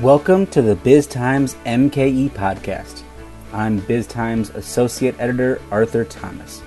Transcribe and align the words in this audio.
Welcome 0.00 0.46
to 0.46 0.62
the 0.62 0.76
Biz 0.76 1.08
Times 1.08 1.56
MKE 1.66 2.30
podcast. 2.30 3.02
I'm 3.52 3.80
Biz 3.80 4.06
Times 4.06 4.48
Associate 4.48 5.14
Editor 5.18 5.60
Arthur 5.70 6.06
Thomas. 6.06 6.62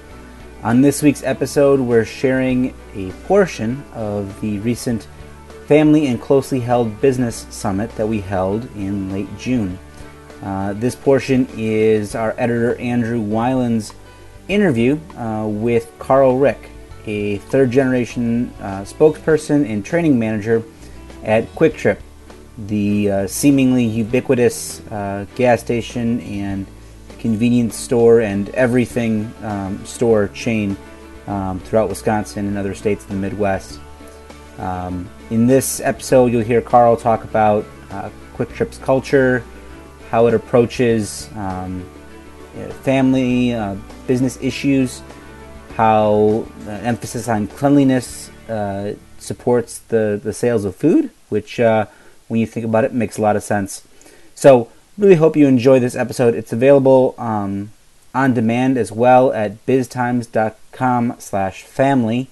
On 0.61 0.81
this 0.81 1.01
week's 1.01 1.23
episode, 1.23 1.79
we're 1.79 2.05
sharing 2.05 2.75
a 2.93 3.09
portion 3.25 3.83
of 3.95 4.39
the 4.39 4.59
recent 4.59 5.07
Family 5.65 6.05
and 6.05 6.21
Closely 6.21 6.59
Held 6.59 7.01
Business 7.01 7.47
Summit 7.49 7.89
that 7.95 8.05
we 8.05 8.21
held 8.21 8.65
in 8.75 9.11
late 9.11 9.35
June. 9.39 9.79
Uh, 10.43 10.73
this 10.73 10.93
portion 10.93 11.47
is 11.57 12.13
our 12.13 12.35
editor 12.37 12.75
Andrew 12.75 13.19
Weiland's 13.19 13.93
interview 14.47 14.99
uh, 15.17 15.47
with 15.47 15.91
Carl 15.97 16.37
Rick, 16.37 16.69
a 17.07 17.37
third 17.37 17.71
generation 17.71 18.53
uh, 18.59 18.81
spokesperson 18.81 19.67
and 19.67 19.83
training 19.83 20.19
manager 20.19 20.61
at 21.23 21.47
Kwik 21.55 21.75
Trip 21.75 21.99
the 22.57 23.11
uh, 23.11 23.27
seemingly 23.27 23.83
ubiquitous 23.85 24.79
uh, 24.91 25.25
gas 25.35 25.61
station 25.61 26.19
and 26.21 26.67
convenience 27.19 27.75
store 27.75 28.21
and 28.21 28.49
everything 28.49 29.33
um, 29.43 29.83
store 29.85 30.27
chain 30.29 30.77
um, 31.27 31.59
throughout 31.61 31.89
Wisconsin 31.89 32.47
and 32.47 32.57
other 32.57 32.75
states 32.75 33.03
in 33.05 33.09
the 33.09 33.15
Midwest. 33.29 33.79
Um, 34.57 35.09
in 35.29 35.47
this 35.47 35.79
episode, 35.79 36.31
you'll 36.31 36.43
hear 36.43 36.61
Carl 36.61 36.97
talk 36.97 37.23
about 37.23 37.65
uh, 37.91 38.09
Kwik 38.35 38.53
Trip's 38.53 38.77
culture, 38.77 39.43
how 40.09 40.27
it 40.27 40.33
approaches 40.33 41.29
um, 41.35 41.83
family, 42.81 43.53
uh, 43.53 43.75
business 44.05 44.37
issues, 44.41 45.01
how 45.75 46.45
uh, 46.67 46.71
emphasis 46.71 47.27
on 47.27 47.47
cleanliness 47.47 48.29
uh, 48.47 48.93
supports 49.17 49.79
the, 49.87 50.19
the 50.23 50.33
sales 50.33 50.65
of 50.65 50.75
food, 50.75 51.09
which 51.29 51.59
when 52.27 52.39
you 52.39 52.45
think 52.45 52.65
about 52.65 52.83
it, 52.83 52.93
makes 52.93 53.17
a 53.17 53.21
lot 53.21 53.35
of 53.35 53.43
sense. 53.43 53.85
So, 54.35 54.69
really 54.97 55.15
hope 55.15 55.35
you 55.35 55.47
enjoy 55.47 55.79
this 55.79 55.95
episode. 55.95 56.35
It's 56.35 56.53
available 56.53 57.15
um, 57.17 57.71
on 58.13 58.33
demand 58.33 58.77
as 58.77 58.91
well 58.91 59.33
at 59.33 59.65
biztimes.com 59.65 61.15
slash 61.19 61.63
family. 61.63 62.27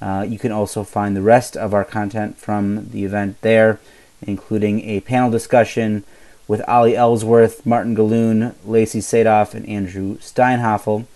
Uh, 0.00 0.24
you 0.28 0.38
can 0.38 0.52
also 0.52 0.84
find 0.84 1.16
the 1.16 1.22
rest 1.22 1.56
of 1.56 1.72
our 1.72 1.84
content 1.84 2.36
from 2.36 2.90
the 2.90 3.04
event 3.04 3.40
there, 3.40 3.80
including 4.22 4.82
a 4.82 5.00
panel 5.00 5.30
discussion 5.30 6.04
with 6.46 6.62
Ali 6.68 6.94
Ellsworth, 6.94 7.66
Martin 7.66 7.96
Galoon, 7.96 8.54
Lacey 8.64 9.00
Sadoff, 9.00 9.54
and 9.54 9.66
Andrew 9.68 10.16
Steinhafel. 10.18 11.06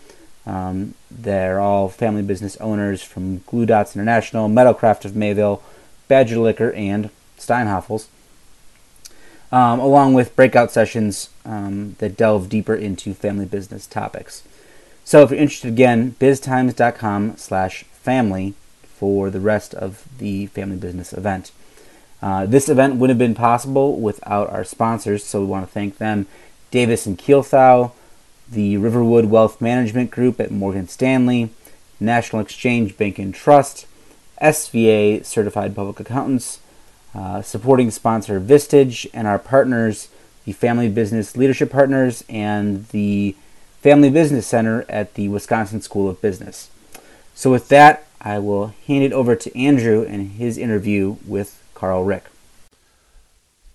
Um, 0.46 0.94
they're 1.10 1.60
all 1.60 1.88
family 1.88 2.22
business 2.22 2.56
owners 2.56 3.02
from 3.02 3.38
Glue 3.46 3.66
Dots 3.66 3.94
International, 3.94 4.48
Metalcraft 4.48 5.04
of 5.04 5.14
Mayville, 5.14 5.62
Badger 6.08 6.38
Liquor, 6.38 6.72
and 6.72 7.10
Steinhafels 7.38 8.06
um, 9.52 9.80
along 9.80 10.14
with 10.14 10.36
breakout 10.36 10.70
sessions 10.70 11.30
um, 11.44 11.96
that 11.98 12.16
delve 12.16 12.48
deeper 12.48 12.74
into 12.74 13.14
family 13.14 13.46
business 13.46 13.86
topics. 13.86 14.42
So 15.04 15.22
if 15.22 15.30
you're 15.30 15.40
interested, 15.40 15.68
again, 15.68 16.14
biztimes.com 16.20 17.36
slash 17.36 17.84
family 17.84 18.54
for 18.82 19.30
the 19.30 19.40
rest 19.40 19.74
of 19.74 20.04
the 20.18 20.46
family 20.46 20.76
business 20.76 21.12
event. 21.12 21.52
Uh, 22.22 22.44
this 22.44 22.68
event 22.68 22.96
wouldn't 22.96 23.18
have 23.18 23.26
been 23.26 23.34
possible 23.34 23.98
without 23.98 24.50
our 24.50 24.62
sponsors, 24.62 25.24
so 25.24 25.40
we 25.40 25.46
want 25.46 25.66
to 25.66 25.72
thank 25.72 25.96
them, 25.98 26.26
Davis 26.70 27.06
and 27.06 27.18
Kuelthau, 27.18 27.92
the 28.50 28.76
Riverwood 28.76 29.26
Wealth 29.26 29.60
Management 29.60 30.10
Group 30.10 30.38
at 30.38 30.50
Morgan 30.50 30.86
Stanley, 30.86 31.50
National 31.98 32.42
Exchange 32.42 32.96
Bank 32.96 33.18
and 33.18 33.34
Trust, 33.34 33.86
SVA 34.42 35.24
Certified 35.24 35.74
Public 35.74 35.98
Accountants, 36.00 36.60
uh, 37.14 37.42
supporting 37.42 37.90
sponsor 37.90 38.40
Vistage 38.40 39.06
and 39.12 39.26
our 39.26 39.38
partners, 39.38 40.08
the 40.44 40.52
Family 40.52 40.88
Business 40.88 41.36
Leadership 41.36 41.70
Partners 41.70 42.24
and 42.28 42.86
the 42.88 43.36
Family 43.80 44.10
Business 44.10 44.46
Center 44.46 44.84
at 44.88 45.14
the 45.14 45.28
Wisconsin 45.28 45.80
School 45.80 46.08
of 46.08 46.20
Business. 46.20 46.70
So, 47.34 47.50
with 47.50 47.68
that, 47.68 48.06
I 48.20 48.38
will 48.38 48.74
hand 48.86 49.04
it 49.04 49.12
over 49.12 49.34
to 49.34 49.58
Andrew 49.58 50.04
and 50.06 50.32
his 50.32 50.58
interview 50.58 51.16
with 51.26 51.62
Carl 51.74 52.04
Rick. 52.04 52.24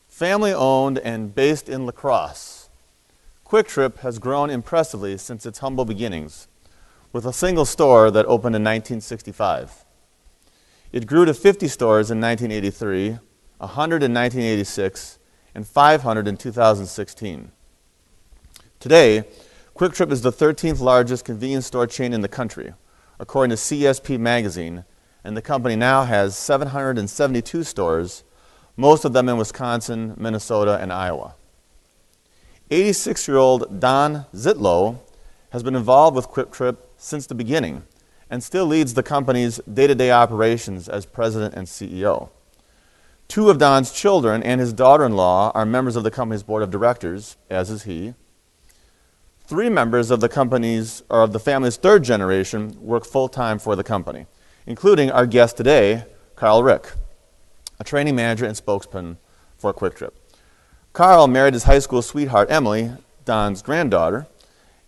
Family 0.08 0.54
owned 0.54 1.00
and 1.00 1.34
based 1.34 1.68
in 1.68 1.86
La 1.86 1.92
Crosse, 1.92 2.70
Kwik 3.46 3.68
Trip 3.68 4.00
has 4.00 4.20
grown 4.20 4.50
impressively 4.50 5.18
since 5.18 5.46
its 5.46 5.60
humble 5.60 5.86
beginnings, 5.86 6.48
with 7.14 7.26
a 7.26 7.34
single 7.34 7.66
store 7.66 8.10
that 8.12 8.26
opened 8.26 8.56
in 8.56 8.64
1965. 8.64 9.85
It 10.96 11.08
grew 11.08 11.26
to 11.26 11.34
50 11.34 11.68
stores 11.68 12.10
in 12.10 12.22
1983, 12.22 13.18
100 13.58 13.96
in 14.02 14.14
1986, 14.14 15.20
and 15.54 15.68
500 15.68 16.26
in 16.26 16.38
2016. 16.38 17.52
Today, 18.80 19.26
Kwik 19.74 19.94
Trip 19.94 20.10
is 20.10 20.22
the 20.22 20.32
13th 20.32 20.80
largest 20.80 21.26
convenience 21.26 21.66
store 21.66 21.86
chain 21.86 22.14
in 22.14 22.22
the 22.22 22.30
country, 22.30 22.74
according 23.20 23.50
to 23.50 23.62
CSP 23.62 24.18
Magazine, 24.18 24.86
and 25.26 25.36
the 25.36 25.42
company 25.42 25.76
now 25.76 26.06
has 26.06 26.38
772 26.38 27.64
stores, 27.66 28.24
most 28.78 29.04
of 29.04 29.12
them 29.12 29.28
in 29.28 29.36
Wisconsin, 29.36 30.14
Minnesota, 30.16 30.80
and 30.80 30.94
Iowa. 30.94 31.36
86 32.72 33.28
year 33.28 33.36
old 33.36 33.82
Don 33.82 34.28
Zietlow 34.34 35.00
has 35.50 35.62
been 35.62 35.76
involved 35.76 36.16
with 36.16 36.30
Kwik 36.30 36.54
Trip 36.54 36.90
since 36.96 37.28
the 37.28 37.36
beginning 37.36 37.84
and 38.30 38.44
still 38.44 38.66
leads 38.66 38.94
the 38.94 39.04
company's 39.04 39.60
day 39.72 39.88
to 39.88 39.96
day 39.96 40.12
operations 40.12 40.90
as 40.90 41.06
president 41.06 41.54
and 41.54 41.68
CEO. 41.68 42.30
Two 43.28 43.50
of 43.50 43.58
Don's 43.58 43.92
children 43.92 44.44
and 44.44 44.62
his 44.62 44.74
daughter 44.74 45.06
in 45.06 45.16
law 45.16 45.52
are 45.56 45.66
members 45.66 45.96
of 45.96 46.04
the 46.04 46.12
company's 46.12 46.44
board 46.44 46.64
of 46.64 46.70
directors, 46.70 47.38
as 47.50 47.70
is 47.70 47.84
he. 47.84 48.14
Three 49.48 49.70
members 49.70 50.12
of 50.12 50.22
the 50.22 50.30
company's 50.30 51.04
or 51.10 51.22
of 51.22 51.34
the 51.34 51.40
family's 51.40 51.78
third 51.78 52.04
generation 52.04 52.78
work 52.80 53.06
full 53.06 53.28
time 53.28 53.60
for 53.60 53.76
the 53.76 53.84
company, 53.84 54.26
including 54.66 55.12
our 55.12 55.26
guest 55.26 55.58
today, 55.58 56.06
Carl 56.36 56.64
Rick, 56.64 56.94
a 57.80 57.84
training 57.84 58.16
manager 58.16 58.46
and 58.46 58.58
spokesman 58.58 59.18
for 59.58 59.74
Kwik 59.74 59.96
Trip. 59.96 60.16
Carl 60.94 61.28
married 61.28 61.54
his 61.54 61.64
high 61.64 61.80
school 61.80 62.02
sweetheart, 62.02 62.50
Emily, 62.50 62.92
Don's 63.26 63.62
granddaughter, 63.62 64.28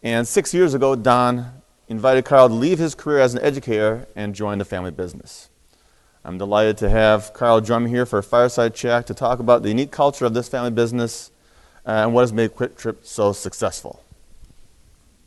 and 0.01 0.27
six 0.27 0.53
years 0.53 0.73
ago, 0.73 0.95
Don 0.95 1.61
invited 1.87 2.25
Carl 2.25 2.49
to 2.49 2.53
leave 2.53 2.79
his 2.79 2.95
career 2.95 3.19
as 3.19 3.33
an 3.33 3.41
educator 3.41 4.07
and 4.15 4.35
join 4.35 4.57
the 4.57 4.65
family 4.65 4.91
business. 4.91 5.49
I'm 6.25 6.37
delighted 6.37 6.77
to 6.79 6.89
have 6.89 7.33
Carl 7.33 7.61
Drum 7.61 7.85
here 7.85 8.05
for 8.05 8.19
a 8.19 8.23
fireside 8.23 8.75
chat 8.75 9.07
to 9.07 9.13
talk 9.13 9.39
about 9.39 9.63
the 9.63 9.69
unique 9.69 9.91
culture 9.91 10.25
of 10.25 10.33
this 10.33 10.49
family 10.49 10.71
business 10.71 11.31
uh, 11.85 11.91
and 12.03 12.13
what 12.13 12.21
has 12.21 12.33
made 12.33 12.53
Kwik 12.53 12.75
Trip 12.75 13.05
so 13.05 13.31
successful. 13.31 14.03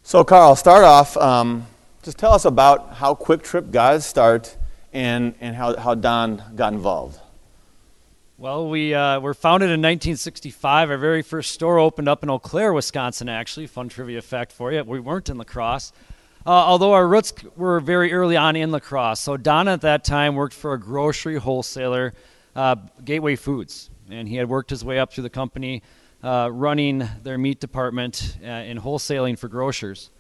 So, 0.03 0.25
Carl, 0.25 0.57
start 0.57 0.85
off. 0.85 1.17
Um, 1.17 1.67
just 2.03 2.19
tell 2.19 2.33
us 2.33 2.45
about 2.45 2.95
how 2.95 3.15
Kwik 3.15 3.43
Trip 3.43 3.71
got 3.71 3.95
its 3.97 4.05
start 4.05 4.57
and, 4.93 5.35
and 5.41 5.57
how, 5.57 5.77
how 5.77 5.95
Don 5.95 6.43
got 6.55 6.75
involved. 6.75 7.19
Well, 8.37 8.69
we 8.69 8.95
uh, 8.95 9.21
were 9.21 9.35
founded 9.35 9.67
in 9.67 9.81
1965. 9.81 10.91
Our 10.91 10.97
very 10.97 11.23
first 11.23 11.53
store 11.53 11.79
opened 11.79 12.09
up 12.09 12.23
in 12.23 12.31
Eau 12.31 12.39
Claire, 12.39 12.73
Wisconsin, 12.73 13.29
actually. 13.29 13.67
Fun 13.67 13.89
trivia 13.89 14.23
fact 14.23 14.51
for 14.53 14.73
you. 14.73 14.83
We 14.83 14.99
weren't 14.99 15.29
in 15.29 15.37
La 15.37 15.45
Crosse. 15.45 15.93
Uh, 16.47 16.51
although 16.51 16.95
our 16.95 17.07
roots 17.07 17.35
were 17.55 17.81
very 17.81 18.13
early 18.13 18.37
on 18.37 18.57
in 18.57 18.71
La 18.71 18.79
Crosse. 18.79 19.21
So 19.21 19.37
Don 19.37 19.69
at 19.69 19.83
that 19.83 20.05
time 20.05 20.35
worked 20.35 20.55
for 20.55 20.73
a 20.73 20.81
grocery 20.81 21.37
wholesaler, 21.37 22.15
uh, 22.57 22.77
Gateway 23.05 23.37
Foods, 23.37 23.91
and 24.11 24.27
he 24.27 24.37
had 24.37 24.49
worked 24.49 24.71
his 24.71 24.83
way 24.83 24.99
up 24.99 25.13
through 25.13 25.23
the 25.23 25.31
company, 25.31 25.83
uh, 26.23 26.49
running 26.51 27.07
their 27.23 27.37
meat 27.37 27.61
department 27.61 28.39
uh, 28.43 28.47
in 28.47 28.81
wholesaling 28.81 29.39
for 29.39 29.49
grocers. 29.49 30.11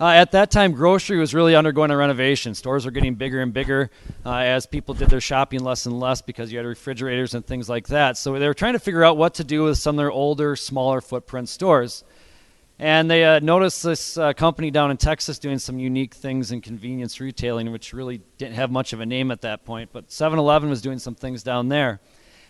Uh, 0.00 0.08
at 0.08 0.32
that 0.32 0.50
time, 0.50 0.72
grocery 0.72 1.18
was 1.18 1.34
really 1.34 1.54
undergoing 1.54 1.90
a 1.90 1.96
renovation. 1.96 2.52
Stores 2.54 2.84
were 2.84 2.90
getting 2.90 3.14
bigger 3.14 3.40
and 3.40 3.52
bigger 3.52 3.90
uh, 4.26 4.38
as 4.38 4.66
people 4.66 4.92
did 4.92 5.08
their 5.08 5.20
shopping 5.20 5.60
less 5.60 5.86
and 5.86 6.00
less 6.00 6.20
because 6.20 6.50
you 6.50 6.58
had 6.58 6.66
refrigerators 6.66 7.34
and 7.34 7.46
things 7.46 7.68
like 7.68 7.86
that. 7.88 8.16
So 8.16 8.36
they 8.38 8.48
were 8.48 8.54
trying 8.54 8.72
to 8.72 8.80
figure 8.80 9.04
out 9.04 9.16
what 9.16 9.34
to 9.34 9.44
do 9.44 9.64
with 9.64 9.78
some 9.78 9.94
of 9.94 9.98
their 9.98 10.10
older, 10.10 10.56
smaller 10.56 11.00
footprint 11.00 11.48
stores. 11.48 12.02
And 12.78 13.10
they 13.10 13.24
uh, 13.24 13.38
noticed 13.38 13.82
this 13.82 14.18
uh, 14.18 14.32
company 14.32 14.70
down 14.70 14.90
in 14.90 14.96
Texas 14.96 15.38
doing 15.38 15.58
some 15.58 15.78
unique 15.78 16.14
things 16.14 16.50
in 16.50 16.60
convenience 16.60 17.20
retailing, 17.20 17.70
which 17.70 17.92
really 17.92 18.20
didn't 18.36 18.54
have 18.54 18.70
much 18.70 18.92
of 18.92 19.00
a 19.00 19.06
name 19.06 19.30
at 19.30 19.42
that 19.42 19.64
point. 19.64 19.90
But 19.92 20.10
7 20.10 20.38
Eleven 20.38 20.68
was 20.68 20.82
doing 20.82 20.98
some 20.98 21.14
things 21.14 21.42
down 21.42 21.68
there. 21.68 22.00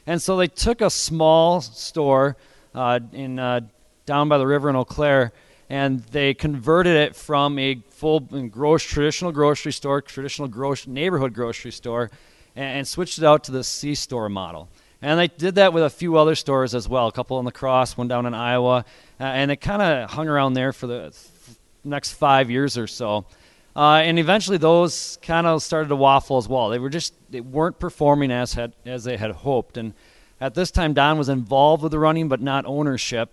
And 0.06 0.21
so 0.21 0.37
they 0.37 0.49
took 0.49 0.81
a 0.81 0.91
small 0.91 1.61
store 1.61 2.37
uh, 2.75 3.00
in, 3.12 3.38
uh, 3.38 3.61
down 4.06 4.29
by 4.29 4.38
the 4.38 4.47
river 4.47 4.71
in 4.71 4.76
Eau 4.76 4.85
Claire 4.85 5.32
and 5.71 6.00
they 6.05 6.35
converted 6.35 6.94
it 6.97 7.17
from 7.17 7.59
a 7.59 7.82
full 7.91 8.21
gross, 8.21 8.82
traditional 8.82 9.32
grocery 9.32 9.73
store, 9.73 10.03
traditional 10.03 10.49
gross, 10.49 10.87
neighborhood 10.87 11.32
grocery 11.32 11.73
store, 11.73 12.11
and, 12.55 12.79
and 12.79 12.88
switched 12.88 13.19
it 13.19 13.25
out 13.25 13.44
to 13.44 13.53
the 13.53 13.65
C 13.65 13.94
store 13.94 14.29
model. 14.29 14.69
And 15.05 15.21
they 15.21 15.29
did 15.29 15.56
that 15.56 15.75
with 15.75 15.85
a 15.85 15.91
few 15.91 16.17
other 16.17 16.35
stores 16.35 16.75
as 16.75 16.89
well, 16.89 17.09
a 17.09 17.12
couple 17.12 17.39
in 17.39 17.45
La 17.45 17.51
Crosse, 17.51 17.95
one 17.95 18.09
down 18.09 18.25
in 18.25 18.33
Iowa, 18.33 18.87
uh, 19.21 19.25
and 19.25 19.51
it 19.51 19.56
kind 19.56 19.83
of 19.83 20.11
hung 20.11 20.29
around 20.29 20.55
there 20.55 20.73
for 20.73 20.87
the 20.87 21.15
next 21.85 22.15
five 22.15 22.51
years 22.51 22.79
or 22.79 22.87
so. 22.87 23.27
Uh, 23.77 23.97
and 23.97 24.19
eventually, 24.19 24.56
those 24.56 25.19
kind 25.21 25.47
of 25.47 25.62
started 25.62 25.91
to 25.91 25.97
waffle 25.97 26.39
as 26.39 26.49
well. 26.49 26.71
They 26.71 26.79
were 26.79 26.89
just 26.89 27.12
they 27.31 27.43
weren't 27.43 27.79
performing 27.79 28.31
as 28.31 28.55
had 28.55 28.73
as 28.87 29.05
they 29.05 29.19
had 29.19 29.31
hoped. 29.33 29.77
And 29.77 29.93
At 30.41 30.55
this 30.55 30.71
time, 30.71 30.95
Don 30.95 31.19
was 31.19 31.29
involved 31.29 31.83
with 31.83 31.93
the 31.93 31.99
running, 31.99 32.29
but 32.29 32.41
not 32.41 32.65
ownership. 32.65 33.29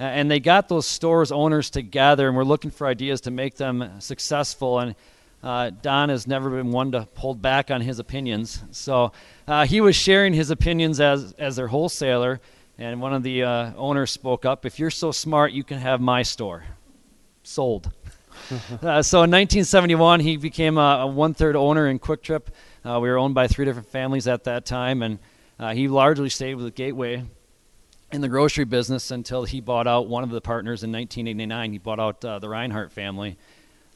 And 0.00 0.28
they 0.28 0.40
got 0.40 0.68
those 0.68 0.88
stores 0.88 1.30
owners 1.30 1.70
together, 1.70 2.26
and 2.26 2.36
we're 2.36 2.42
looking 2.42 2.72
for 2.72 2.88
ideas 2.88 3.20
to 3.20 3.30
make 3.30 3.54
them 3.54 4.00
successful. 4.00 4.80
And 4.80 4.96
uh, 5.42 5.70
Don 5.70 6.08
has 6.08 6.26
never 6.26 6.50
been 6.50 6.70
one 6.70 6.92
to 6.92 7.08
hold 7.16 7.42
back 7.42 7.70
on 7.70 7.80
his 7.80 7.98
opinions. 7.98 8.62
So 8.70 9.12
uh, 9.48 9.66
he 9.66 9.80
was 9.80 9.96
sharing 9.96 10.32
his 10.32 10.50
opinions 10.50 11.00
as, 11.00 11.32
as 11.32 11.56
their 11.56 11.68
wholesaler, 11.68 12.40
and 12.78 13.00
one 13.00 13.12
of 13.12 13.22
the 13.22 13.42
uh, 13.42 13.72
owners 13.76 14.10
spoke 14.10 14.44
up 14.44 14.64
If 14.64 14.78
you're 14.78 14.90
so 14.90 15.12
smart, 15.12 15.52
you 15.52 15.64
can 15.64 15.78
have 15.78 16.00
my 16.00 16.22
store. 16.22 16.64
Sold. 17.42 17.90
Uh, 18.82 19.00
so 19.00 19.18
in 19.18 19.30
1971, 19.30 20.20
he 20.20 20.36
became 20.36 20.76
a, 20.76 21.00
a 21.02 21.06
one 21.06 21.32
third 21.32 21.54
owner 21.54 21.86
in 21.86 21.98
Kwik 21.98 22.22
Trip. 22.22 22.50
Uh, 22.84 22.98
we 23.00 23.08
were 23.08 23.16
owned 23.16 23.34
by 23.34 23.46
three 23.46 23.64
different 23.64 23.88
families 23.88 24.26
at 24.26 24.44
that 24.44 24.66
time, 24.66 25.02
and 25.02 25.18
uh, 25.58 25.72
he 25.72 25.86
largely 25.86 26.28
stayed 26.28 26.56
with 26.56 26.74
Gateway 26.74 27.24
in 28.10 28.20
the 28.20 28.28
grocery 28.28 28.64
business 28.64 29.10
until 29.10 29.44
he 29.44 29.60
bought 29.60 29.86
out 29.86 30.08
one 30.08 30.24
of 30.24 30.30
the 30.30 30.40
partners 30.40 30.82
in 30.82 30.90
1989. 30.92 31.72
He 31.72 31.78
bought 31.78 32.00
out 32.00 32.24
uh, 32.24 32.38
the 32.40 32.48
Reinhardt 32.48 32.92
family. 32.92 33.38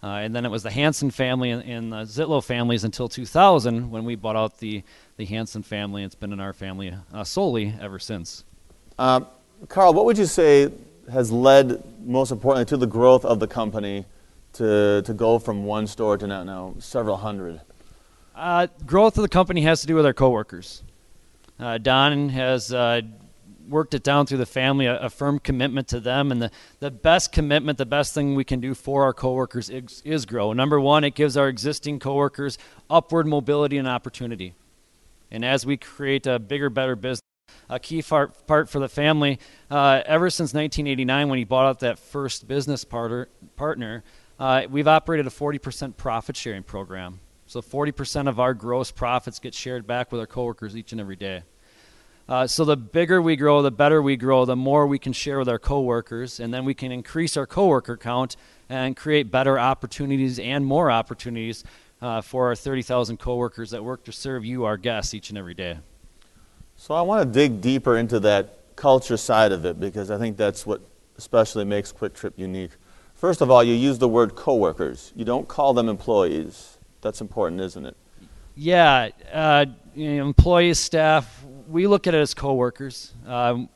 Uh, 0.03 0.21
and 0.23 0.37
then 0.37 0.45
it 0.45 0.51
was 0.51 0.63
the 0.63 0.71
Hanson 0.71 1.11
family 1.11 1.51
and, 1.51 1.63
and, 1.65 1.93
the 1.93 2.03
Zietlow 2.03 2.45
families 2.45 2.85
until 2.85 3.09
2000 3.09 3.91
when 3.91 4.05
we 4.05 4.15
bought 4.15 4.37
out 4.37 4.59
the, 4.59 4.83
the 5.17 5.25
Hanson 5.25 5.63
family. 5.63 6.03
It's 6.03 6.15
been 6.15 6.33
in 6.33 6.41
our 6.41 6.53
family 6.53 6.95
uh, 7.13 7.25
solely 7.25 7.75
ever 7.81 7.99
since. 7.99 8.45
Um, 8.99 9.27
Carl, 9.69 9.95
what 9.95 10.05
would 10.05 10.19
you 10.19 10.27
say 10.27 10.71
has 11.11 11.33
led, 11.33 11.83
most 12.05 12.31
importantly, 12.31 12.67
to 12.67 12.77
the 12.77 12.87
growth 12.87 13.25
of 13.25 13.41
the 13.41 13.47
company 13.47 14.05
to, 14.55 15.03
to 15.03 15.15
go 15.15 15.39
from 15.39 15.65
one 15.65 15.87
store 15.87 16.19
to 16.19 16.27
now, 16.27 16.45
now 16.45 16.75
several 16.79 17.17
hundred? 17.17 17.61
Uh, 18.35 18.67
growth 18.85 19.17
of 19.17 19.23
the 19.23 19.29
company 19.29 19.63
has 19.63 19.81
to 19.81 19.87
do 19.87 19.95
with 19.95 20.05
our 20.05 20.13
coworkers. 20.13 20.83
Uh, 21.59 21.79
Don 21.79 22.29
has 22.29 22.73
uh, 22.73 23.01
worked 23.69 23.95
it 23.95 24.03
down 24.03 24.27
through 24.27 24.39
the 24.39 24.47
family, 24.47 24.87
a, 24.87 24.99
a, 24.99 25.11
firm 25.11 25.39
commitment 25.39 25.89
to 25.89 26.01
them. 26.01 26.31
And 26.31 26.41
the, 26.41 26.51
the 26.81 26.91
best 26.91 27.33
commitment, 27.33 27.79
the 27.79 27.87
best 27.87 28.15
thing 28.15 28.35
we 28.35 28.45
can 28.45 28.61
do 28.61 28.75
for 28.75 29.05
our 29.05 29.13
coworkers 29.13 29.71
is, 29.71 30.03
is 30.05 30.27
grow. 30.27 30.53
Number 30.53 30.81
one, 30.81 31.05
it 31.05 31.15
gives 31.15 31.37
our 31.37 31.49
existing 31.49 31.99
coworkers 31.99 32.59
upward 32.89 33.27
mobility 33.27 33.79
and 33.79 33.89
opportunity. 33.89 34.55
And 35.31 35.45
as 35.45 35.67
we 35.67 35.77
create 35.77 36.27
a 36.27 36.39
bigger, 36.39 36.71
better 36.71 36.97
business, 36.97 37.21
a 37.69 37.79
key 37.79 38.03
part, 38.03 38.47
part 38.47 38.69
for 38.69 38.79
the 38.79 38.89
family, 38.89 39.39
uh, 39.71 40.03
ever 40.07 40.31
since 40.31 40.55
1989 40.55 41.29
when 41.29 41.39
he 41.39 41.45
bought 41.45 41.67
out 41.67 41.81
that 41.81 41.99
first 41.99 42.47
business 42.47 42.85
partner, 42.85 43.29
partner 43.57 44.05
uh, 44.39 44.63
we've 44.71 44.89
operated 44.89 45.27
a 45.27 45.31
40% 45.31 45.97
profit 45.97 46.37
sharing 46.37 46.63
program. 46.63 47.21
So 47.47 47.63
40% 47.63 48.29
of 48.29 48.41
our 48.41 48.55
gross 48.55 48.91
profits 48.91 49.39
get 49.39 49.55
shared 49.55 49.87
back 49.87 50.11
with 50.11 50.21
our 50.21 50.27
coworkers 50.27 50.77
each 50.77 50.93
and 50.93 51.01
every 51.01 51.17
day. 51.17 51.43
Uh, 52.29 52.47
so 52.47 52.65
the 52.65 52.77
bigger 52.77 53.23
we 53.23 53.37
grow, 53.37 53.63
the 53.63 53.71
better 53.71 54.03
we 54.03 54.17
grow, 54.17 54.45
the 54.45 54.57
more 54.57 54.87
we 54.87 54.99
can 54.99 55.13
share 55.13 55.39
with 55.39 55.49
our 55.49 55.61
coworkers, 55.61 56.41
and 56.41 56.53
then 56.53 56.65
we 56.65 56.75
can 56.75 56.91
increase 56.91 57.37
our 57.37 57.47
coworker 57.47 57.97
count 57.97 58.37
and 58.69 58.97
create 58.97 59.31
better 59.31 59.59
opportunities 59.59 60.39
and 60.41 60.67
more 60.67 60.91
opportunities 60.91 61.63
uh, 62.03 62.21
for 62.21 62.49
our 62.49 62.57
30,000 62.57 63.19
coworkers 63.19 63.71
that 63.71 63.85
work 63.85 64.05
to 64.05 64.13
serve 64.13 64.45
you, 64.45 64.65
our 64.65 64.77
guests, 64.77 65.15
each 65.15 65.31
and 65.31 65.39
every 65.39 65.55
day. 65.55 65.79
So 66.77 66.95
I 66.95 67.03
want 67.03 67.23
to 67.23 67.33
dig 67.33 67.61
deeper 67.61 67.97
into 67.97 68.19
that 68.21 68.59
culture 68.75 69.17
side 69.17 69.53
of 69.53 69.65
it 69.65 69.79
because 69.79 70.11
I 70.11 70.19
think 70.19 70.37
that's 70.37 70.67
what 70.67 70.81
especially 71.17 71.65
makes 71.65 71.93
Kwik 71.93 72.13
Trip 72.13 72.35
unique. 72.37 72.73
First 73.15 73.41
of 73.41 73.51
all, 73.51 73.65
you 73.65 73.75
use 73.75 73.99
the 73.99 74.09
word 74.09 74.35
coworkers. 74.35 75.13
You 75.17 75.25
don't 75.25 75.49
call 75.49 75.73
them 75.73 75.89
employees. 75.89 76.77
That's 77.01 77.21
important, 77.21 77.63
isn't 77.63 77.87
it? 77.87 77.97
Yeah, 78.57 79.11
uh, 79.33 79.67
you 79.95 80.17
know, 80.17 80.27
employees, 80.27 80.79
staff, 80.79 81.46
we 81.69 81.87
look 81.87 82.07
at 82.07 82.15
it 82.15 82.19
as 82.19 82.35
coworkers. 82.35 83.13
Um, 83.27 83.69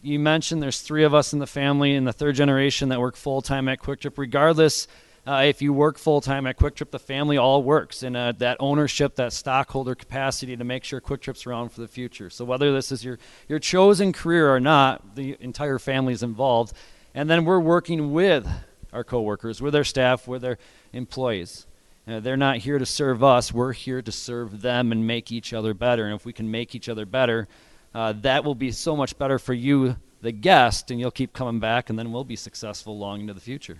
you 0.00 0.18
mentioned 0.18 0.62
there's 0.62 0.80
three 0.80 1.04
of 1.04 1.14
us 1.14 1.32
in 1.32 1.38
the 1.38 1.46
family 1.46 1.94
in 1.94 2.04
the 2.04 2.12
third 2.12 2.34
generation 2.36 2.88
that 2.90 3.00
work 3.00 3.16
full 3.16 3.42
time 3.42 3.68
at 3.68 3.80
Kwik 3.80 4.00
Trip. 4.00 4.16
Regardless, 4.16 4.86
uh, 5.26 5.42
if 5.44 5.60
you 5.60 5.72
work 5.72 5.98
full 5.98 6.20
time 6.20 6.46
at 6.46 6.56
Kwik 6.56 6.76
Trip, 6.76 6.90
the 6.90 6.98
family 6.98 7.36
all 7.36 7.62
works 7.62 8.02
in 8.02 8.14
uh, 8.14 8.32
that 8.38 8.56
ownership, 8.60 9.16
that 9.16 9.32
stockholder 9.32 9.94
capacity 9.94 10.56
to 10.56 10.64
make 10.64 10.84
sure 10.84 11.00
Kwik 11.00 11.20
Trip's 11.20 11.46
around 11.46 11.70
for 11.70 11.80
the 11.80 11.88
future. 11.88 12.30
So 12.30 12.44
whether 12.44 12.72
this 12.72 12.92
is 12.92 13.04
your 13.04 13.18
your 13.48 13.58
chosen 13.58 14.12
career 14.12 14.52
or 14.54 14.60
not, 14.60 15.16
the 15.16 15.36
entire 15.40 15.78
family 15.78 16.12
is 16.12 16.22
involved, 16.22 16.72
and 17.14 17.28
then 17.28 17.44
we're 17.44 17.60
working 17.60 18.12
with 18.12 18.48
our 18.92 19.04
coworkers, 19.04 19.60
with 19.60 19.74
our 19.74 19.84
staff, 19.84 20.26
with 20.26 20.44
our 20.44 20.58
employees. 20.92 21.66
They're 22.08 22.38
not 22.38 22.56
here 22.56 22.78
to 22.78 22.86
serve 22.86 23.22
us. 23.22 23.52
We're 23.52 23.74
here 23.74 24.00
to 24.00 24.10
serve 24.10 24.62
them 24.62 24.92
and 24.92 25.06
make 25.06 25.30
each 25.30 25.52
other 25.52 25.74
better. 25.74 26.06
And 26.06 26.14
if 26.14 26.24
we 26.24 26.32
can 26.32 26.50
make 26.50 26.74
each 26.74 26.88
other 26.88 27.04
better, 27.04 27.46
uh, 27.94 28.14
that 28.22 28.44
will 28.44 28.54
be 28.54 28.72
so 28.72 28.96
much 28.96 29.18
better 29.18 29.38
for 29.38 29.52
you, 29.52 29.96
the 30.22 30.32
guest, 30.32 30.90
and 30.90 30.98
you'll 30.98 31.10
keep 31.10 31.34
coming 31.34 31.60
back, 31.60 31.90
and 31.90 31.98
then 31.98 32.10
we'll 32.10 32.24
be 32.24 32.36
successful 32.36 32.98
long 32.98 33.20
into 33.20 33.34
the 33.34 33.40
future. 33.40 33.78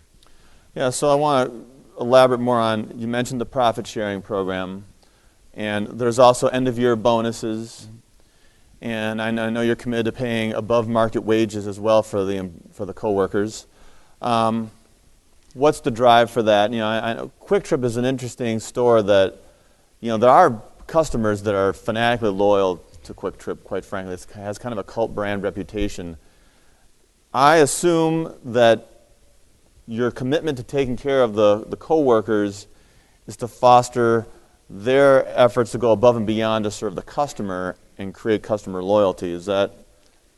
Yeah, 0.75 0.90
so 0.90 1.08
I 1.08 1.14
want 1.14 1.50
to 1.50 2.02
elaborate 2.02 2.40
more 2.40 2.60
on 2.60 2.92
you 2.98 3.08
mentioned 3.08 3.40
the 3.40 3.46
profit 3.46 3.86
sharing 3.86 4.20
program, 4.20 4.84
and 5.54 5.86
there's 5.86 6.19
also 6.19 6.48
end 6.48 6.69
of 6.69 6.78
year 6.78 6.96
bonuses. 6.96 7.88
And 8.80 9.20
I 9.20 9.30
know 9.30 9.60
you're 9.60 9.75
committed 9.75 10.06
to 10.06 10.12
paying 10.12 10.52
above 10.52 10.86
market 10.86 11.22
wages 11.22 11.66
as 11.66 11.80
well 11.80 12.02
for 12.04 12.25
the, 12.25 12.50
for 12.72 12.86
the 12.86 12.94
coworkers. 12.94 13.66
Um, 14.22 14.70
what's 15.55 15.81
the 15.81 15.91
drive 15.91 16.31
for 16.31 16.43
that? 16.43 16.73
You 16.73 16.79
know, 16.79 16.89
I, 16.89 17.12
I 17.12 17.31
Kwik 17.41 17.65
Trip 17.65 17.85
is 17.85 17.97
an 17.97 18.05
interesting 18.05 18.61
store 18.61 19.03
that, 19.03 19.37
you 20.00 20.09
know, 20.09 20.19
there 20.19 20.31
are 20.31 20.62
customers 20.87 21.43
that 21.43 21.55
are 21.55 21.73
fanatically 21.73 22.31
loyal 22.31 22.85
to 23.05 23.15
Kwik 23.15 23.39
Trip. 23.39 23.65
Quite 23.65 23.85
frankly, 23.85 24.15
it 24.15 24.27
has 24.35 24.59
kind 24.59 24.73
of 24.73 24.79
a 24.79 24.85
cult 24.85 25.15
brand 25.15 25.43
reputation. 25.43 26.17
I 27.33 27.56
assume 27.56 28.35
that 28.45 28.89
your 29.87 30.11
commitment 30.11 30.59
to 30.59 30.65
taking 30.65 30.97
care 30.97 31.23
of 31.23 31.35
the, 31.35 31.65
the 31.67 31.77
coworkers 31.77 32.67
is 33.27 33.37
to 33.39 33.49
foster 33.49 34.27
their 34.71 35.27
efforts 35.29 35.73
to 35.73 35.79
go 35.79 35.93
above 35.93 36.17
and 36.17 36.27
beyond 36.27 36.65
to 36.65 36.71
serve 36.71 36.95
the 36.95 37.03
customer 37.03 37.77
and 37.97 38.12
create 38.12 38.43
customer 38.43 38.83
loyalty. 38.83 39.31
Is 39.31 39.47
that 39.47 39.75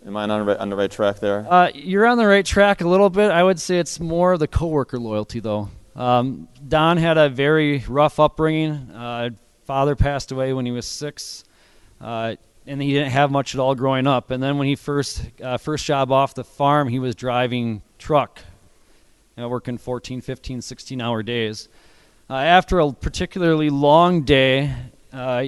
Am 0.06 0.16
I 0.16 0.24
on, 0.24 0.48
on 0.48 0.70
the 0.70 0.76
right 0.76 0.90
track 0.90 1.20
there? 1.20 1.46
Uh, 1.48 1.70
you're 1.74 2.06
on 2.06 2.16
the 2.16 2.26
right 2.26 2.44
track 2.44 2.80
a 2.80 2.88
little 2.88 3.10
bit. 3.10 3.30
I 3.30 3.42
would 3.42 3.60
say 3.60 3.78
it's 3.78 4.00
more 4.00 4.38
the 4.38 4.48
coworker 4.48 4.98
loyalty, 4.98 5.40
though. 5.40 5.68
Um, 5.94 6.48
Don 6.66 6.96
had 6.96 7.18
a 7.18 7.28
very 7.28 7.84
rough 7.86 8.18
upbringing. 8.18 8.72
Uh, 8.94 9.30
father 9.64 9.94
passed 9.94 10.32
away 10.32 10.52
when 10.54 10.64
he 10.64 10.72
was 10.72 10.86
six, 10.86 11.44
uh, 12.00 12.36
and 12.66 12.80
he 12.80 12.94
didn't 12.94 13.10
have 13.10 13.30
much 13.30 13.54
at 13.54 13.60
all 13.60 13.74
growing 13.74 14.06
up. 14.06 14.30
And 14.30 14.42
then 14.42 14.56
when 14.56 14.68
he 14.68 14.74
first 14.74 15.22
uh, 15.42 15.58
first 15.58 15.84
job 15.84 16.10
off 16.10 16.34
the 16.34 16.44
farm, 16.44 16.88
he 16.88 16.98
was 16.98 17.14
driving 17.14 17.82
truck, 17.98 18.40
you 19.36 19.42
know, 19.42 19.48
working 19.48 19.76
14, 19.76 20.22
15, 20.22 20.62
16 20.62 21.00
hour 21.00 21.22
days. 21.22 21.68
Uh, 22.30 22.34
after 22.34 22.78
a 22.78 22.92
particularly 22.92 23.68
long 23.68 24.22
day, 24.22 24.74
uh, 25.12 25.46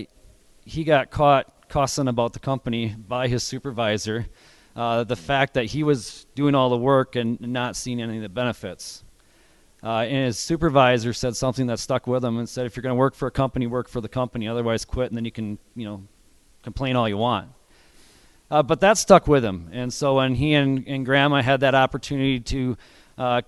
he 0.64 0.84
got 0.84 1.10
caught 1.10 1.68
cussing 1.68 2.06
about 2.06 2.34
the 2.34 2.38
company 2.38 2.94
by 3.08 3.28
his 3.28 3.42
supervisor. 3.42 4.26
Uh, 4.74 5.04
the 5.04 5.16
fact 5.16 5.54
that 5.54 5.66
he 5.66 5.82
was 5.82 6.26
doing 6.34 6.54
all 6.54 6.70
the 6.70 6.76
work 6.76 7.14
and 7.16 7.40
not 7.40 7.76
seeing 7.76 8.00
any 8.00 8.16
of 8.16 8.22
the 8.22 8.28
benefits. 8.28 9.04
Uh, 9.82 10.06
and 10.08 10.26
his 10.26 10.38
supervisor 10.38 11.12
said 11.12 11.36
something 11.36 11.66
that 11.66 11.78
stuck 11.78 12.06
with 12.06 12.24
him 12.24 12.38
and 12.38 12.48
said, 12.48 12.66
if 12.66 12.76
you're 12.76 12.82
going 12.82 12.94
to 12.94 12.98
work 12.98 13.14
for 13.14 13.26
a 13.26 13.30
company, 13.30 13.66
work 13.66 13.88
for 13.88 14.00
the 14.00 14.08
company. 14.08 14.46
Otherwise, 14.46 14.84
quit, 14.84 15.10
and 15.10 15.16
then 15.16 15.24
you 15.24 15.32
can, 15.32 15.58
you 15.74 15.84
know, 15.84 16.02
complain 16.62 16.96
all 16.96 17.08
you 17.08 17.16
want. 17.16 17.48
Uh, 18.50 18.62
but 18.62 18.80
that 18.80 18.96
stuck 18.96 19.26
with 19.26 19.44
him. 19.44 19.68
And 19.72 19.92
so 19.92 20.16
when 20.16 20.34
he 20.34 20.54
and, 20.54 20.86
and 20.86 21.04
Grandma 21.04 21.42
had 21.42 21.60
that 21.60 21.74
opportunity 21.74 22.38
to 22.40 22.76
uh, 23.18 23.42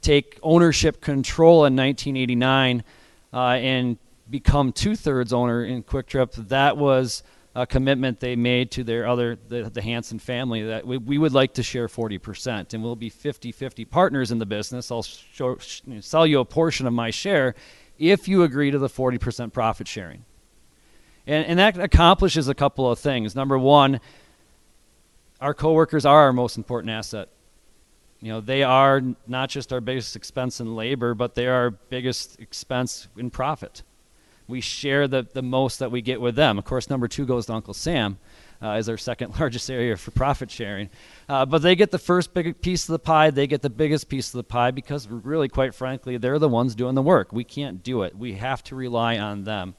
take 0.00 0.38
ownership 0.42 1.00
control 1.00 1.64
in 1.64 1.74
1989 1.74 2.84
uh, 3.32 3.38
and 3.38 3.98
become 4.28 4.72
two 4.72 4.94
thirds 4.94 5.32
owner 5.32 5.64
in 5.64 5.82
Kwik 5.82 6.06
Trip, 6.06 6.32
that 6.34 6.76
was 6.76 7.22
a 7.54 7.66
commitment 7.66 8.20
they 8.20 8.36
made 8.36 8.70
to 8.70 8.84
their 8.84 9.06
other 9.06 9.36
the, 9.48 9.68
the 9.68 9.82
Hanson 9.82 10.18
family 10.18 10.62
that 10.62 10.86
we, 10.86 10.98
we 10.98 11.18
would 11.18 11.32
like 11.32 11.54
to 11.54 11.62
share 11.62 11.88
40% 11.88 12.74
and 12.74 12.82
we'll 12.82 12.96
be 12.96 13.10
50-50 13.10 13.88
partners 13.90 14.30
in 14.30 14.38
the 14.38 14.46
business. 14.46 14.90
I'll 14.90 15.02
show, 15.02 15.58
sell 16.00 16.26
you 16.26 16.40
a 16.40 16.44
portion 16.44 16.86
of 16.86 16.92
my 16.92 17.10
share 17.10 17.54
if 17.98 18.28
you 18.28 18.44
agree 18.44 18.70
to 18.70 18.78
the 18.78 18.88
40% 18.88 19.52
profit 19.52 19.88
sharing. 19.88 20.24
And, 21.26 21.44
and 21.46 21.58
that 21.58 21.78
accomplishes 21.78 22.48
a 22.48 22.54
couple 22.54 22.90
of 22.90 22.98
things. 22.98 23.34
Number 23.34 23.58
one, 23.58 24.00
our 25.40 25.54
coworkers 25.54 26.06
are 26.06 26.22
our 26.22 26.32
most 26.32 26.56
important 26.56 26.90
asset. 26.90 27.28
You 28.20 28.32
know, 28.32 28.40
they 28.40 28.62
are 28.62 29.02
not 29.26 29.48
just 29.48 29.72
our 29.72 29.80
biggest 29.80 30.14
expense 30.14 30.60
in 30.60 30.76
labor, 30.76 31.14
but 31.14 31.34
they 31.34 31.46
are 31.46 31.54
our 31.54 31.70
biggest 31.70 32.38
expense 32.38 33.08
in 33.16 33.30
profit 33.30 33.82
we 34.50 34.60
share 34.60 35.08
the, 35.08 35.26
the 35.32 35.42
most 35.42 35.78
that 35.78 35.90
we 35.90 36.02
get 36.02 36.20
with 36.20 36.34
them. 36.34 36.58
Of 36.58 36.64
course, 36.64 36.90
number 36.90 37.08
two 37.08 37.24
goes 37.24 37.46
to 37.46 37.54
Uncle 37.54 37.74
Sam. 37.74 38.18
Uh, 38.62 38.72
is 38.72 38.90
our 38.90 38.98
second 38.98 39.30
largest 39.40 39.70
area 39.70 39.96
for 39.96 40.10
profit 40.10 40.50
sharing. 40.50 40.90
Uh, 41.30 41.46
but 41.46 41.62
they 41.62 41.74
get 41.74 41.90
the 41.90 41.98
first 41.98 42.34
big 42.34 42.60
piece 42.60 42.86
of 42.86 42.92
the 42.92 42.98
pie. 42.98 43.30
They 43.30 43.46
get 43.46 43.62
the 43.62 43.70
biggest 43.70 44.10
piece 44.10 44.28
of 44.28 44.36
the 44.36 44.44
pie 44.44 44.70
because, 44.70 45.08
really, 45.08 45.48
quite 45.48 45.74
frankly, 45.74 46.18
they're 46.18 46.38
the 46.38 46.48
ones 46.48 46.74
doing 46.74 46.94
the 46.94 47.00
work. 47.00 47.32
We 47.32 47.42
can't 47.42 47.82
do 47.82 48.02
it. 48.02 48.14
We 48.14 48.34
have 48.34 48.62
to 48.64 48.76
rely 48.76 49.16
on 49.16 49.44
them. 49.44 49.76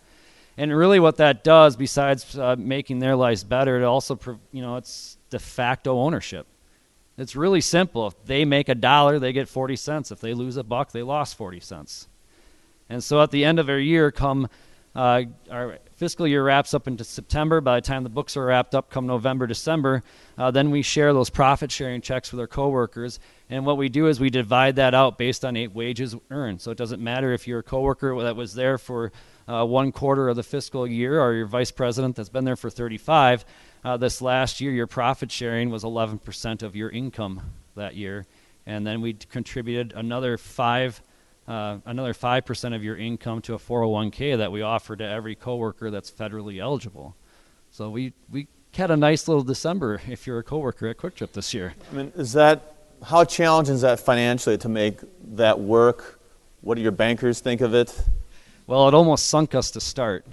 And 0.57 0.75
really, 0.75 0.99
what 0.99 1.17
that 1.17 1.43
does, 1.43 1.75
besides 1.75 2.35
uh, 2.35 2.55
making 2.57 2.99
their 2.99 3.15
lives 3.15 3.43
better, 3.43 3.79
it 3.79 3.83
also, 3.83 4.19
you 4.51 4.61
know, 4.63 4.77
it's 4.77 5.17
de 5.29 5.37
facto 5.37 5.99
ownership. 5.99 6.47
It's 7.17 7.35
really 7.35 7.61
simple. 7.61 8.07
If 8.07 8.25
they 8.25 8.45
make 8.45 8.67
a 8.67 8.75
dollar, 8.75 9.19
they 9.19 9.31
get 9.31 9.47
40 9.47 9.75
cents. 9.75 10.11
If 10.11 10.21
they 10.21 10.33
lose 10.33 10.57
a 10.57 10.63
buck, 10.63 10.91
they 10.91 11.03
lost 11.03 11.37
40 11.37 11.59
cents. 11.59 12.07
And 12.91 13.01
so 13.01 13.21
at 13.21 13.31
the 13.31 13.45
end 13.45 13.57
of 13.57 13.69
our 13.69 13.79
year, 13.79 14.11
come 14.11 14.49
uh, 14.93 15.23
our 15.49 15.79
fiscal 15.95 16.27
year 16.27 16.43
wraps 16.43 16.73
up 16.73 16.89
into 16.89 17.05
September. 17.05 17.61
By 17.61 17.79
the 17.79 17.87
time 17.87 18.03
the 18.03 18.09
books 18.09 18.35
are 18.35 18.43
wrapped 18.43 18.75
up, 18.75 18.89
come 18.89 19.07
November, 19.07 19.47
December, 19.47 20.03
uh, 20.37 20.51
then 20.51 20.71
we 20.71 20.81
share 20.81 21.13
those 21.13 21.29
profit 21.29 21.71
sharing 21.71 22.01
checks 22.01 22.33
with 22.33 22.41
our 22.41 22.47
coworkers. 22.47 23.17
And 23.49 23.65
what 23.65 23.77
we 23.77 23.87
do 23.87 24.07
is 24.07 24.19
we 24.19 24.29
divide 24.29 24.75
that 24.75 24.93
out 24.93 25.17
based 25.17 25.45
on 25.45 25.55
eight 25.55 25.73
wages 25.73 26.17
earned. 26.29 26.59
So 26.59 26.69
it 26.69 26.77
doesn't 26.77 27.01
matter 27.01 27.31
if 27.31 27.47
you're 27.47 27.59
a 27.59 27.63
coworker 27.63 28.21
that 28.23 28.35
was 28.35 28.53
there 28.53 28.77
for 28.77 29.13
uh, 29.47 29.65
one 29.65 29.93
quarter 29.93 30.27
of 30.27 30.35
the 30.35 30.43
fiscal 30.43 30.85
year 30.85 31.21
or 31.21 31.33
your 31.33 31.45
vice 31.45 31.71
president 31.71 32.17
that's 32.17 32.27
been 32.27 32.43
there 32.43 32.57
for 32.57 32.69
35. 32.69 33.45
Uh, 33.85 33.95
this 33.95 34.21
last 34.21 34.59
year, 34.59 34.73
your 34.73 34.87
profit 34.87 35.31
sharing 35.31 35.69
was 35.69 35.85
11% 35.85 36.61
of 36.61 36.75
your 36.75 36.89
income 36.89 37.41
that 37.75 37.95
year. 37.95 38.25
And 38.65 38.85
then 38.85 38.99
we 38.99 39.13
contributed 39.13 39.93
another 39.95 40.37
five 40.37 41.01
uh, 41.51 41.79
another 41.85 42.13
5% 42.13 42.75
of 42.75 42.81
your 42.81 42.95
income 42.95 43.41
to 43.41 43.53
a 43.55 43.57
401k 43.57 44.37
that 44.37 44.53
we 44.53 44.61
offer 44.61 44.95
to 44.95 45.03
every 45.03 45.35
coworker 45.35 45.91
that's 45.91 46.09
federally 46.09 46.61
eligible. 46.61 47.13
So 47.71 47.89
we, 47.89 48.13
we 48.31 48.47
had 48.73 48.89
a 48.89 48.95
nice 48.95 49.27
little 49.27 49.43
December 49.43 49.99
if 50.07 50.25
you're 50.25 50.39
a 50.39 50.43
coworker 50.43 50.87
at 50.87 50.97
Kwik 50.97 51.15
Trip 51.15 51.33
this 51.33 51.53
year. 51.53 51.73
I 51.91 51.95
mean, 51.95 52.13
is 52.15 52.31
that, 52.33 52.75
how 53.03 53.25
challenging 53.25 53.75
is 53.75 53.81
that 53.81 53.99
financially 53.99 54.57
to 54.59 54.69
make 54.69 54.99
that 55.35 55.59
work? 55.59 56.21
What 56.61 56.75
do 56.75 56.81
your 56.81 56.93
bankers 56.93 57.41
think 57.41 57.59
of 57.59 57.73
it? 57.73 58.01
Well, 58.65 58.87
it 58.87 58.93
almost 58.93 59.27
sunk 59.27 59.53
us 59.53 59.71
to 59.71 59.81
start. 59.81 60.25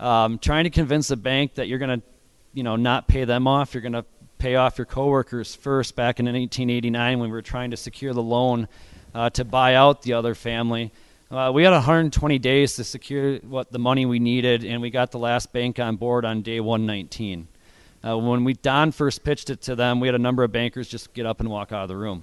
Um, 0.00 0.40
trying 0.40 0.64
to 0.64 0.70
convince 0.70 1.12
a 1.12 1.16
bank 1.16 1.54
that 1.54 1.68
you're 1.68 1.78
going 1.78 2.00
to, 2.00 2.06
you 2.52 2.64
know, 2.64 2.74
not 2.74 3.06
pay 3.06 3.24
them 3.24 3.46
off, 3.46 3.74
you're 3.74 3.82
going 3.82 3.92
to 3.92 4.04
pay 4.38 4.56
off 4.56 4.76
your 4.76 4.86
coworkers 4.86 5.54
first 5.54 5.94
back 5.94 6.18
in 6.18 6.26
1889 6.26 7.20
when 7.20 7.30
we 7.30 7.32
were 7.32 7.42
trying 7.42 7.70
to 7.70 7.76
secure 7.76 8.12
the 8.12 8.22
loan 8.22 8.66
uh, 9.14 9.30
to 9.30 9.44
buy 9.44 9.74
out 9.74 10.02
the 10.02 10.12
other 10.12 10.34
family. 10.34 10.92
Uh, 11.30 11.50
we 11.52 11.62
had 11.62 11.72
120 11.72 12.38
days 12.38 12.76
to 12.76 12.84
secure 12.84 13.38
what 13.38 13.72
the 13.72 13.78
money 13.78 14.04
we 14.04 14.18
needed, 14.18 14.64
and 14.64 14.82
we 14.82 14.90
got 14.90 15.10
the 15.10 15.18
last 15.18 15.52
bank 15.52 15.78
on 15.78 15.96
board 15.96 16.24
on 16.24 16.42
day 16.42 16.60
119. 16.60 17.48
Uh, 18.04 18.18
when 18.18 18.44
we 18.44 18.52
Don 18.54 18.92
first 18.92 19.24
pitched 19.24 19.48
it 19.48 19.62
to 19.62 19.74
them, 19.74 20.00
we 20.00 20.08
had 20.08 20.14
a 20.14 20.18
number 20.18 20.42
of 20.42 20.52
bankers 20.52 20.88
just 20.88 21.14
get 21.14 21.24
up 21.24 21.40
and 21.40 21.48
walk 21.48 21.72
out 21.72 21.82
of 21.82 21.88
the 21.88 21.96
room. 21.96 22.22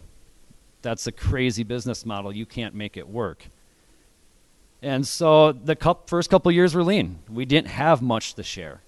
That's 0.81 1.07
a 1.07 1.11
crazy 1.11 1.63
business 1.63 2.05
model. 2.05 2.31
You 2.31 2.45
can't 2.45 2.75
make 2.75 2.97
it 2.97 3.07
work. 3.07 3.45
And 4.81 5.07
so 5.07 5.51
the 5.51 5.75
first 6.05 6.29
couple 6.29 6.51
years 6.51 6.73
were 6.73 6.83
lean. 6.83 7.19
We 7.29 7.45
didn't 7.45 7.69
have 7.69 8.01
much 8.01 8.35
to 8.35 8.43
share 8.43 8.81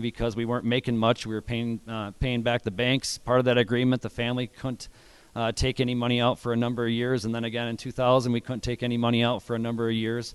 because 0.00 0.34
we 0.34 0.44
weren't 0.44 0.64
making 0.64 0.96
much. 0.96 1.26
We 1.26 1.34
were 1.34 1.42
paying 1.42 1.80
uh, 1.86 2.12
paying 2.12 2.42
back 2.42 2.62
the 2.62 2.70
banks. 2.70 3.18
Part 3.18 3.38
of 3.38 3.44
that 3.44 3.58
agreement, 3.58 4.02
the 4.02 4.10
family 4.10 4.48
couldn't 4.48 4.88
uh, 5.34 5.52
take 5.52 5.80
any 5.80 5.94
money 5.94 6.20
out 6.20 6.38
for 6.38 6.52
a 6.52 6.56
number 6.56 6.84
of 6.84 6.90
years. 6.90 7.24
And 7.24 7.34
then 7.34 7.44
again 7.44 7.68
in 7.68 7.76
2000, 7.76 8.32
we 8.32 8.40
couldn't 8.40 8.62
take 8.62 8.82
any 8.82 8.96
money 8.96 9.22
out 9.22 9.42
for 9.42 9.54
a 9.54 9.58
number 9.58 9.88
of 9.88 9.94
years. 9.94 10.34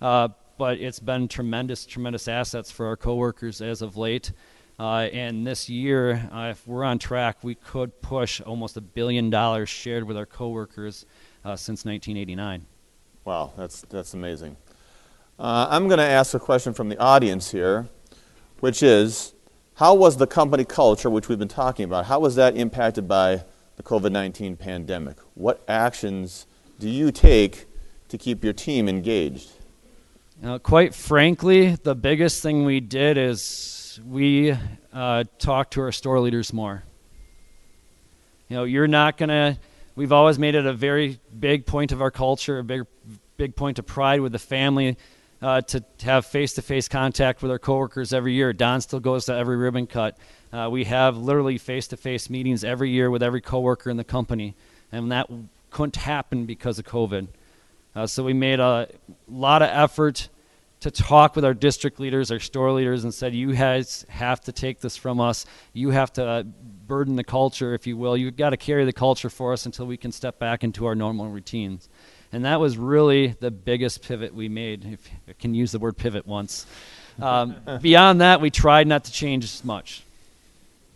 Uh, 0.00 0.28
but 0.58 0.78
it's 0.78 1.00
been 1.00 1.28
tremendous, 1.28 1.86
tremendous 1.86 2.28
assets 2.28 2.70
for 2.70 2.86
our 2.86 2.96
coworkers 2.96 3.60
as 3.60 3.82
of 3.82 3.96
late. 3.96 4.32
Uh, 4.78 5.08
and 5.12 5.46
this 5.46 5.68
year, 5.68 6.28
uh, 6.32 6.48
if 6.50 6.66
we're 6.66 6.84
on 6.84 6.98
track, 6.98 7.38
we 7.42 7.54
could 7.54 8.00
push 8.00 8.40
almost 8.40 8.76
a 8.76 8.80
billion 8.80 9.28
dollars 9.28 9.68
shared 9.68 10.04
with 10.04 10.16
our 10.16 10.26
coworkers 10.26 11.04
uh, 11.44 11.54
since 11.54 11.84
1989. 11.84 12.66
Wow, 13.24 13.52
that's, 13.56 13.82
that's 13.82 14.14
amazing. 14.14 14.56
Uh, 15.38 15.66
I'm 15.70 15.86
going 15.88 15.98
to 15.98 16.04
ask 16.04 16.34
a 16.34 16.38
question 16.38 16.72
from 16.72 16.88
the 16.88 16.98
audience 16.98 17.50
here, 17.50 17.88
which 18.60 18.82
is 18.82 19.34
how 19.74 19.94
was 19.94 20.18
the 20.18 20.26
company 20.26 20.64
culture, 20.64 21.08
which 21.08 21.28
we've 21.28 21.38
been 21.38 21.48
talking 21.48 21.84
about, 21.84 22.06
how 22.06 22.18
was 22.20 22.34
that 22.36 22.56
impacted 22.56 23.08
by 23.08 23.44
the 23.80 23.88
COVID 23.88 24.12
19 24.12 24.56
pandemic? 24.56 25.16
What 25.34 25.64
actions 25.66 26.46
do 26.78 26.88
you 26.88 27.10
take 27.10 27.66
to 28.08 28.18
keep 28.18 28.44
your 28.44 28.52
team 28.52 28.88
engaged? 28.88 29.50
Now, 30.42 30.58
quite 30.58 30.94
frankly, 30.94 31.76
the 31.76 31.94
biggest 31.94 32.42
thing 32.42 32.64
we 32.64 32.80
did 32.80 33.16
is 33.16 33.98
we 34.06 34.54
uh, 34.92 35.24
talked 35.38 35.74
to 35.74 35.80
our 35.80 35.92
store 35.92 36.20
leaders 36.20 36.52
more. 36.52 36.84
You 38.48 38.56
know, 38.56 38.64
you're 38.64 38.88
not 38.88 39.16
going 39.16 39.28
to, 39.30 39.58
we've 39.96 40.12
always 40.12 40.38
made 40.38 40.54
it 40.54 40.66
a 40.66 40.72
very 40.72 41.18
big 41.38 41.64
point 41.64 41.92
of 41.92 42.02
our 42.02 42.10
culture, 42.10 42.58
a 42.58 42.64
big, 42.64 42.82
big 43.36 43.56
point 43.56 43.78
of 43.78 43.86
pride 43.86 44.20
with 44.20 44.32
the 44.32 44.38
family 44.38 44.98
uh, 45.40 45.62
to 45.62 45.82
have 46.02 46.26
face 46.26 46.54
to 46.54 46.62
face 46.62 46.88
contact 46.88 47.40
with 47.42 47.50
our 47.50 47.58
coworkers 47.58 48.12
every 48.12 48.34
year. 48.34 48.52
Don 48.52 48.80
still 48.82 49.00
goes 49.00 49.26
to 49.26 49.34
every 49.34 49.56
ribbon 49.56 49.86
cut. 49.86 50.18
Uh, 50.52 50.68
we 50.70 50.84
have 50.84 51.16
literally 51.16 51.58
face 51.58 51.86
to 51.88 51.96
face 51.96 52.28
meetings 52.28 52.64
every 52.64 52.90
year 52.90 53.10
with 53.10 53.22
every 53.22 53.40
coworker 53.40 53.88
in 53.90 53.96
the 53.96 54.04
company, 54.04 54.54
and 54.90 55.12
that 55.12 55.30
couldn't 55.70 55.96
happen 55.96 56.46
because 56.46 56.78
of 56.78 56.84
COVID. 56.84 57.28
Uh, 57.94 58.06
so 58.06 58.24
we 58.24 58.32
made 58.32 58.60
a 58.60 58.88
lot 59.28 59.62
of 59.62 59.68
effort 59.68 60.28
to 60.80 60.90
talk 60.90 61.36
with 61.36 61.44
our 61.44 61.54
district 61.54 62.00
leaders, 62.00 62.30
our 62.30 62.40
store 62.40 62.72
leaders, 62.72 63.04
and 63.04 63.12
said, 63.12 63.34
"You 63.34 63.54
guys 63.54 64.06
have 64.08 64.40
to 64.42 64.52
take 64.52 64.80
this 64.80 64.96
from 64.96 65.20
us. 65.20 65.46
You 65.72 65.90
have 65.90 66.12
to 66.14 66.26
uh, 66.26 66.42
burden 66.42 67.16
the 67.16 67.24
culture, 67.24 67.74
if 67.74 67.86
you 67.86 67.96
will. 67.96 68.16
You've 68.16 68.36
got 68.36 68.50
to 68.50 68.56
carry 68.56 68.84
the 68.84 68.92
culture 68.92 69.30
for 69.30 69.52
us 69.52 69.66
until 69.66 69.86
we 69.86 69.96
can 69.96 70.10
step 70.10 70.38
back 70.38 70.64
into 70.64 70.86
our 70.86 70.94
normal 70.94 71.28
routines." 71.28 71.88
And 72.32 72.44
that 72.44 72.60
was 72.60 72.78
really 72.78 73.28
the 73.40 73.50
biggest 73.50 74.02
pivot 74.02 74.34
we 74.34 74.48
made, 74.48 74.84
if 74.84 75.10
I 75.28 75.32
can 75.32 75.52
use 75.52 75.72
the 75.72 75.80
word 75.80 75.96
pivot 75.96 76.26
once. 76.26 76.64
Um, 77.20 77.56
beyond 77.82 78.20
that, 78.20 78.40
we 78.40 78.50
tried 78.50 78.86
not 78.86 79.04
to 79.04 79.12
change 79.12 79.44
as 79.44 79.64
much. 79.64 80.04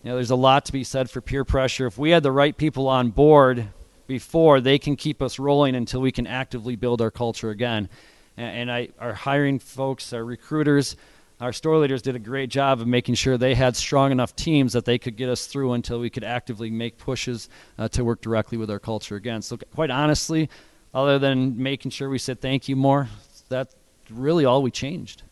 You 0.04 0.11
know, 0.11 0.16
there's 0.16 0.30
a 0.30 0.37
lot 0.37 0.66
to 0.66 0.73
be 0.73 0.84
said 0.84 1.08
for 1.08 1.23
peer 1.23 1.46
pressure. 1.46 1.87
If 1.87 1.96
we 1.96 2.11
had 2.11 2.23
the 2.23 2.30
right 2.30 2.54
people 2.54 2.88
on 2.88 3.08
board 3.08 3.68
before, 4.06 4.61
they 4.61 4.78
can 4.78 4.96
keep 4.96 5.23
us 5.23 5.38
rolling 5.38 5.75
until 5.75 6.02
we 6.02 6.12
can 6.12 6.26
actively 6.26 6.76
build 6.76 7.00
our 7.00 7.11
culture 7.11 7.49
again. 7.49 7.88
And, 8.37 8.56
and 8.56 8.73
I, 8.73 8.88
our 8.99 9.14
hiring 9.14 9.58
folks, 9.58 10.12
our 10.12 10.23
recruiters, 10.23 10.96
our 11.40 11.54
store 11.54 11.78
leaders 11.78 12.02
did 12.02 12.16
a 12.16 12.18
great 12.18 12.50
job 12.50 12.82
of 12.82 12.87
making 12.87 13.14
sure 13.14 13.38
they 13.38 13.54
had 13.54 13.76
strong 13.76 14.12
enough 14.12 14.37
teams 14.37 14.75
that 14.75 14.84
they 14.84 14.99
could 14.99 15.16
get 15.16 15.30
us 15.30 15.46
through 15.46 15.73
until 15.73 16.00
we 16.00 16.11
could 16.11 16.25
actively 16.25 16.68
make 16.68 16.99
pushes 16.99 17.49
uh, 17.78 17.88
to 17.88 18.04
work 18.04 18.20
directly 18.20 18.58
with 18.58 18.70
our 18.70 18.78
culture 18.78 19.16
again. 19.16 19.40
So, 19.40 19.56
quite 19.75 19.90
honestly, 19.90 20.50
other 20.92 21.18
than 21.18 21.62
making 21.62 21.92
sure 21.92 22.11
we 22.11 22.18
said 22.18 22.42
thank 22.42 22.68
you 22.68 22.76
more, 22.76 23.08
that's 23.49 23.75
really 24.11 24.44
all 24.44 24.61
we 24.61 24.70
changed. 24.70 25.23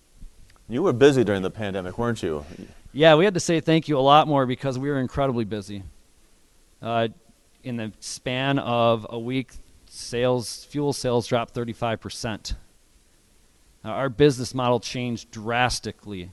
You 0.67 0.83
were 0.83 0.95
busy 0.95 1.25
during 1.25 1.43
the 1.43 1.51
pandemic, 1.51 1.99
weren't 1.99 2.23
you? 2.23 2.47
Yeah, 2.95 3.15
we 3.15 3.25
had 3.25 3.33
to 3.35 3.41
say 3.41 3.61
thank 3.61 3.89
you 3.89 3.99
a 3.99 4.01
lot 4.01 4.29
more 4.29 4.45
because 4.45 4.79
we 4.79 4.91
were 4.91 4.99
incredibly 4.99 5.45
busy. 5.45 5.83
Uh, 6.83 7.09
in 7.65 7.77
the 7.77 7.93
span 8.01 8.59
of 8.59 9.07
a 9.09 9.19
week, 9.19 9.53
sales, 9.87 10.65
fuel 10.65 10.93
sales 10.93 11.27
dropped 11.27 11.55
35%. 11.55 12.55
Uh, 13.85 13.89
our 13.89 14.11
business 14.11 14.55
model 14.55 14.79
changed 14.79 15.31
drastically 15.31 16.31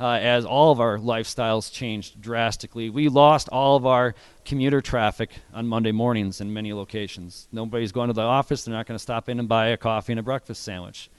uh, 0.00 0.18
as 0.20 0.44
all 0.44 0.72
of 0.72 0.80
our 0.80 0.98
lifestyles 0.98 1.72
changed 1.72 2.20
drastically. 2.20 2.90
We 2.90 3.08
lost 3.08 3.48
all 3.50 3.76
of 3.76 3.86
our 3.86 4.14
commuter 4.44 4.80
traffic 4.80 5.30
on 5.54 5.68
Monday 5.68 5.92
mornings 5.92 6.40
in 6.40 6.52
many 6.52 6.72
locations. 6.72 7.46
Nobody's 7.52 7.92
going 7.92 8.08
to 8.08 8.12
the 8.12 8.22
office. 8.22 8.64
They're 8.64 8.74
not 8.74 8.86
going 8.86 8.96
to 8.96 9.02
stop 9.02 9.28
in 9.28 9.38
and 9.38 9.48
buy 9.48 9.68
a 9.68 9.76
coffee 9.76 10.12
and 10.12 10.20
a 10.20 10.22
breakfast 10.22 10.64
sandwich. 10.64 11.10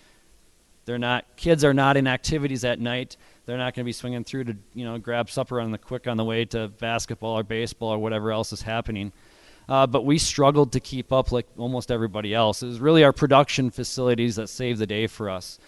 They're 0.86 1.00
not 1.00 1.26
kids 1.38 1.64
are 1.64 1.74
not 1.74 1.98
in 1.98 2.08
activities 2.08 2.64
at 2.64 2.80
night. 2.80 3.18
They're 3.48 3.58
not 3.58 3.74
going 3.74 3.86
to 3.86 3.86
be 3.86 3.94
swinging 3.94 4.26
through 4.26 4.44
to 4.44 4.56
you 4.74 4.84
know 4.84 4.98
grab 5.00 5.30
supper 5.30 5.62
on 5.62 5.72
the 5.72 5.78
quick 5.78 6.06
on 6.06 6.18
the 6.18 6.26
way 6.26 6.44
to 6.46 6.68
basketball 6.68 7.40
or 7.40 7.44
baseball 7.44 7.90
or 7.90 7.98
whatever 7.98 8.32
else 8.32 8.52
is 8.52 8.62
happening. 8.62 9.14
Uh, 9.70 9.88
but 9.88 10.06
we 10.06 10.18
struggled 10.18 10.74
to 10.74 10.80
keep 10.82 11.12
up 11.12 11.32
like 11.32 11.48
almost 11.58 11.90
everybody 11.90 12.34
else. 12.34 12.62
It 12.62 12.68
was 12.68 12.80
really 12.80 13.04
our 13.04 13.14
production 13.14 13.72
facilities 13.72 14.36
that 14.36 14.50
saved 14.50 14.80
the 14.80 14.86
day 14.86 15.08
for 15.08 15.30
us. 15.30 15.60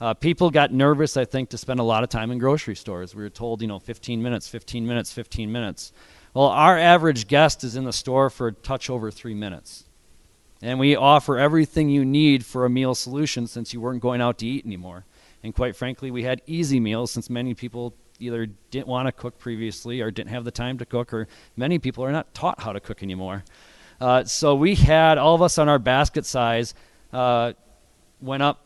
Uh, 0.00 0.14
people 0.14 0.50
got 0.50 0.72
nervous, 0.72 1.16
I 1.16 1.24
think, 1.24 1.48
to 1.50 1.58
spend 1.58 1.80
a 1.80 1.84
lot 1.84 2.02
of 2.02 2.08
time 2.08 2.30
in 2.30 2.38
grocery 2.38 2.74
stores. 2.74 3.14
We 3.14 3.22
were 3.22 3.30
told, 3.30 3.62
you 3.62 3.68
know, 3.68 3.78
15 3.78 4.22
minutes, 4.22 4.48
15 4.48 4.86
minutes, 4.86 5.12
15 5.12 5.52
minutes. 5.52 5.92
Well, 6.34 6.46
our 6.46 6.78
average 6.78 7.28
guest 7.28 7.62
is 7.62 7.76
in 7.76 7.84
the 7.84 7.92
store 7.92 8.28
for 8.28 8.48
a 8.48 8.52
touch 8.52 8.90
over 8.90 9.10
three 9.10 9.34
minutes. 9.34 9.84
And 10.60 10.78
we 10.78 10.96
offer 10.96 11.38
everything 11.38 11.88
you 11.88 12.04
need 12.04 12.44
for 12.44 12.64
a 12.64 12.70
meal 12.70 12.94
solution 12.94 13.46
since 13.46 13.72
you 13.72 13.80
weren't 13.80 14.02
going 14.02 14.20
out 14.20 14.38
to 14.38 14.46
eat 14.46 14.66
anymore. 14.66 15.04
And 15.42 15.54
quite 15.54 15.76
frankly, 15.76 16.10
we 16.10 16.22
had 16.22 16.40
easy 16.46 16.80
meals 16.80 17.10
since 17.10 17.28
many 17.28 17.54
people 17.54 17.94
either 18.18 18.46
didn't 18.70 18.86
want 18.86 19.06
to 19.06 19.12
cook 19.12 19.38
previously 19.38 20.00
or 20.00 20.10
didn't 20.10 20.30
have 20.30 20.44
the 20.44 20.50
time 20.50 20.78
to 20.78 20.86
cook, 20.86 21.12
or 21.12 21.26
many 21.56 21.78
people 21.78 22.04
are 22.04 22.12
not 22.12 22.32
taught 22.34 22.60
how 22.60 22.72
to 22.72 22.80
cook 22.80 23.02
anymore. 23.02 23.44
Uh, 24.00 24.24
so 24.24 24.54
we 24.54 24.74
had 24.74 25.18
all 25.18 25.34
of 25.34 25.42
us 25.42 25.58
on 25.58 25.68
our 25.68 25.78
basket 25.78 26.24
size 26.26 26.74
uh, 27.12 27.52
went 28.20 28.42
up 28.42 28.64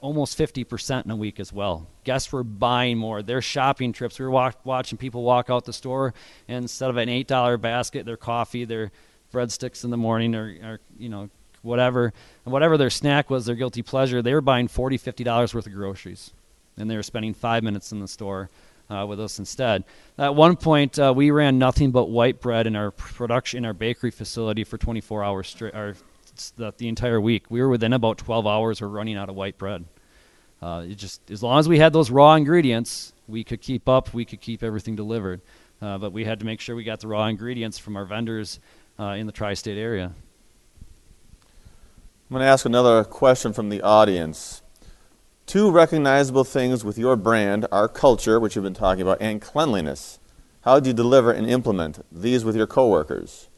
almost 0.00 0.38
50% 0.38 1.04
in 1.04 1.10
a 1.10 1.16
week 1.16 1.40
as 1.40 1.52
well. 1.52 1.86
Guests 2.04 2.30
were 2.30 2.44
buying 2.44 2.98
more. 2.98 3.22
Their 3.22 3.40
shopping 3.40 3.92
trips, 3.92 4.18
we 4.18 4.24
were 4.24 4.30
walk, 4.30 4.58
watching 4.64 4.98
people 4.98 5.22
walk 5.22 5.48
out 5.48 5.64
the 5.64 5.72
store, 5.72 6.12
and 6.46 6.64
instead 6.64 6.90
of 6.90 6.96
an 6.96 7.08
$8 7.08 7.60
basket, 7.60 8.04
their 8.04 8.16
coffee, 8.16 8.64
their 8.64 8.92
breadsticks 9.32 9.82
in 9.82 9.90
the 9.90 9.96
morning 9.96 10.34
or, 10.34 10.56
or 10.62 10.80
you 10.96 11.08
know 11.08 11.28
whatever 11.64 12.12
And 12.44 12.52
whatever 12.52 12.76
their 12.76 12.90
snack 12.90 13.30
was 13.30 13.46
their 13.46 13.56
guilty 13.56 13.82
pleasure 13.82 14.22
they 14.22 14.34
were 14.34 14.40
buying 14.40 14.68
40 14.68 14.96
50 14.96 15.24
dollars 15.24 15.54
worth 15.54 15.66
of 15.66 15.72
groceries 15.72 16.32
and 16.76 16.90
they 16.90 16.96
were 16.96 17.02
spending 17.02 17.34
five 17.34 17.62
minutes 17.62 17.92
in 17.92 18.00
the 18.00 18.08
store 18.08 18.50
uh, 18.90 19.06
with 19.08 19.20
us 19.20 19.38
instead. 19.38 19.84
At 20.18 20.34
one 20.34 20.56
point, 20.56 20.98
uh, 20.98 21.12
we 21.14 21.30
ran 21.30 21.58
nothing 21.58 21.90
but 21.90 22.10
white 22.10 22.40
bread 22.40 22.66
in 22.66 22.76
our 22.76 22.90
production, 22.90 23.58
in 23.58 23.64
our 23.64 23.72
bakery 23.72 24.10
facility 24.10 24.64
for 24.64 24.76
24 24.78 25.24
hours 25.24 25.48
straight, 25.48 25.74
or 25.74 25.96
the, 26.56 26.72
the 26.76 26.88
entire 26.88 27.20
week. 27.20 27.50
We 27.50 27.60
were 27.60 27.68
within 27.68 27.92
about 27.92 28.18
12 28.18 28.46
hours 28.46 28.82
of 28.82 28.92
running 28.92 29.16
out 29.16 29.28
of 29.28 29.34
white 29.34 29.58
bread. 29.58 29.84
Uh, 30.60 30.84
it 30.88 30.96
just 30.96 31.30
as 31.30 31.42
long 31.42 31.58
as 31.58 31.68
we 31.68 31.78
had 31.78 31.92
those 31.92 32.10
raw 32.10 32.34
ingredients, 32.34 33.12
we 33.28 33.44
could 33.44 33.60
keep 33.60 33.88
up. 33.88 34.14
We 34.14 34.24
could 34.24 34.40
keep 34.40 34.62
everything 34.62 34.96
delivered. 34.96 35.40
Uh, 35.82 35.98
but 35.98 36.12
we 36.12 36.24
had 36.24 36.40
to 36.40 36.46
make 36.46 36.60
sure 36.60 36.76
we 36.76 36.84
got 36.84 37.00
the 37.00 37.08
raw 37.08 37.26
ingredients 37.26 37.78
from 37.78 37.96
our 37.96 38.04
vendors 38.04 38.60
uh, 38.98 39.16
in 39.18 39.26
the 39.26 39.32
tri-state 39.32 39.76
area. 39.76 40.12
I'm 42.30 42.34
going 42.36 42.46
to 42.46 42.50
ask 42.50 42.64
another 42.64 43.04
question 43.04 43.52
from 43.52 43.68
the 43.68 43.82
audience. 43.82 44.62
Two 45.44 45.70
recognizable 45.70 46.44
things 46.44 46.82
with 46.82 46.96
your 46.96 47.16
brand 47.16 47.66
are 47.70 47.86
culture, 47.86 48.40
which 48.40 48.56
you've 48.56 48.64
been 48.64 48.72
talking 48.72 49.02
about, 49.02 49.18
and 49.20 49.42
cleanliness. 49.42 50.18
How 50.62 50.80
do 50.80 50.88
you 50.88 50.94
deliver 50.94 51.30
and 51.30 51.46
implement 51.46 52.02
these 52.10 52.42
with 52.42 52.56
your 52.56 52.66
coworkers 52.66 53.50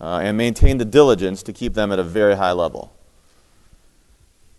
uh, 0.00 0.20
and 0.22 0.36
maintain 0.36 0.78
the 0.78 0.84
diligence 0.84 1.42
to 1.42 1.52
keep 1.52 1.74
them 1.74 1.90
at 1.90 1.98
a 1.98 2.04
very 2.04 2.36
high 2.36 2.52
level? 2.52 2.92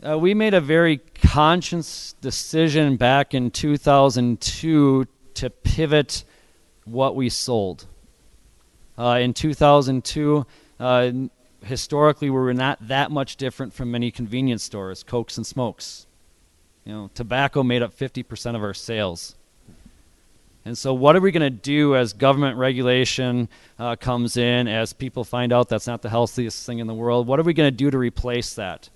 Uh, 0.06 0.20
we 0.20 0.34
made 0.34 0.54
a 0.54 0.60
very 0.60 0.98
conscious 0.98 2.14
decision 2.20 2.98
back 2.98 3.34
in 3.34 3.52
2002 3.52 5.08
to 5.36 5.50
pivot 5.50 6.26
what 6.84 7.16
we 7.16 7.30
sold. 7.30 7.88
Uh, 8.98 9.18
in 9.22 9.34
2002, 9.34 10.46
uh, 10.78 11.12
historically, 11.64 12.30
we 12.30 12.38
were 12.38 12.54
not 12.54 12.88
that 12.88 13.12
much 13.12 13.38
different 13.38 13.74
from 13.74 13.92
many 13.92 14.12
convenience 14.12 14.64
stores, 14.64 15.04
Cokes 15.04 15.38
and 15.38 15.46
Smokes. 15.46 16.06
You 16.84 16.94
know, 16.94 17.12
tobacco 17.14 17.64
made 17.64 17.82
up 17.82 17.96
50% 17.98 18.56
of 18.56 18.64
our 18.64 18.74
sales. 18.74 19.36
And 20.66 20.78
so, 20.78 20.94
what 20.94 21.16
are 21.16 21.22
we 21.22 21.32
going 21.32 21.42
to 21.42 21.50
do 21.50 21.96
as 21.96 22.14
government 22.14 22.58
regulation 22.58 23.50
uh, 23.78 23.96
comes 23.96 24.36
in, 24.36 24.68
as 24.68 24.94
people 24.94 25.24
find 25.24 25.54
out 25.54 25.70
that's 25.70 25.86
not 25.86 26.02
the 26.02 26.10
healthiest 26.10 26.66
thing 26.66 26.80
in 26.80 26.88
the 26.88 26.94
world? 26.94 27.28
What 27.28 27.40
are 27.40 27.44
we 27.44 27.54
going 27.54 27.68
to 27.68 27.76
do 27.76 27.92
to 27.92 27.98
replace 27.98 28.56
that? 28.56 28.90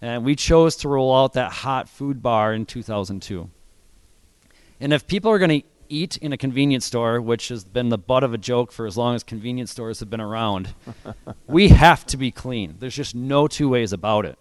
And 0.00 0.24
we 0.24 0.34
chose 0.34 0.76
to 0.76 0.88
roll 0.88 1.14
out 1.14 1.34
that 1.34 1.52
hot 1.52 1.88
food 1.88 2.22
bar 2.22 2.54
in 2.54 2.64
2002. 2.64 3.50
And 4.80 4.92
if 4.92 5.06
people 5.06 5.30
are 5.30 5.38
going 5.38 5.62
to 5.62 5.66
eat 5.94 6.16
in 6.18 6.32
a 6.32 6.36
convenience 6.36 6.84
store, 6.84 7.20
which 7.20 7.48
has 7.48 7.64
been 7.64 7.88
the 7.88 7.98
butt 7.98 8.24
of 8.24 8.34
a 8.34 8.38
joke 8.38 8.72
for 8.72 8.86
as 8.86 8.96
long 8.96 9.14
as 9.14 9.22
convenience 9.22 9.70
stores 9.70 10.00
have 10.00 10.10
been 10.10 10.20
around, 10.20 10.74
we 11.46 11.68
have 11.68 12.04
to 12.06 12.16
be 12.16 12.30
clean. 12.30 12.76
There's 12.78 12.96
just 12.96 13.14
no 13.14 13.46
two 13.46 13.68
ways 13.68 13.92
about 13.92 14.24
it. 14.26 14.38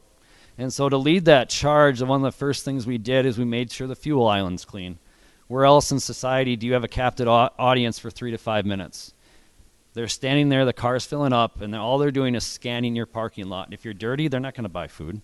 And 0.58 0.72
so 0.72 0.90
to 0.90 0.98
lead 0.98 1.26
that 1.26 1.50
charge, 1.50 2.02
one 2.02 2.22
of 2.22 2.24
the 2.24 2.38
first 2.38 2.66
things 2.66 2.86
we 2.86 2.98
did 2.98 3.26
is 3.26 3.38
we 3.38 3.46
made 3.46 3.72
sure 3.72 3.88
the 3.88 3.96
fuel 3.96 4.28
island's 4.28 4.66
clean. 4.66 5.00
Where 5.48 5.66
else 5.66 5.92
in 5.92 6.00
society 6.00 6.56
do 6.56 6.66
you 6.66 6.74
have 6.74 6.84
a 6.84 6.88
captive 6.88 7.28
audience 7.28 8.00
for 8.00 8.10
three 8.10 8.32
to 8.32 8.38
five 8.38 8.66
minutes? 8.66 9.14
They're 9.94 10.08
standing 10.08 10.50
there, 10.50 10.66
the 10.66 10.74
car's 10.74 11.06
filling 11.06 11.34
up, 11.34 11.62
and 11.62 11.76
all 11.76 11.98
they're 11.98 12.12
doing 12.12 12.34
is 12.34 12.44
scanning 12.44 12.96
your 12.96 13.06
parking 13.06 13.48
lot. 13.48 13.68
And 13.68 13.74
if 13.74 13.86
you're 13.86 13.94
dirty, 13.94 14.28
they're 14.28 14.40
not 14.40 14.56
going 14.56 14.64
to 14.64 14.70
buy 14.70 14.88
food. 14.88 15.22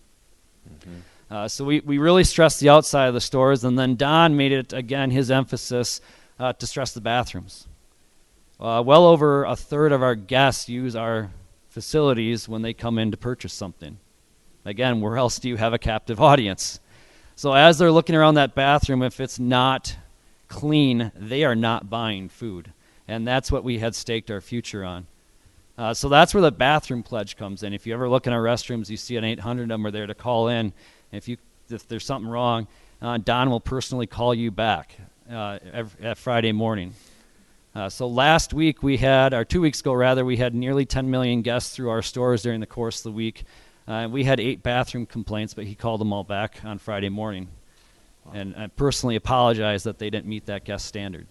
Mm-hmm. 0.68 1.00
Uh, 1.32 1.48
so 1.48 1.64
we, 1.64 1.80
we 1.82 1.98
really 1.98 2.24
stressed 2.24 2.60
the 2.60 2.70
outside 2.70 3.08
of 3.08 3.14
the 3.14 3.22
stores, 3.22 3.64
and 3.64 3.78
then 3.78 3.96
Don 3.96 4.36
made 4.36 4.52
it, 4.52 4.74
again, 4.74 5.12
his 5.12 5.30
emphasis 5.30 6.02
uh, 6.40 6.54
to 6.54 6.66
stress 6.66 6.94
the 6.94 7.02
bathrooms. 7.02 7.68
Uh, 8.60 8.82
well 8.86 9.06
over 9.06 9.44
a 9.46 9.56
third 9.56 9.92
of 9.92 10.02
our 10.02 10.16
guests 10.16 10.68
use 10.68 10.96
our 10.96 11.32
facilities 11.70 12.50
when 12.50 12.62
they 12.62 12.74
come 12.74 12.98
in 12.98 13.12
to 13.12 13.18
purchase 13.18 13.54
something. 13.54 13.98
Again, 14.66 15.02
where 15.02 15.18
else 15.18 15.40
do 15.40 15.48
you 15.50 15.58
have 15.58 15.74
a 15.74 15.80
captive 15.80 16.20
audience? 16.22 16.80
So 17.36 17.54
as 17.54 17.78
they're 17.78 17.92
looking 17.92 18.16
around 18.16 18.36
that 18.36 18.56
bathroom, 18.56 19.02
if 19.02 19.20
it's 19.20 19.40
not 19.40 19.96
clean, 20.50 21.12
they 21.16 21.46
are 21.46 21.56
not 21.56 21.90
buying 21.90 22.28
food. 22.28 22.74
And 23.08 23.26
that's 23.26 23.52
what 23.52 23.64
we 23.64 23.80
had 23.80 23.96
staked 23.96 24.30
our 24.30 24.42
future 24.42 24.84
on. 24.84 25.08
Uh, 25.78 25.94
so 25.94 26.10
that's 26.10 26.34
where 26.34 26.42
the 26.42 26.52
bathroom 26.52 27.02
pledge 27.02 27.38
comes 27.38 27.64
in. 27.64 27.74
If 27.74 27.88
you 27.88 27.94
ever 27.94 28.10
look 28.10 28.28
in 28.28 28.34
our 28.34 28.42
restrooms, 28.42 28.90
you 28.90 28.98
see 28.98 29.16
an 29.16 29.24
800 29.24 29.68
number 29.68 29.90
there 29.92 30.06
to 30.06 30.14
call 30.14 30.50
in. 30.50 30.74
If 31.12 31.28
you 31.28 31.38
if 31.70 31.88
there's 31.88 32.06
something 32.06 32.30
wrong, 32.30 32.68
uh, 33.02 33.18
Don 33.18 33.50
will 33.50 33.62
personally 33.62 34.08
call 34.08 34.34
you 34.34 34.52
back 34.52 34.98
uh, 35.30 35.60
every, 35.72 36.16
Friday 36.16 36.52
morning. 36.52 36.94
Uh, 37.76 37.88
so 37.88 38.08
last 38.08 38.54
week 38.54 38.82
we 38.82 38.98
had, 38.98 39.34
or 39.34 39.46
two 39.46 39.62
weeks 39.62 39.80
ago 39.80 39.94
rather, 39.94 40.26
we 40.26 40.38
had 40.38 40.56
nearly 40.56 40.86
10 40.86 41.10
million 41.10 41.42
guests 41.42 41.76
through 41.76 41.90
our 41.90 42.02
stores 42.02 42.42
during 42.42 42.60
the 42.60 42.66
course 42.66 43.00
of 43.00 43.04
the 43.04 43.12
week. 43.12 43.44
Uh, 43.88 44.08
we 44.12 44.24
had 44.24 44.40
eight 44.40 44.64
bathroom 44.64 45.06
complaints, 45.06 45.54
but 45.54 45.66
he 45.66 45.76
called 45.76 46.02
them 46.02 46.12
all 46.12 46.24
back 46.24 46.60
on 46.64 46.78
Friday 46.78 47.10
morning. 47.10 47.48
And 48.34 48.56
I 48.56 48.68
personally 48.68 49.16
apologize 49.16 49.84
that 49.84 49.98
they 49.98 50.10
didn't 50.10 50.28
meet 50.28 50.46
that 50.48 50.64
guest 50.64 50.86
standard. 50.86 51.28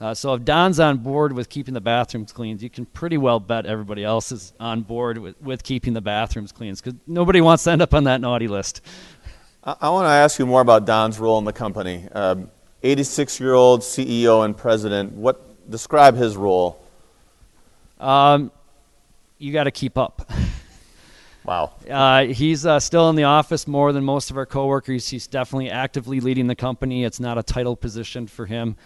Uh, 0.00 0.12
so 0.12 0.34
if 0.34 0.44
Don's 0.44 0.80
on 0.80 0.98
board 0.98 1.32
with 1.32 1.48
keeping 1.48 1.74
the 1.74 1.80
bathrooms 1.80 2.32
clean, 2.32 2.58
you 2.58 2.68
can 2.68 2.84
pretty 2.84 3.16
well 3.16 3.38
bet 3.38 3.64
everybody 3.64 4.02
else 4.02 4.32
is 4.32 4.52
on 4.58 4.82
board 4.82 5.18
with, 5.18 5.40
with 5.40 5.62
keeping 5.62 5.92
the 5.92 6.00
bathrooms 6.00 6.50
clean 6.50 6.74
because 6.74 6.94
nobody 7.06 7.40
wants 7.40 7.64
to 7.64 7.70
end 7.70 7.80
up 7.80 7.94
on 7.94 8.04
that 8.04 8.20
naughty 8.20 8.48
list. 8.48 8.80
I, 9.62 9.76
I 9.82 9.90
want 9.90 10.06
to 10.06 10.10
ask 10.10 10.38
you 10.38 10.46
more 10.46 10.60
about 10.60 10.84
Don's 10.84 11.18
role 11.18 11.38
in 11.38 11.44
the 11.44 11.52
company. 11.52 12.08
86 12.84 13.40
um, 13.40 13.44
year 13.44 13.54
old 13.54 13.80
CEO 13.80 14.44
and 14.44 14.56
president. 14.56 15.12
What 15.12 15.70
describe 15.70 16.14
his 16.14 16.36
role? 16.36 16.80
Um, 17.98 18.52
you 19.38 19.52
got 19.52 19.64
to 19.64 19.70
keep 19.70 19.98
up. 19.98 20.30
Wow. 21.44 21.72
Uh, 21.88 22.24
he's 22.24 22.64
uh, 22.64 22.80
still 22.80 23.10
in 23.10 23.16
the 23.16 23.24
office 23.24 23.68
more 23.68 23.92
than 23.92 24.02
most 24.02 24.30
of 24.30 24.38
our 24.38 24.46
coworkers. 24.46 25.10
He's 25.10 25.26
definitely 25.26 25.68
actively 25.68 26.20
leading 26.20 26.46
the 26.46 26.54
company. 26.54 27.04
It's 27.04 27.20
not 27.20 27.36
a 27.36 27.42
title 27.42 27.76
position 27.76 28.26
for 28.26 28.46
him. 28.46 28.76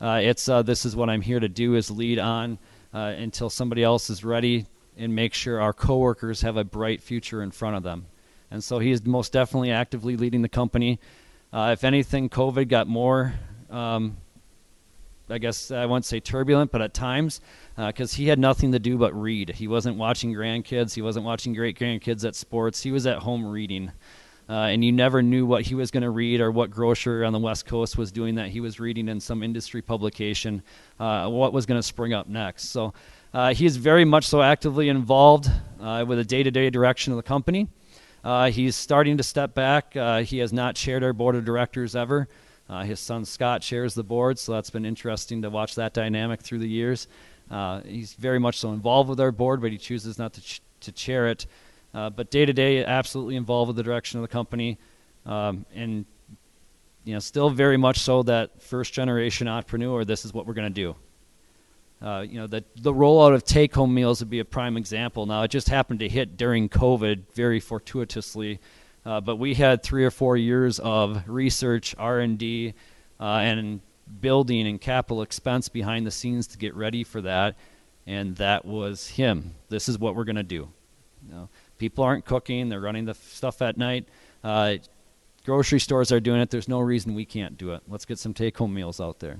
Uh, 0.00 0.20
it's 0.22 0.48
uh, 0.48 0.62
this 0.62 0.86
is 0.86 0.96
what 0.96 1.10
I'm 1.10 1.20
here 1.20 1.40
to 1.40 1.48
do 1.48 1.74
is 1.74 1.90
lead 1.90 2.18
on 2.18 2.58
uh, 2.94 3.12
until 3.18 3.50
somebody 3.50 3.82
else 3.82 4.08
is 4.08 4.24
ready 4.24 4.64
and 4.96 5.14
make 5.14 5.34
sure 5.34 5.60
our 5.60 5.74
coworkers 5.74 6.40
have 6.40 6.56
a 6.56 6.64
bright 6.64 7.02
future 7.02 7.42
in 7.42 7.50
front 7.50 7.76
of 7.76 7.82
them. 7.82 8.06
And 8.50 8.64
so 8.64 8.78
he 8.78 8.92
is 8.92 9.04
most 9.04 9.32
definitely 9.32 9.70
actively 9.70 10.16
leading 10.16 10.40
the 10.40 10.48
company. 10.48 10.98
Uh, 11.52 11.70
if 11.72 11.84
anything, 11.84 12.30
COVID 12.30 12.68
got 12.68 12.86
more. 12.86 13.34
Um, 13.76 14.16
I 15.28 15.38
guess 15.38 15.70
I 15.70 15.86
won't 15.86 16.04
say 16.04 16.20
turbulent, 16.20 16.70
but 16.70 16.80
at 16.80 16.94
times 16.94 17.40
because 17.76 18.14
uh, 18.14 18.16
he 18.16 18.28
had 18.28 18.38
nothing 18.38 18.72
to 18.72 18.78
do 18.78 18.96
but 18.96 19.12
read. 19.20 19.50
He 19.50 19.68
wasn't 19.68 19.96
watching 19.96 20.32
grandkids. 20.32 20.94
He 20.94 21.02
wasn't 21.02 21.26
watching 21.26 21.52
great 21.52 21.78
grandkids 21.78 22.24
at 22.24 22.34
sports. 22.34 22.82
He 22.82 22.90
was 22.90 23.06
at 23.06 23.18
home 23.18 23.44
reading. 23.44 23.92
Uh, 24.48 24.52
and 24.52 24.84
you 24.84 24.92
never 24.92 25.22
knew 25.22 25.44
what 25.44 25.62
he 25.62 25.74
was 25.74 25.90
going 25.90 26.04
to 26.04 26.10
read 26.10 26.40
or 26.40 26.52
what 26.52 26.70
grocer 26.70 27.24
on 27.24 27.32
the 27.32 27.38
West 27.38 27.66
Coast 27.66 27.98
was 27.98 28.12
doing 28.12 28.36
that 28.36 28.48
he 28.48 28.60
was 28.60 28.78
reading 28.78 29.08
in 29.08 29.18
some 29.18 29.42
industry 29.42 29.82
publication, 29.82 30.62
uh, 31.00 31.28
what 31.28 31.52
was 31.52 31.66
going 31.66 31.78
to 31.78 31.82
spring 31.82 32.14
up 32.14 32.28
next. 32.28 32.70
So 32.70 32.94
uh, 33.34 33.52
he 33.52 33.66
is 33.66 33.76
very 33.76 34.04
much 34.04 34.24
so 34.24 34.40
actively 34.40 34.88
involved 34.88 35.50
uh, 35.80 36.04
with 36.06 36.18
the 36.18 36.24
day 36.24 36.44
to 36.44 36.50
day 36.52 36.70
direction 36.70 37.12
of 37.12 37.16
the 37.16 37.24
company. 37.24 37.66
Uh, 38.22 38.50
he's 38.50 38.76
starting 38.76 39.16
to 39.16 39.24
step 39.24 39.54
back. 39.54 39.94
he 40.24 40.38
has 40.38 40.52
not 40.52 40.76
chaired 40.76 41.02
our 41.02 41.12
board 41.12 41.34
of 41.34 41.44
directors 41.44 41.96
ever. 41.96 42.28
His 42.84 43.00
son 43.00 43.24
Scott 43.24 43.62
chairs 43.62 43.94
the 43.94 44.04
board, 44.04 44.38
so 44.38 44.52
that's 44.52 44.70
been 44.70 44.84
interesting 44.84 45.42
to 45.42 45.50
watch 45.50 45.74
that 45.76 45.94
dynamic 45.94 46.40
through 46.40 46.58
the 46.58 46.68
years. 46.68 47.08
Uh, 47.50 47.80
he's 47.82 48.14
very 48.14 48.38
much 48.38 48.58
so 48.58 48.72
involved 48.72 49.08
with 49.08 49.20
our 49.20 49.32
board, 49.32 49.60
but 49.60 49.70
he 49.70 49.78
chooses 49.78 50.18
not 50.18 50.32
to, 50.32 50.40
ch- 50.40 50.60
to 50.80 50.92
chair 50.92 51.28
it. 51.28 51.46
Uh, 51.94 52.10
but 52.10 52.30
day 52.30 52.44
to 52.44 52.52
day, 52.52 52.84
absolutely 52.84 53.36
involved 53.36 53.68
with 53.68 53.76
the 53.76 53.82
direction 53.82 54.18
of 54.18 54.22
the 54.22 54.28
company, 54.28 54.78
um, 55.24 55.64
and 55.74 56.04
you 57.04 57.14
know, 57.14 57.20
still 57.20 57.50
very 57.50 57.76
much 57.76 58.00
so 58.00 58.24
that 58.24 58.60
first 58.60 58.92
generation 58.92 59.46
entrepreneur. 59.46 60.04
This 60.04 60.24
is 60.24 60.34
what 60.34 60.44
we're 60.44 60.54
going 60.54 60.74
to 60.74 60.82
do. 60.82 60.96
Uh, 62.02 62.24
you 62.28 62.38
know, 62.38 62.46
the 62.46 62.62
the 62.74 62.92
rollout 62.92 63.32
of 63.32 63.44
take 63.44 63.74
home 63.74 63.94
meals 63.94 64.20
would 64.20 64.28
be 64.28 64.40
a 64.40 64.44
prime 64.44 64.76
example. 64.76 65.24
Now, 65.24 65.42
it 65.42 65.48
just 65.48 65.68
happened 65.68 66.00
to 66.00 66.08
hit 66.08 66.36
during 66.36 66.68
COVID, 66.68 67.32
very 67.32 67.60
fortuitously, 67.60 68.60
uh, 69.06 69.20
but 69.20 69.36
we 69.36 69.54
had 69.54 69.84
three 69.84 70.04
or 70.04 70.10
four 70.10 70.36
years 70.36 70.80
of 70.80 71.22
research, 71.28 71.94
R 71.96 72.18
and 72.18 72.36
D, 72.36 72.74
uh, 73.20 73.24
and 73.24 73.80
building 74.20 74.66
and 74.66 74.80
capital 74.80 75.22
expense 75.22 75.68
behind 75.68 76.06
the 76.06 76.10
scenes 76.10 76.48
to 76.48 76.58
get 76.58 76.74
ready 76.74 77.04
for 77.04 77.20
that, 77.22 77.56
and 78.04 78.34
that 78.36 78.64
was 78.64 79.06
him. 79.06 79.54
This 79.68 79.88
is 79.88 79.96
what 79.96 80.16
we're 80.16 80.24
going 80.24 80.36
to 80.36 80.42
do. 80.42 80.68
You 81.24 81.34
know, 81.34 81.48
people 81.78 82.02
aren't 82.02 82.24
cooking; 82.24 82.68
they're 82.68 82.80
running 82.80 83.04
the 83.04 83.14
stuff 83.14 83.62
at 83.62 83.78
night. 83.78 84.08
Uh, 84.42 84.78
grocery 85.44 85.78
stores 85.78 86.10
are 86.10 86.20
doing 86.20 86.40
it. 86.40 86.50
There's 86.50 86.68
no 86.68 86.80
reason 86.80 87.14
we 87.14 87.24
can't 87.24 87.56
do 87.56 87.72
it. 87.72 87.82
Let's 87.86 88.04
get 88.04 88.18
some 88.18 88.34
take-home 88.34 88.74
meals 88.74 89.00
out 89.00 89.20
there. 89.20 89.38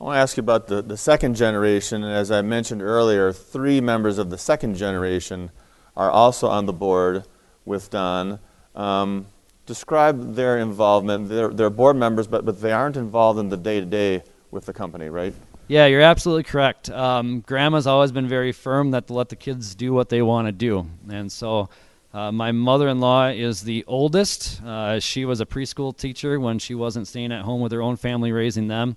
I 0.00 0.04
want 0.04 0.16
to 0.16 0.20
ask 0.20 0.36
you 0.36 0.42
about 0.42 0.66
the, 0.66 0.82
the 0.82 0.96
second 0.96 1.36
generation. 1.36 2.02
And 2.02 2.12
as 2.12 2.30
I 2.30 2.42
mentioned 2.42 2.82
earlier, 2.82 3.32
three 3.32 3.80
members 3.80 4.18
of 4.18 4.28
the 4.28 4.36
second 4.36 4.74
generation 4.74 5.52
are 5.96 6.10
also 6.10 6.48
on 6.48 6.66
the 6.66 6.72
board 6.72 7.24
with 7.64 7.90
Don. 7.90 8.40
Um, 8.76 9.26
describe 9.66 10.34
their 10.34 10.58
involvement. 10.58 11.28
They're, 11.28 11.48
they're 11.48 11.70
board 11.70 11.96
members, 11.96 12.26
but, 12.26 12.44
but 12.44 12.60
they 12.60 12.72
aren't 12.72 12.96
involved 12.96 13.38
in 13.40 13.48
the 13.48 13.56
day 13.56 13.80
to 13.80 13.86
day 13.86 14.22
with 14.50 14.66
the 14.66 14.72
company, 14.72 15.08
right? 15.08 15.34
Yeah, 15.68 15.86
you're 15.86 16.02
absolutely 16.02 16.44
correct. 16.44 16.90
Um, 16.90 17.40
grandma's 17.40 17.86
always 17.86 18.12
been 18.12 18.28
very 18.28 18.52
firm 18.52 18.92
that 18.92 19.08
to 19.08 19.14
let 19.14 19.28
the 19.28 19.36
kids 19.36 19.74
do 19.74 19.92
what 19.92 20.08
they 20.08 20.22
want 20.22 20.46
to 20.46 20.52
do. 20.52 20.86
And 21.08 21.32
so 21.32 21.68
Uh, 22.14 22.32
my 22.32 22.50
mother-in-law 22.50 23.28
is 23.36 23.60
the 23.60 23.84
oldest. 23.86 24.62
Uh, 24.64 24.98
she 25.00 25.26
was 25.26 25.42
a 25.42 25.44
preschool 25.44 25.92
teacher 25.94 26.40
when 26.40 26.58
she 26.58 26.74
wasn't 26.74 27.06
staying 27.06 27.30
at 27.30 27.42
home 27.42 27.60
with 27.60 27.72
her 27.72 27.82
own 27.82 27.96
family 27.96 28.32
raising 28.32 28.68
them. 28.68 28.96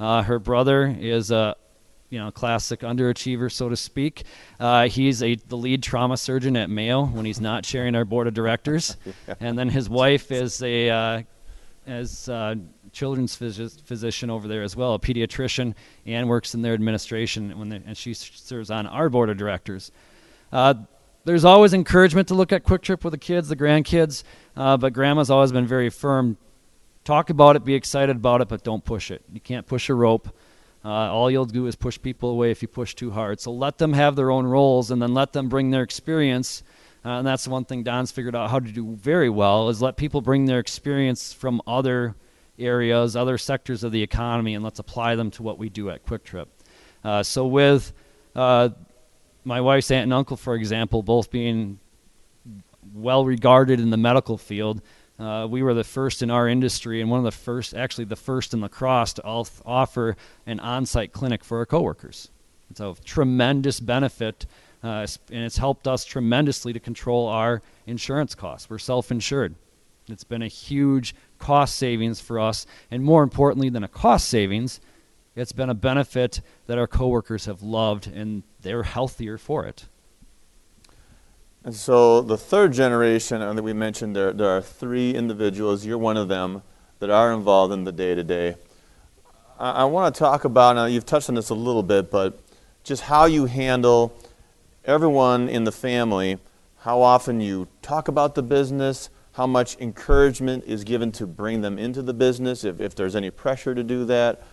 Uh, 0.00 0.22
her 0.22 0.40
brother 0.40 0.96
is 0.98 1.30
a 1.30 1.54
you 2.10 2.18
know 2.18 2.30
classic 2.30 2.80
underachiever, 2.80 3.50
so 3.50 3.68
to 3.68 3.76
speak. 3.76 4.24
Uh, 4.60 4.88
he's 4.88 5.22
a 5.22 5.34
the 5.34 5.56
lead 5.56 5.82
trauma 5.82 6.16
surgeon 6.16 6.56
at 6.56 6.70
Mayo 6.70 7.04
when 7.04 7.24
he's 7.24 7.40
not 7.40 7.64
chairing 7.64 7.94
our 7.94 8.04
board 8.04 8.26
of 8.26 8.34
directors, 8.34 8.96
yeah. 9.04 9.34
and 9.40 9.58
then 9.58 9.68
his 9.68 9.88
wife 9.88 10.30
is 10.30 10.62
a 10.62 10.90
uh, 10.90 11.22
as 11.86 12.28
uh, 12.28 12.54
children's 12.92 13.36
phys- 13.36 13.80
physician 13.82 14.30
over 14.30 14.48
there 14.48 14.62
as 14.62 14.74
well, 14.74 14.94
a 14.94 14.98
pediatrician, 14.98 15.74
and 16.04 16.28
works 16.28 16.54
in 16.54 16.62
their 16.62 16.74
administration 16.74 17.58
when 17.58 17.68
they, 17.68 17.82
and 17.86 17.96
she 17.96 18.14
serves 18.14 18.70
on 18.70 18.86
our 18.86 19.08
board 19.08 19.30
of 19.30 19.36
directors. 19.36 19.92
Uh, 20.52 20.74
there's 21.24 21.44
always 21.44 21.74
encouragement 21.74 22.28
to 22.28 22.34
look 22.34 22.52
at 22.52 22.62
Kwik 22.62 22.82
Trip 22.82 23.02
with 23.04 23.10
the 23.10 23.18
kids, 23.18 23.48
the 23.48 23.56
grandkids, 23.56 24.22
uh, 24.56 24.76
but 24.76 24.92
Grandma's 24.92 25.28
always 25.28 25.52
been 25.52 25.66
very 25.66 25.90
firm. 25.90 26.36
Talk 27.04 27.30
about 27.30 27.56
it, 27.56 27.64
be 27.64 27.74
excited 27.74 28.16
about 28.16 28.40
it, 28.40 28.48
but 28.48 28.62
don't 28.62 28.84
push 28.84 29.10
it. 29.10 29.22
You 29.32 29.40
can't 29.40 29.66
push 29.66 29.88
a 29.88 29.94
rope. 29.94 30.28
Uh, 30.86 31.12
all 31.12 31.28
you'll 31.28 31.44
do 31.44 31.66
is 31.66 31.74
push 31.74 32.00
people 32.00 32.30
away 32.30 32.52
if 32.52 32.62
you 32.62 32.68
push 32.68 32.94
too 32.94 33.10
hard. 33.10 33.40
So 33.40 33.50
let 33.50 33.76
them 33.76 33.92
have 33.92 34.14
their 34.14 34.30
own 34.30 34.46
roles, 34.46 34.92
and 34.92 35.02
then 35.02 35.14
let 35.14 35.32
them 35.32 35.48
bring 35.48 35.70
their 35.70 35.82
experience. 35.82 36.62
Uh, 37.04 37.18
and 37.18 37.26
that's 37.26 37.42
the 37.42 37.50
one 37.50 37.64
thing 37.64 37.82
Don's 37.82 38.12
figured 38.12 38.36
out 38.36 38.50
how 38.50 38.60
to 38.60 38.70
do 38.70 38.94
very 38.94 39.28
well 39.28 39.68
is 39.68 39.82
let 39.82 39.96
people 39.96 40.20
bring 40.20 40.44
their 40.44 40.60
experience 40.60 41.32
from 41.32 41.60
other 41.66 42.14
areas, 42.56 43.16
other 43.16 43.36
sectors 43.36 43.82
of 43.82 43.90
the 43.90 44.00
economy, 44.00 44.54
and 44.54 44.62
let's 44.62 44.78
apply 44.78 45.16
them 45.16 45.32
to 45.32 45.42
what 45.42 45.58
we 45.58 45.68
do 45.68 45.90
at 45.90 46.06
Kwik 46.06 46.22
Trip. 46.22 46.48
Uh, 47.02 47.24
so 47.24 47.48
with 47.48 47.92
uh, 48.36 48.68
my 49.44 49.60
wife's 49.60 49.90
aunt 49.90 50.04
and 50.04 50.14
uncle, 50.14 50.36
for 50.36 50.54
example, 50.54 51.02
both 51.02 51.32
being 51.32 51.80
well 52.94 53.24
regarded 53.24 53.80
in 53.80 53.90
the 53.90 53.96
medical 53.96 54.38
field. 54.38 54.80
Uh, 55.18 55.46
we 55.48 55.62
were 55.62 55.74
the 55.74 55.84
first 55.84 56.22
in 56.22 56.30
our 56.30 56.46
industry 56.46 57.00
and 57.00 57.10
one 57.10 57.18
of 57.18 57.24
the 57.24 57.30
first, 57.30 57.74
actually 57.74 58.04
the 58.04 58.16
first 58.16 58.52
in 58.52 58.60
La 58.60 58.68
Crosse 58.68 59.14
to 59.14 59.22
offer 59.24 60.16
an 60.46 60.60
on-site 60.60 61.12
clinic 61.12 61.42
for 61.42 61.58
our 61.58 61.66
coworkers. 61.66 62.30
It's 62.70 62.80
a 62.80 62.94
tremendous 63.04 63.80
benefit, 63.80 64.44
uh, 64.82 65.06
and 65.30 65.44
it's 65.44 65.56
helped 65.56 65.88
us 65.88 66.04
tremendously 66.04 66.72
to 66.72 66.80
control 66.80 67.28
our 67.28 67.62
insurance 67.86 68.34
costs. 68.34 68.68
We're 68.68 68.78
self-insured. 68.78 69.54
It's 70.08 70.24
been 70.24 70.42
a 70.42 70.48
huge 70.48 71.14
cost 71.38 71.76
savings 71.76 72.20
for 72.20 72.38
us, 72.38 72.66
and 72.90 73.02
more 73.02 73.22
importantly 73.22 73.70
than 73.70 73.84
a 73.84 73.88
cost 73.88 74.28
savings, 74.28 74.80
it's 75.34 75.52
been 75.52 75.70
a 75.70 75.74
benefit 75.74 76.40
that 76.66 76.78
our 76.78 76.86
coworkers 76.86 77.46
have 77.46 77.62
loved, 77.62 78.06
and 78.06 78.42
they're 78.60 78.84
healthier 78.84 79.38
for 79.38 79.64
it. 79.64 79.86
And 81.66 81.74
so 81.74 82.20
the 82.20 82.38
third 82.38 82.72
generation 82.72 83.42
uh, 83.42 83.52
that 83.52 83.62
we 83.62 83.72
mentioned, 83.72 84.14
there, 84.14 84.32
there 84.32 84.48
are 84.50 84.62
three 84.62 85.16
individuals, 85.16 85.84
you're 85.84 85.98
one 85.98 86.16
of 86.16 86.28
them, 86.28 86.62
that 87.00 87.10
are 87.10 87.32
involved 87.32 87.72
in 87.72 87.82
the 87.82 87.90
day 87.90 88.14
to 88.14 88.22
day. 88.22 88.54
I 89.58 89.84
want 89.84 90.14
to 90.14 90.16
talk 90.16 90.44
about, 90.44 90.76
now 90.76 90.84
you've 90.84 91.06
touched 91.06 91.28
on 91.28 91.34
this 91.34 91.50
a 91.50 91.54
little 91.54 91.82
bit, 91.82 92.08
but 92.08 92.38
just 92.84 93.02
how 93.02 93.24
you 93.24 93.46
handle 93.46 94.16
everyone 94.84 95.48
in 95.48 95.64
the 95.64 95.72
family, 95.72 96.38
how 96.82 97.02
often 97.02 97.40
you 97.40 97.66
talk 97.82 98.06
about 98.06 98.36
the 98.36 98.44
business, 98.44 99.10
how 99.32 99.48
much 99.48 99.76
encouragement 99.80 100.62
is 100.66 100.84
given 100.84 101.10
to 101.12 101.26
bring 101.26 101.62
them 101.62 101.80
into 101.80 102.00
the 102.00 102.14
business, 102.14 102.62
if, 102.62 102.80
if 102.80 102.94
there's 102.94 103.16
any 103.16 103.30
pressure 103.30 103.74
to 103.74 103.82
do 103.82 104.04
that. 104.04 104.44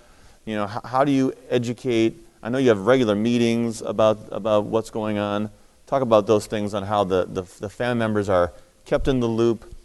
You 0.45 0.56
know, 0.56 0.65
how, 0.65 0.82
how 0.84 1.04
do 1.04 1.12
you 1.12 1.34
educate? 1.52 2.26
I 2.41 2.49
know 2.49 2.58
you 2.58 2.69
have 2.69 2.88
regular 2.88 3.13
meetings 3.13 3.84
about, 3.84 4.17
about 4.32 4.65
what's 4.65 4.89
going 4.89 5.19
on. 5.19 5.52
Talk 5.93 6.01
about 6.01 6.25
those 6.25 6.47
things 6.47 6.73
on 6.73 6.82
how 6.82 7.03
the, 7.03 7.25
the, 7.25 7.43
the 7.60 7.69
family 7.69 7.99
members 7.99 8.27
are 8.27 8.51
kept 8.84 9.08
in 9.08 9.19
the 9.19 9.27
loop 9.27 9.75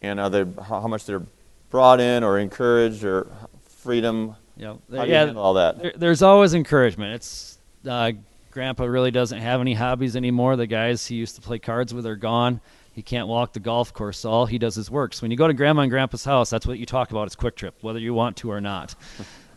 and 0.00 0.20
are 0.20 0.30
they, 0.30 0.44
how, 0.44 0.80
how 0.80 0.86
much 0.86 1.06
they're 1.06 1.24
brought 1.70 1.98
in 1.98 2.22
or 2.22 2.38
encouraged 2.38 3.02
or 3.02 3.26
freedom. 3.64 4.36
Yeah, 4.56 4.74
how 4.94 5.04
do 5.06 5.10
you 5.10 5.36
all 5.40 5.54
that? 5.54 5.82
There, 5.82 5.92
there's 5.96 6.22
always 6.22 6.54
encouragement. 6.54 7.14
It's 7.14 7.58
uh, 7.84 8.12
Grandpa 8.52 8.84
really 8.84 9.10
doesn't 9.10 9.40
have 9.40 9.60
any 9.60 9.74
hobbies 9.74 10.14
anymore. 10.14 10.54
The 10.54 10.68
guys 10.68 11.04
he 11.04 11.16
used 11.16 11.34
to 11.34 11.40
play 11.40 11.58
cards 11.58 11.92
with 11.92 12.06
are 12.06 12.14
gone. 12.14 12.60
He 12.92 13.02
can't 13.02 13.26
walk 13.26 13.52
the 13.52 13.58
golf 13.58 13.92
course, 13.92 14.20
so 14.20 14.30
all 14.30 14.46
he 14.46 14.56
does 14.56 14.78
is 14.78 14.88
work. 14.88 15.14
So 15.14 15.22
when 15.22 15.32
you 15.32 15.36
go 15.36 15.48
to 15.48 15.52
Grandma 15.52 15.82
and 15.82 15.90
Grandpa's 15.90 16.24
house, 16.24 16.48
that's 16.48 16.64
what 16.64 16.78
you 16.78 16.86
talk 16.86 17.10
about. 17.10 17.26
It's 17.26 17.34
Kwik 17.34 17.56
Trip, 17.56 17.74
whether 17.80 17.98
you 17.98 18.14
want 18.14 18.36
to 18.36 18.52
or 18.52 18.60
not. 18.60 18.94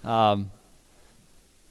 Um, 0.04 0.52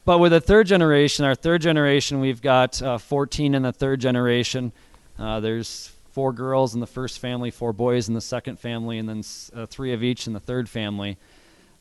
but 0.04 0.18
with 0.18 0.32
the 0.32 0.40
third 0.40 0.66
generation, 0.66 1.24
our 1.24 1.36
third 1.36 1.62
generation, 1.62 2.18
we've 2.18 2.42
got 2.42 2.82
uh, 2.82 2.98
14 2.98 3.54
in 3.54 3.62
the 3.62 3.72
third 3.72 4.00
generation. 4.00 4.72
Uh, 5.16 5.38
there's 5.38 5.92
four 6.10 6.32
girls 6.32 6.74
in 6.74 6.80
the 6.80 6.86
first 6.86 7.20
family, 7.20 7.52
four 7.52 7.72
boys 7.72 8.08
in 8.08 8.14
the 8.14 8.20
second 8.20 8.58
family, 8.58 8.98
and 8.98 9.08
then 9.08 9.22
uh, 9.54 9.64
three 9.66 9.92
of 9.92 10.02
each 10.02 10.26
in 10.26 10.32
the 10.32 10.40
third 10.40 10.68
family. 10.68 11.18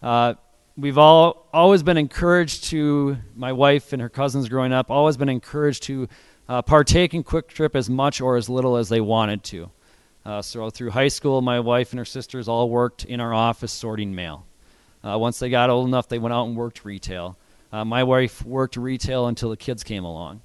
Uh, 0.04 0.36
we've 0.78 1.00
all 1.00 1.48
always 1.52 1.82
been 1.82 1.98
encouraged 1.98 2.66
to, 2.66 3.18
my 3.36 3.52
wife 3.52 3.92
and 3.92 4.02
her 4.02 4.10
cousins 4.10 4.48
growing 4.48 4.72
up, 4.72 4.92
always 4.92 5.18
been 5.18 5.30
encouraged 5.30 5.82
to 5.84 6.08
uh, 6.48 6.62
partake 6.62 7.16
in 7.16 7.24
Kwik 7.24 7.48
Trip 7.48 7.76
as 7.76 7.90
much 7.90 8.22
or 8.22 8.38
as 8.38 8.48
little 8.48 8.78
as 8.78 8.88
they 8.88 9.02
wanted 9.02 9.44
to. 9.46 9.72
Uh, 10.24 10.44
so 10.44 10.70
through 10.70 10.92
high 10.92 11.08
school, 11.08 11.42
my 11.42 11.60
wife 11.60 11.92
and 11.92 11.98
her 11.98 12.06
sisters 12.06 12.48
all 12.48 12.70
worked 12.70 13.04
in 13.04 13.20
our 13.20 13.34
office 13.34 13.72
sorting 13.72 14.14
mail. 14.14 14.46
Once 15.04 15.40
they 15.40 15.50
got 15.50 15.72
old 15.72 15.88
enough, 15.88 16.08
they 16.08 16.20
went 16.20 16.32
out 16.32 16.46
and 16.46 16.56
worked 16.56 16.86
retail. 16.86 17.36
Uh, 17.72 17.86
my 17.86 18.04
wife 18.04 18.44
worked 18.46 18.76
retail 18.76 19.28
until 19.28 19.50
the 19.50 19.58
kids 19.58 19.84
came 19.84 20.04
along. 20.04 20.42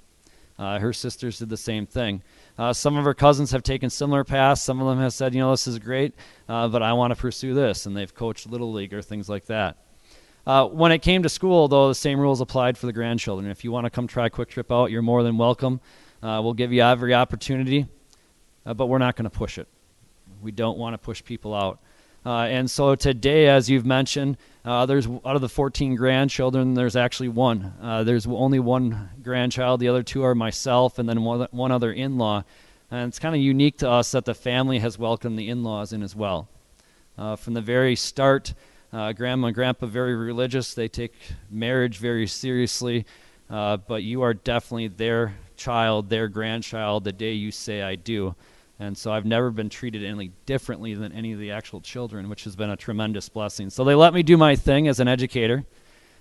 Uh, 0.57 0.79
her 0.79 0.93
sisters 0.93 1.37
did 1.39 1.49
the 1.49 1.57
same 1.57 1.85
thing. 1.85 2.21
Uh, 2.57 2.73
some 2.73 2.97
of 2.97 3.05
her 3.05 3.13
cousins 3.13 3.51
have 3.51 3.61
taken 3.61 3.89
similar 3.89 4.23
paths. 4.23 4.61
Some 4.61 4.81
of 4.81 4.87
them 4.87 4.99
have 4.99 5.13
said, 5.13 5.35
you 5.35 5.39
know, 5.39 5.51
this 5.51 5.67
is 5.67 5.77
great, 5.77 6.13
uh, 6.49 6.67
but 6.67 6.81
I 6.81 6.93
want 6.93 7.11
to 7.11 7.19
pursue 7.19 7.53
this, 7.53 7.85
and 7.85 7.95
they've 7.95 8.13
coached 8.13 8.49
little 8.49 8.71
league 8.71 8.93
or 8.93 9.01
things 9.01 9.29
like 9.29 9.45
that. 9.45 9.77
Uh, 10.47 10.65
when 10.65 10.91
it 10.91 10.99
came 10.99 11.21
to 11.23 11.29
school, 11.29 11.67
though, 11.67 11.89
the 11.89 11.95
same 11.95 12.19
rules 12.19 12.41
applied 12.41 12.77
for 12.77 12.87
the 12.87 12.93
grandchildren. 12.93 13.51
If 13.51 13.63
you 13.63 13.71
want 13.71 13.85
to 13.85 13.89
come 13.89 14.07
try 14.07 14.29
Kwik 14.29 14.47
Trip 14.49 14.71
out, 14.71 14.89
you're 14.89 15.01
more 15.01 15.21
than 15.21 15.37
welcome. 15.37 15.81
we'll 16.21 16.53
give 16.53 16.71
you 16.71 16.81
every 16.81 17.13
opportunity, 17.13 17.85
but 18.63 18.87
we're 18.87 18.97
not 18.97 19.15
going 19.15 19.29
to 19.29 19.29
push 19.29 19.57
it. 19.57 19.67
We 20.41 20.51
don't 20.51 20.77
want 20.77 20.93
to 20.93 20.97
push 20.97 21.23
people 21.23 21.53
out. 21.53 21.79
Uh, 22.27 22.41
and 22.41 22.69
so 22.69 22.93
today, 22.93 23.47
as 23.47 23.69
you've 23.69 23.85
mentioned, 23.85 24.35
uh, 24.65 24.85
there's 24.85 25.07
out 25.07 25.37
of 25.37 25.39
the 25.39 25.47
14 25.47 25.95
grandchildren, 25.95 26.73
there's 26.73 26.97
actually 26.97 27.29
one. 27.29 27.71
Uh, 27.81 28.03
there's 28.03 28.27
only 28.27 28.59
one 28.59 29.09
grandchild. 29.23 29.79
The 29.79 29.87
other 29.87 30.03
two 30.03 30.23
are 30.23 30.35
myself, 30.35 30.99
and 30.99 31.07
then 31.07 31.23
one, 31.23 31.47
one 31.51 31.71
other 31.71 31.93
in-law. 31.93 32.43
And 32.91 33.07
it's 33.07 33.17
kind 33.17 33.33
of 33.33 33.39
unique 33.39 33.77
to 33.77 33.89
us 33.89 34.11
that 34.11 34.25
the 34.25 34.33
family 34.33 34.79
has 34.79 34.99
welcomed 34.99 35.39
the 35.39 35.47
in-laws 35.47 35.93
in 35.93 36.03
as 36.03 36.17
well. 36.17 36.49
From 37.15 37.53
the 37.53 37.61
very 37.61 37.95
start, 37.95 38.53
uh, 38.91 39.13
grandma 39.13 39.47
and 39.47 39.55
grandpa 39.55 39.85
very 39.85 40.13
religious. 40.13 40.73
They 40.73 40.89
take 40.89 41.13
marriage 41.49 41.97
very 41.97 42.27
seriously. 42.27 43.05
Uh, 43.49 43.77
but 43.77 44.03
you 44.03 44.21
are 44.23 44.33
definitely 44.33 44.89
their 44.89 45.33
child, 45.55 46.09
their 46.09 46.27
grandchild, 46.27 47.05
the 47.05 47.13
day 47.13 47.31
you 47.31 47.51
say 47.51 47.81
I 47.81 47.95
do. 47.95 48.35
And 48.79 48.97
so 48.97 49.11
I've 49.11 49.25
never 49.25 49.49
been 49.49 49.69
treated 49.69 50.03
any 50.03 50.31
differently 50.45 50.93
than 50.93 51.11
any 51.11 51.33
of 51.33 51.39
the 51.39 51.51
actual 51.51 51.81
children, 51.81 52.29
which 52.29 52.43
has 52.43 52.55
been 52.55 52.69
a 52.69 52.77
tremendous 52.77 53.27
blessing. 53.27 53.69
So 53.69 53.83
they 53.83 53.95
let 53.95 54.13
me 54.13 54.21
do 54.21 54.37
my 54.37 54.55
thing 54.55 54.87
as 54.87 54.99
an 54.99 55.07
educator. 55.07 55.65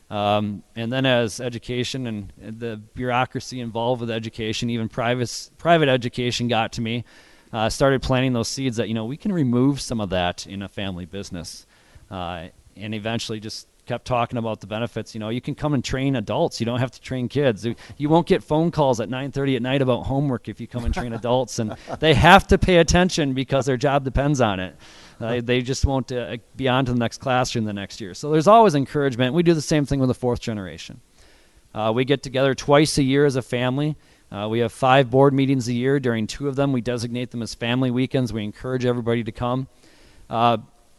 Um, 0.09 0.63
and 0.75 0.91
then 0.91 1.05
as 1.05 1.41
education 1.41 2.07
and, 2.07 2.33
the 2.39 2.77
bureaucracy 2.95 3.61
involved 3.61 4.01
with 4.01 4.11
education, 4.11 4.71
even 4.71 4.89
private, 4.89 5.51
private 5.59 5.89
education 5.89 6.49
got 6.49 6.73
to 6.73 6.81
me. 6.81 7.05
Uh, 7.53 7.69
started 7.69 8.03
planting 8.03 8.33
those 8.33 8.49
seeds 8.49 8.77
that, 8.77 8.89
you 8.89 8.95
know, 8.95 9.05
we 9.05 9.17
can 9.17 9.33
remove 9.33 9.81
some 9.81 10.01
of 10.01 10.11
that 10.11 10.47
in 10.47 10.63
a 10.63 10.69
family 10.69 11.05
business. 11.05 11.67
Uh, 12.11 12.49
and 12.77 12.95
eventually 12.95 13.41
just 13.41 13.67
kept 13.87 14.05
talking 14.05 14.37
about 14.37 14.61
the 14.61 14.67
benefits. 14.67 15.15
You 15.15 15.21
know, 15.21 15.29
you 15.29 15.41
can 15.41 15.55
come 15.55 15.73
and 15.73 15.83
train 15.83 16.17
adults. 16.17 16.61
You 16.61 16.67
don't 16.67 16.81
have 16.81 16.91
to 16.91 17.01
train 17.01 17.29
kids. 17.29 17.67
You 17.97 18.09
won't 18.09 18.27
get 18.27 18.43
phone 18.43 18.71
calls 18.71 19.01
at 19.01 19.09
9:30 19.09 19.57
at 19.57 19.63
night 19.63 19.81
about 19.81 20.05
homework 20.07 20.49
if 20.49 20.61
you 20.61 20.67
come 20.67 20.85
and 20.85 20.93
train 20.93 21.13
adults, 21.15 21.59
and 21.59 21.77
they 22.01 22.15
have 22.15 22.47
to 22.49 22.59
pay 22.59 22.77
attention 22.79 23.33
because 23.33 23.67
their 23.67 23.77
job 23.77 24.05
depends 24.05 24.41
on 24.41 24.61
it. 24.61 24.77
Uh, 25.21 25.41
they 25.43 25.63
just 25.63 25.87
won't 25.87 26.13
uh, 26.13 26.37
be 26.57 26.69
on 26.69 26.85
to 26.85 26.93
the 26.93 26.99
next 26.99 27.19
classroom 27.19 27.65
the 27.65 27.73
next 27.73 28.01
year. 28.01 28.13
So 28.13 28.31
there's 28.31 28.47
always 28.47 28.75
encouragement. 28.75 29.33
We 29.33 29.43
do 29.43 29.55
the 29.55 29.63
same 29.63 29.87
thing 29.87 29.99
with 29.99 30.09
the 30.09 30.15
fourth 30.15 30.41
generation. 30.41 31.01
Uh, 31.75 31.93
we 31.95 32.05
get 32.05 32.23
together 32.23 32.55
twice 32.55 32.99
a 32.99 33.03
year 33.03 33.25
as 33.25 33.37
a 33.37 33.43
family. 33.43 33.97
Uh, 34.31 34.49
we 34.51 34.59
have 34.59 34.73
five 34.73 35.11
board 35.11 35.33
meetings 35.33 35.69
a 35.69 35.73
year. 35.73 36.01
During 36.01 36.27
two 36.27 36.49
of 36.49 36.57
them, 36.57 36.73
we 36.73 36.81
designate 36.81 37.31
them 37.31 37.43
as 37.43 37.55
family 37.55 37.91
weekends. 37.91 38.33
We 38.33 38.45
encourage 38.45 38.85
everybody 38.85 39.23
to 39.25 39.33
come. 39.33 39.69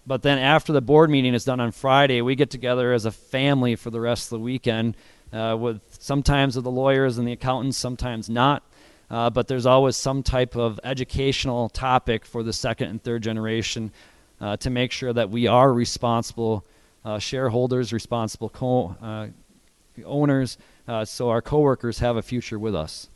But 0.07 0.21
then 0.21 0.39
after 0.39 0.71
the 0.71 0.79
board 0.79 1.09
meeting 1.09 1.33
is 1.33 1.43
done 1.43 1.59
on 1.59 1.73
Friday, 1.73 2.21
we 2.21 2.35
get 2.35 2.49
together 2.49 2.93
as 2.93 3.03
a 3.03 3.11
family 3.11 3.75
for 3.75 3.89
the 3.89 3.99
rest 3.99 4.27
of 4.27 4.39
the 4.39 4.43
weekend 4.43 4.95
uh, 5.33 5.57
with 5.59 5.81
sometimes 5.99 6.55
with 6.55 6.63
the 6.63 6.71
lawyers 6.71 7.17
and 7.17 7.27
the 7.27 7.33
accountants, 7.33 7.77
sometimes 7.77 8.29
not. 8.29 8.63
Uh, 9.09 9.29
but 9.29 9.49
there's 9.49 9.65
always 9.65 9.97
some 9.97 10.23
type 10.23 10.55
of 10.55 10.79
educational 10.85 11.67
topic 11.67 12.25
for 12.25 12.41
the 12.41 12.53
second 12.53 12.89
and 12.89 13.03
third 13.03 13.21
generation 13.21 13.91
uh, 14.39 14.55
to 14.57 14.69
make 14.69 14.93
sure 14.93 15.11
that 15.11 15.29
we 15.29 15.45
are 15.45 15.73
responsible 15.73 16.65
uh, 17.03 17.19
shareholders, 17.19 17.91
responsible 17.91 18.49
co- 18.49 18.95
uh, 19.01 19.27
owners, 20.05 20.57
uh, 20.87 21.03
so 21.03 21.29
our 21.29 21.41
coworkers 21.41 21.99
have 21.99 22.15
a 22.15 22.21
future 22.21 22.57
with 22.57 22.75
us. 22.75 23.09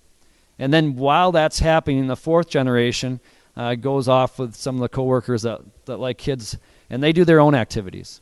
And 0.59 0.73
then 0.73 0.97
while 0.97 1.31
that's 1.31 1.59
happening, 1.59 2.07
the 2.07 2.17
fourth 2.17 2.49
generation, 2.49 3.21
goes 3.79 4.07
off 4.07 4.39
with 4.39 4.55
some 4.55 4.75
of 4.75 4.81
the 4.81 4.89
coworkers 4.89 5.43
that, 5.43 5.61
that 5.85 5.97
like 5.97 6.17
kids, 6.17 6.57
and 6.91 7.01
they 7.01 7.13
do 7.13 7.25
their 7.25 7.39
own 7.39 7.55
activities. 7.55 8.21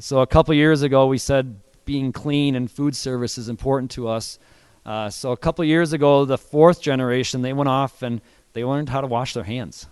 So 0.00 0.20
a 0.20 0.26
couple 0.26 0.52
years 0.52 0.82
ago, 0.82 1.06
we 1.06 1.16
said 1.16 1.60
being 1.84 2.12
clean 2.12 2.56
and 2.56 2.70
food 2.70 2.94
service 2.94 3.38
is 3.38 3.48
important 3.48 3.92
to 3.92 4.08
us. 4.08 4.38
Uh, 4.84 5.08
so 5.08 5.30
a 5.30 5.36
couple 5.36 5.64
years 5.64 5.92
ago, 5.92 6.24
the 6.24 6.36
fourth 6.36 6.82
generation, 6.82 7.42
they 7.42 7.52
went 7.52 7.68
off 7.68 8.02
and 8.02 8.20
they 8.52 8.64
learned 8.64 8.88
how 8.88 9.00
to 9.00 9.06
wash 9.06 9.32
their 9.34 9.44
hands. 9.44 9.86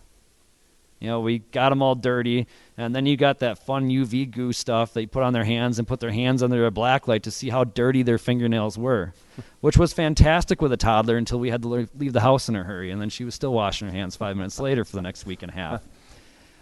You 0.98 1.06
know, 1.06 1.20
we 1.20 1.38
got 1.38 1.68
them 1.68 1.80
all 1.80 1.94
dirty, 1.94 2.48
and 2.76 2.92
then 2.92 3.06
you 3.06 3.16
got 3.16 3.38
that 3.38 3.64
fun 3.64 3.88
UV 3.88 4.32
goo 4.32 4.52
stuff 4.52 4.96
you 4.96 5.06
put 5.06 5.22
on 5.22 5.32
their 5.32 5.44
hands 5.44 5.78
and 5.78 5.86
put 5.86 6.00
their 6.00 6.10
hands 6.10 6.42
under 6.42 6.66
a 6.66 6.72
black 6.72 7.06
light 7.06 7.22
to 7.22 7.30
see 7.30 7.50
how 7.50 7.62
dirty 7.62 8.02
their 8.02 8.18
fingernails 8.18 8.76
were, 8.76 9.12
which 9.60 9.78
was 9.78 9.92
fantastic 9.92 10.60
with 10.60 10.72
a 10.72 10.76
toddler 10.76 11.16
until 11.16 11.38
we 11.38 11.50
had 11.50 11.62
to 11.62 11.86
leave 11.94 12.12
the 12.12 12.22
house 12.22 12.48
in 12.48 12.56
a 12.56 12.64
hurry, 12.64 12.90
and 12.90 13.00
then 13.00 13.10
she 13.10 13.24
was 13.24 13.36
still 13.36 13.52
washing 13.52 13.86
her 13.86 13.94
hands 13.94 14.16
five 14.16 14.36
minutes 14.36 14.58
later 14.58 14.84
for 14.84 14.96
the 14.96 15.02
next 15.02 15.24
week 15.24 15.44
and 15.44 15.52
a 15.52 15.54
half. 15.54 15.84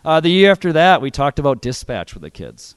Uh, 0.07 0.21
the 0.21 0.31
year 0.31 0.53
after 0.53 0.73
that, 0.73 1.03
we 1.03 1.11
talked 1.11 1.41
about 1.41 1.61
dispatch 1.61 2.15
with 2.15 2.23
the 2.23 2.31
kids. 2.31 2.77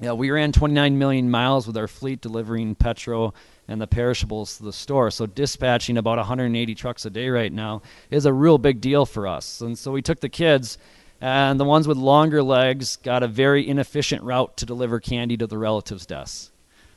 Yeah, 0.00 0.14
we 0.14 0.32
ran 0.32 0.50
29 0.50 0.98
million 0.98 1.30
miles 1.30 1.68
with 1.68 1.76
our 1.76 1.86
fleet 1.86 2.20
delivering 2.20 2.74
petrol 2.74 3.32
and 3.68 3.80
the 3.80 3.86
perishables 3.86 4.56
to 4.56 4.64
the 4.64 4.72
store. 4.72 5.12
So 5.12 5.26
dispatching 5.26 5.96
about 5.96 6.18
180 6.18 6.74
trucks 6.74 7.06
a 7.06 7.10
day 7.10 7.28
right 7.28 7.52
now 7.52 7.80
is 8.10 8.26
a 8.26 8.32
real 8.32 8.58
big 8.58 8.80
deal 8.80 9.06
for 9.06 9.28
us. 9.28 9.60
And 9.60 9.78
so 9.78 9.92
we 9.92 10.02
took 10.02 10.18
the 10.18 10.28
kids, 10.28 10.78
and 11.20 11.60
the 11.60 11.64
ones 11.64 11.86
with 11.86 11.96
longer 11.96 12.42
legs 12.42 12.96
got 12.96 13.22
a 13.22 13.28
very 13.28 13.66
inefficient 13.66 14.24
route 14.24 14.56
to 14.56 14.66
deliver 14.66 14.98
candy 14.98 15.36
to 15.36 15.46
the 15.46 15.58
relatives' 15.58 16.06
desks. 16.06 16.50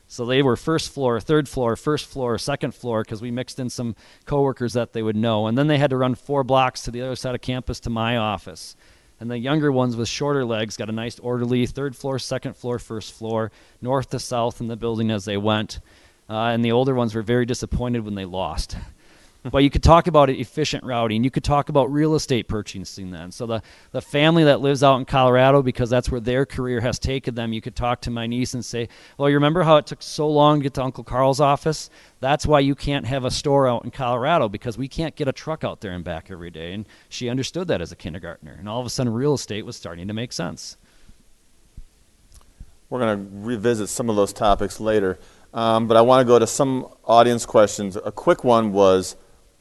So 0.08 0.26
they 0.26 0.42
were 0.42 0.56
first 0.56 0.92
floor, 0.92 1.20
third 1.20 1.48
floor, 1.48 1.76
first 1.76 2.08
floor, 2.08 2.40
second 2.40 2.74
floor 2.74 3.04
because 3.04 3.22
we 3.22 3.30
mixed 3.30 3.60
in 3.60 3.70
some 3.70 3.96
coworkers 4.26 4.74
that 4.74 4.94
they 4.94 5.04
would 5.04 5.16
know. 5.16 5.46
And 5.46 5.56
then 5.56 5.68
they 5.68 5.78
had 5.78 5.92
to 5.92 5.98
run 5.98 6.16
four 6.16 6.44
blocks 6.44 6.82
to 6.82 6.90
the 6.90 7.04
other 7.04 7.16
side 7.16 7.36
of 7.36 7.42
campus 7.42 7.80
to 7.82 7.92
my 7.92 8.18
office. 8.18 8.76
And 9.20 9.30
the 9.30 9.38
younger 9.38 9.72
ones 9.72 9.96
with 9.96 10.08
shorter 10.08 10.46
legs 10.46 10.78
got 10.78 10.90
a 10.90 10.94
nice 10.94 11.20
orderly 11.20 11.66
third 11.66 11.96
floor, 11.96 12.20
second 12.20 12.56
floor, 12.56 12.80
first 12.80 13.14
floor, 13.14 13.52
north 13.82 14.10
to 14.12 14.20
south 14.20 14.62
in 14.62 14.68
the 14.68 14.78
building 14.78 15.12
as 15.12 15.26
they 15.26 15.38
went. 15.38 15.80
Uh, 16.30 16.46
and 16.46 16.64
the 16.64 16.72
older 16.72 16.94
ones 16.94 17.14
were 17.14 17.22
very 17.22 17.46
disappointed 17.46 18.06
when 18.06 18.16
they 18.16 18.26
lost. 18.26 18.78
But 19.52 19.64
you 19.64 19.70
could 19.70 19.84
talk 19.84 20.08
about 20.08 20.30
efficient 20.30 20.84
routing. 20.84 21.24
You 21.24 21.32
could 21.32 21.44
talk 21.44 21.70
about 21.70 21.92
real 21.92 22.16
estate 22.16 22.48
purchasing 22.48 23.12
then. 23.12 23.32
So 23.32 23.46
the, 23.46 23.62
the 23.92 24.02
family 24.02 24.44
that 24.46 24.62
lives 24.62 24.84
out 24.84 24.98
in 24.98 25.06
Colorado, 25.06 25.62
because 25.62 25.90
that's 25.90 26.10
where 26.10 26.20
their 26.20 26.46
career 26.46 26.82
has 26.82 27.00
taken 27.00 27.36
them, 27.36 27.54
you 27.54 27.62
could 27.62 27.76
talk 27.76 28.02
to 28.02 28.12
my 28.12 28.28
niece 28.28 28.54
and 28.54 28.64
say, 28.64 28.90
well, 29.18 29.30
you 29.30 29.36
remember 29.36 29.64
how 29.64 29.78
it 29.78 29.86
took 29.86 30.02
so 30.02 30.30
long 30.30 30.60
to 30.60 30.64
get 30.64 30.74
to 30.76 30.84
Uncle 30.84 31.04
Carl's 31.04 31.40
office? 31.40 31.90
That's 32.20 32.46
why 32.46 32.60
you 32.60 32.76
can't 32.76 33.06
have 33.06 33.26
a 33.26 33.32
store 33.32 33.68
out 33.68 33.86
in 33.86 33.92
Colorado 33.92 34.50
because 34.50 34.78
we 34.78 34.88
can't 34.88 35.16
get 35.16 35.28
a 35.28 35.34
truck 35.34 35.64
out 35.64 35.82
there 35.82 35.92
and 35.92 36.04
back 36.04 36.30
every 36.30 36.52
day. 36.52 36.74
And 36.74 36.88
she 37.08 37.30
understood 37.30 37.68
that 37.70 37.82
as 37.82 37.92
a 37.92 37.96
kindergartner. 37.96 38.56
And 38.60 38.68
all 38.68 38.80
of 38.80 38.86
a 38.86 38.90
sudden, 38.90 39.14
real 39.14 39.34
estate 39.34 39.66
was 39.66 39.76
starting 39.76 40.08
to 40.08 40.14
make 40.14 40.34
sense. 40.34 40.78
We're 42.90 43.00
going 43.00 43.18
to 43.18 43.48
revisit 43.48 43.90
some 43.90 44.10
of 44.10 44.16
those 44.16 44.34
topics 44.34 44.80
later. 44.80 45.20
Um, 45.54 45.88
but 45.88 45.98
I 45.98 46.02
want 46.02 46.22
to 46.22 46.26
go 46.26 46.40
to 46.40 46.48
some 46.48 46.88
audience 47.06 47.46
questions. 47.46 47.96
A 47.96 48.12
quick 48.12 48.44
one 48.44 48.72
was 48.72 49.16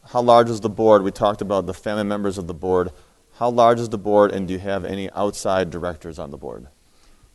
how 0.09 0.23
large 0.23 0.49
is 0.49 0.61
the 0.61 0.71
board? 0.71 1.03
We 1.03 1.11
talked 1.11 1.42
about 1.42 1.66
the 1.66 1.75
family 1.75 2.05
members 2.05 2.38
of 2.38 2.47
the 2.47 2.55
board. 2.55 2.90
How 3.35 3.51
large 3.51 3.79
is 3.79 3.90
the 3.90 3.99
board, 3.99 4.33
and 4.33 4.49
do 4.49 4.55
you 4.55 4.61
have 4.61 4.85
any 4.85 5.11
outside 5.12 5.71
directors 5.71 6.18
on 6.18 6.31
the 6.31 6.38
board? 6.38 6.68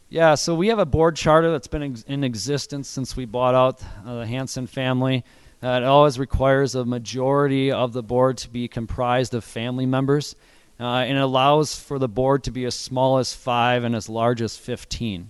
Yeah, 0.09 0.35
so 0.35 0.55
we 0.55 0.67
have 0.67 0.79
a 0.79 0.85
board 0.85 1.15
charter 1.15 1.51
that's 1.51 1.67
been 1.67 1.83
ex- 1.83 2.03
in 2.07 2.23
existence 2.23 2.87
since 2.87 3.15
we 3.15 3.25
bought 3.25 3.55
out 3.55 3.83
uh, 4.05 4.19
the 4.19 4.25
Hanson 4.25 4.67
family. 4.67 5.23
Uh, 5.61 5.67
it 5.67 5.83
always 5.83 6.17
requires 6.17 6.73
a 6.73 6.83
majority 6.83 7.71
of 7.71 7.93
the 7.93 8.03
board 8.03 8.37
to 8.39 8.49
be 8.49 8.67
comprised 8.67 9.33
of 9.33 9.43
family 9.43 9.85
members, 9.85 10.35
uh, 10.79 10.83
and 10.83 11.17
allows 11.17 11.79
for 11.79 11.99
the 11.99 12.09
board 12.09 12.43
to 12.43 12.51
be 12.51 12.65
as 12.65 12.75
small 12.75 13.19
as 13.19 13.33
five 13.33 13.83
and 13.83 13.95
as 13.95 14.09
large 14.09 14.41
as 14.41 14.57
15. 14.57 15.29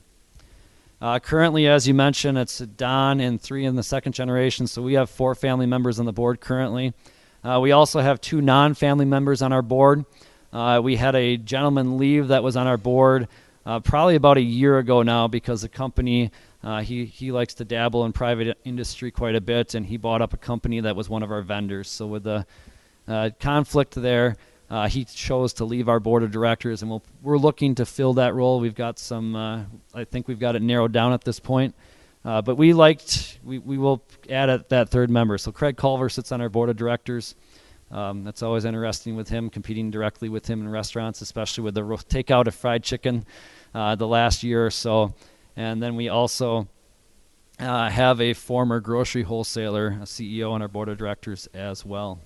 Uh, 1.02 1.20
currently, 1.20 1.68
as 1.68 1.88
you 1.90 1.94
mentioned, 1.94 2.38
it's 2.38 2.60
Don 2.60 3.20
and 3.20 3.40
three 3.40 3.66
in 3.66 3.76
the 3.76 3.84
second 3.84 4.14
generation, 4.14 4.66
so 4.66 4.82
we 4.82 4.94
have 4.94 5.10
four 5.10 5.36
family 5.36 5.66
members 5.66 6.00
on 6.00 6.06
the 6.06 6.14
board 6.14 6.40
currently. 6.40 6.94
Uh, 7.44 7.60
we 7.62 7.74
also 7.74 8.00
have 8.00 8.22
two 8.22 8.42
non 8.42 8.74
family 8.74 9.06
members 9.06 9.42
on 9.42 9.52
our 9.52 9.62
board. 9.62 10.06
Uh, 10.52 10.80
we 10.84 10.96
had 10.96 11.16
a 11.16 11.36
gentleman 11.36 11.98
leave 11.98 12.30
that 12.30 12.44
was 12.44 12.56
on 12.56 12.68
our 12.68 12.78
board 12.78 13.28
uh, 13.66 13.80
probably 13.80 14.16
about 14.16 14.38
a 14.38 14.42
year 14.42 14.78
ago 14.78 15.04
now 15.04 15.28
because 15.28 15.62
the 15.62 15.70
company. 15.70 16.32
Uh, 16.64 16.80
he, 16.80 17.04
he 17.04 17.34
likes 17.34 17.56
to 17.56 17.66
dabble 17.66 18.06
in 18.06 18.14
private 18.14 18.58
industry 18.64 19.12
quite 19.12 19.36
a 19.36 19.42
bit, 19.42 19.76
and 19.76 19.86
he 19.86 19.98
bought 19.98 20.22
up 20.22 20.34
a 20.34 20.38
company 20.38 20.80
that 20.80 20.96
was 20.96 21.10
one 21.10 21.22
of 21.22 21.30
our 21.30 21.42
vendors. 21.42 21.90
So, 21.90 22.08
with 22.08 22.24
the 22.24 22.46
uh, 23.06 23.32
conflict 23.38 23.96
there, 23.96 24.38
uh, 24.70 24.88
he 24.88 25.04
chose 25.04 25.52
to 25.56 25.66
leave 25.66 25.90
our 25.90 26.00
board 26.00 26.24
of 26.24 26.32
directors, 26.32 26.82
and 26.82 26.90
we 26.90 27.00
we 27.22 27.34
are 27.34 27.38
looking 27.38 27.76
to 27.76 27.86
fill 27.86 28.14
that 28.14 28.34
role. 28.34 28.62
We've 28.62 28.74
got 28.74 28.98
some, 28.98 29.36
I 29.94 30.06
think 30.06 30.30
we've 30.30 30.40
got 30.40 30.56
it 30.56 30.62
narrowed 30.62 30.94
down 30.94 31.12
at 31.12 31.26
this 31.26 31.38
point. 31.38 31.76
Uh, 32.26 32.42
but 32.42 32.56
we 32.56 32.74
liked, 32.74 33.40
we, 33.44 33.60
we 33.60 33.78
will 33.78 34.04
add 34.30 34.50
a, 34.50 34.66
that 34.70 34.90
third 34.90 35.10
member. 35.10 35.38
So 35.38 35.52
Craig 35.52 35.76
Culver 35.76 36.10
sits 36.10 36.32
on 36.32 36.42
our 36.42 36.50
board 36.50 36.70
of 36.70 36.78
directors. 36.78 37.36
Um, 37.92 38.24
that's 38.24 38.42
always 38.42 38.66
interesting 38.66 39.16
with 39.16 39.30
him, 39.30 39.50
competing 39.50 39.92
directly 39.92 40.30
with 40.30 40.50
him 40.50 40.62
in 40.62 40.70
restaurants, 40.70 41.22
especially 41.22 41.64
with 41.64 41.76
the 41.76 41.82
takeout 41.82 42.48
of 42.48 42.56
fried 42.56 42.84
chicken 42.84 43.26
uh, 43.76 43.96
the 43.96 44.08
last 44.08 44.42
year 44.42 44.66
or 44.66 44.72
so. 44.72 45.14
And 45.56 45.84
then 45.84 45.96
we 45.96 46.10
also 46.10 46.68
uh, 47.60 47.90
have 47.90 48.20
a 48.20 48.34
former 48.34 48.80
grocery 48.80 49.24
wholesaler, 49.24 50.00
a 50.02 50.06
CEO 50.06 50.52
on 50.52 50.62
our 50.62 50.68
board 50.68 50.90
of 50.90 50.98
directors 50.98 51.48
as 51.54 51.86
well. 51.86 52.20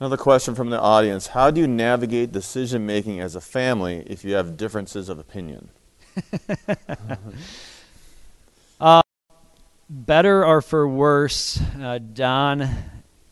Another 0.00 0.16
question 0.16 0.54
from 0.54 0.70
the 0.70 0.80
audience 0.80 1.28
How 1.28 1.50
do 1.50 1.60
you 1.60 1.66
navigate 1.66 2.32
decision 2.32 2.84
making 2.84 3.20
as 3.20 3.36
a 3.36 3.40
family 3.40 4.02
if 4.06 4.24
you 4.24 4.34
have 4.34 4.56
differences 4.56 5.08
of 5.08 5.18
opinion? 5.18 5.70
better 9.88 10.44
or 10.44 10.62
for 10.62 10.88
worse, 10.88 11.60
uh, 11.80 11.98
Don 11.98 12.68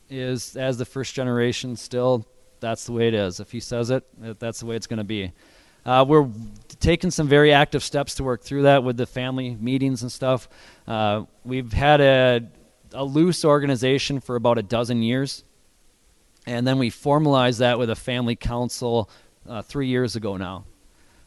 is, 0.09 0.55
as 0.55 0.77
the 0.77 0.85
first 0.85 1.13
generation, 1.13 1.75
still, 1.75 2.25
that's 2.59 2.85
the 2.85 2.91
way 2.91 3.07
it 3.07 3.13
is. 3.13 3.39
If 3.39 3.51
he 3.51 3.59
says 3.59 3.89
it, 3.89 4.05
that's 4.39 4.59
the 4.59 4.65
way 4.65 4.75
it's 4.75 4.87
going 4.87 4.97
to 4.97 5.03
be. 5.03 5.31
Uh, 5.85 6.05
we're 6.07 6.29
taking 6.79 7.11
some 7.11 7.27
very 7.27 7.51
active 7.51 7.83
steps 7.83 8.15
to 8.15 8.23
work 8.23 8.41
through 8.41 8.63
that 8.63 8.83
with 8.83 8.95
the 8.95 9.05
family 9.05 9.57
meetings 9.59 10.01
and 10.01 10.11
stuff. 10.11 10.47
Uh, 10.87 11.23
we've 11.43 11.73
had 11.73 11.99
a, 11.99 12.41
a 12.93 13.03
loose 13.03 13.43
organization 13.43 14.21
for 14.21 14.35
about 14.35 14.57
a 14.57 14.63
dozen 14.63 15.01
years. 15.01 15.43
And 16.45 16.65
then 16.65 16.77
we 16.77 16.89
formalized 16.89 17.59
that 17.59 17.79
with 17.79 17.89
a 17.89 17.95
family 17.95 18.35
council 18.35 19.09
uh, 19.47 19.61
three 19.61 19.87
years 19.87 20.15
ago 20.15 20.37
now. 20.37 20.65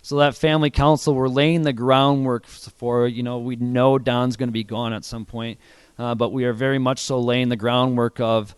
So 0.07 0.19
that 0.19 0.37
family 0.37 0.71
council, 0.71 1.17
we're 1.17 1.27
laying 1.27 1.63
the 1.63 1.73
groundwork 1.73 2.47
for, 2.47 3.09
you 3.09 3.25
know, 3.25 3.39
we 3.39 3.57
know 3.57 3.99
Don's 3.99 4.37
going 4.37 4.47
to 4.51 4.53
be 4.53 4.63
gone 4.63 4.93
at 4.93 5.05
some 5.05 5.25
point, 5.25 5.59
uh, 5.99 6.15
but 6.15 6.31
we 6.31 6.45
are 6.45 6.53
very 6.53 6.79
much 6.79 7.01
so 7.01 7.19
laying 7.19 7.49
the 7.49 7.57
groundwork 7.57 8.21
of 8.21 8.55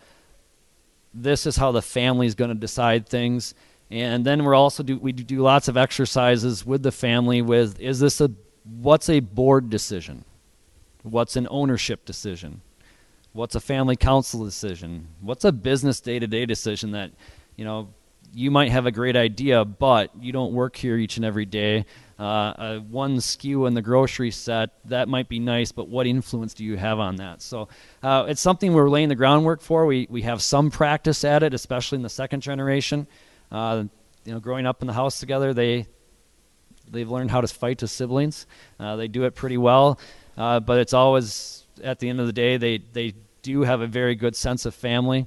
this 1.14 1.46
is 1.46 1.56
how 1.56 1.72
the 1.72 1.80
family 1.80 2.26
is 2.26 2.34
going 2.34 2.50
to 2.50 2.54
decide 2.54 3.08
things. 3.08 3.54
And 3.90 4.26
then 4.26 4.44
we're 4.44 4.54
also 4.54 4.82
do 4.82 4.98
we 4.98 5.12
do 5.12 5.38
lots 5.38 5.68
of 5.68 5.78
exercises 5.78 6.66
with 6.66 6.82
the 6.82 6.92
family 6.92 7.40
with 7.40 7.80
is 7.80 7.98
this 7.98 8.20
a 8.20 8.30
what's 8.64 9.08
a 9.08 9.20
board 9.20 9.70
decision? 9.70 10.26
What's 11.02 11.34
an 11.34 11.48
ownership 11.50 12.04
decision? 12.04 12.61
What's 13.32 13.54
a 13.54 13.61
family 13.61 13.96
council 13.96 14.44
decision? 14.44 15.08
What's 15.22 15.46
a 15.46 15.52
business 15.52 15.98
day 15.98 16.18
to 16.18 16.26
day 16.26 16.44
decision 16.44 16.90
that, 16.90 17.11
you 17.56 17.64
know, 17.64 17.88
you 18.33 18.51
might 18.51 18.71
have 18.71 18.87
a 18.87 18.91
great 18.91 19.17
idea, 19.17 19.64
but 19.64 20.11
you 20.21 20.33
don't 20.33 20.53
work 20.53 20.77
here 20.77 20.97
each 20.97 21.17
and 21.17 21.25
every 21.25 21.47
day. 21.47 21.85
Uh, 22.19 22.79
one 22.81 23.17
SKU 23.17 23.69
in 23.69 23.75
the 23.75 23.83
grocery 23.83 24.31
set 24.31 24.71
that 24.87 25.09
might 25.09 25.29
be 25.29 25.38
nice, 25.38 25.71
but 25.71 25.88
what 25.88 26.07
influence 26.07 26.53
do 26.53 26.64
you 26.64 26.77
have 26.77 26.99
on 26.99 27.17
that? 27.17 27.41
So 27.41 27.69
uh, 28.03 28.27
it's 28.29 28.41
something 28.41 28.73
we're 28.73 28.91
laying 28.91 29.09
the 29.09 29.14
groundwork 29.14 29.61
for. 29.61 29.87
We 29.87 30.09
we 30.11 30.23
have 30.23 30.43
some 30.43 30.71
practice 30.71 31.23
at 31.25 31.45
it, 31.45 31.55
especially 31.55 31.97
in 31.97 32.03
the 32.03 32.09
second 32.09 32.41
generation. 32.41 33.07
Uh, 33.53 33.85
you 34.25 34.33
know, 34.33 34.41
growing 34.41 34.67
up 34.67 34.83
in 34.83 34.88
the 34.88 34.95
house 34.95 35.21
together, 35.21 35.55
they 35.55 35.87
they've 36.91 37.09
learned 37.09 37.31
how 37.31 37.41
to 37.41 37.47
fight 37.47 37.83
as 37.85 37.93
siblings. 37.93 38.47
Uh, 38.81 38.97
they 38.97 39.07
do 39.07 39.25
it 39.25 39.37
pretty 39.37 39.57
well, 39.57 40.01
uh, 40.37 40.59
but 40.59 40.81
it's 40.81 40.93
always 40.93 41.67
at 41.85 42.01
the 42.01 42.09
end 42.09 42.19
of 42.19 42.27
the 42.27 42.33
day 42.33 42.57
they 42.57 42.79
they 42.79 43.14
do 43.43 43.62
have 43.62 43.81
a 43.81 43.87
very 43.87 44.17
good 44.17 44.35
sense 44.35 44.67
of 44.67 44.75
family. 44.75 45.27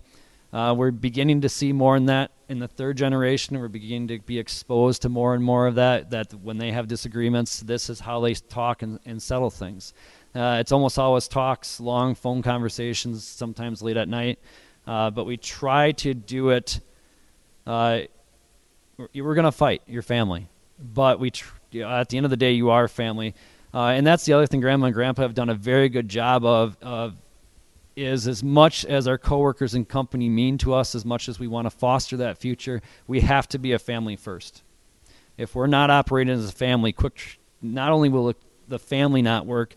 Uh, 0.54 0.76
we're 0.78 0.92
beginning 0.92 1.42
to 1.42 1.50
see 1.50 1.72
more 1.72 1.96
in 1.96 2.08
that 2.08 2.32
in 2.50 2.60
the 2.60 2.68
third 2.68 2.98
generation. 2.98 3.58
We're 3.58 3.70
beginning 3.70 4.10
to 4.10 4.20
be 4.20 4.38
exposed 4.38 5.04
to 5.04 5.10
more 5.10 5.34
and 5.34 5.44
more 5.44 5.68
of 5.68 5.76
that. 5.76 6.10
That 6.10 6.34
when 6.34 6.58
they 6.58 6.72
have 6.72 6.88
disagreements, 6.88 7.62
this 7.62 7.90
is 7.90 8.02
how 8.02 8.20
they 8.20 8.34
talk 8.34 8.82
and, 8.82 9.00
and 9.06 9.22
settle 9.22 9.50
things. 9.50 9.94
Uh, 10.36 10.58
it's 10.60 10.72
almost 10.72 11.00
always 11.00 11.28
talks, 11.28 11.80
long 11.80 12.16
phone 12.16 12.42
conversations, 12.42 13.26
sometimes 13.26 13.82
late 13.82 13.98
at 13.98 14.10
night. 14.10 14.40
Uh, 14.86 15.10
but 15.10 15.26
we 15.26 15.38
try 15.38 15.92
to 15.94 16.14
do 16.14 16.50
it. 16.50 16.82
Uh, 17.66 18.02
we're 18.98 19.36
going 19.36 19.46
to 19.46 19.52
fight 19.52 19.82
your 19.88 20.02
family, 20.02 20.50
but 20.80 21.20
we 21.20 21.32
tr- 21.32 21.56
at 21.84 22.10
the 22.10 22.18
end 22.18 22.26
of 22.26 22.30
the 22.30 22.38
day, 22.38 22.52
you 22.52 22.70
are 22.72 22.88
family. 22.88 23.34
Uh, 23.74 23.88
and 23.88 24.06
that's 24.06 24.26
the 24.26 24.34
other 24.34 24.48
thing. 24.48 24.60
Grandma 24.60 24.88
and 24.88 24.94
Grandpa 24.94 25.22
have 25.22 25.34
done 25.34 25.50
a 25.50 25.56
very 25.56 25.88
good 25.88 26.10
job 26.10 26.44
of, 26.44 26.78
of 26.82 27.16
is 27.96 28.28
as 28.28 28.44
much 28.44 28.86
as 28.86 29.08
our 29.08 29.18
coworkers 29.18 29.74
and 29.74 29.88
company 29.88 30.30
mean 30.30 30.58
to 30.60 30.74
us, 30.74 30.96
as 30.96 31.06
much 31.06 31.28
as 31.28 31.40
we 31.40 31.48
want 31.48 31.66
to 31.66 31.70
foster 31.70 32.18
that 32.18 32.38
future, 32.38 32.82
we 33.08 33.22
have 33.22 33.48
to 33.50 33.60
be 33.60 33.74
a 33.74 33.80
family 33.80 34.16
first. 34.16 34.64
If 35.38 35.56
we're 35.56 35.68
not 35.68 35.90
operating 35.90 36.34
as 36.34 36.48
a 36.48 36.52
family, 36.52 36.94
quick 36.94 37.40
not 37.62 37.92
only 37.92 38.10
will 38.10 38.34
the 38.68 38.80
family 38.80 39.22
not 39.22 39.46
work, 39.46 39.76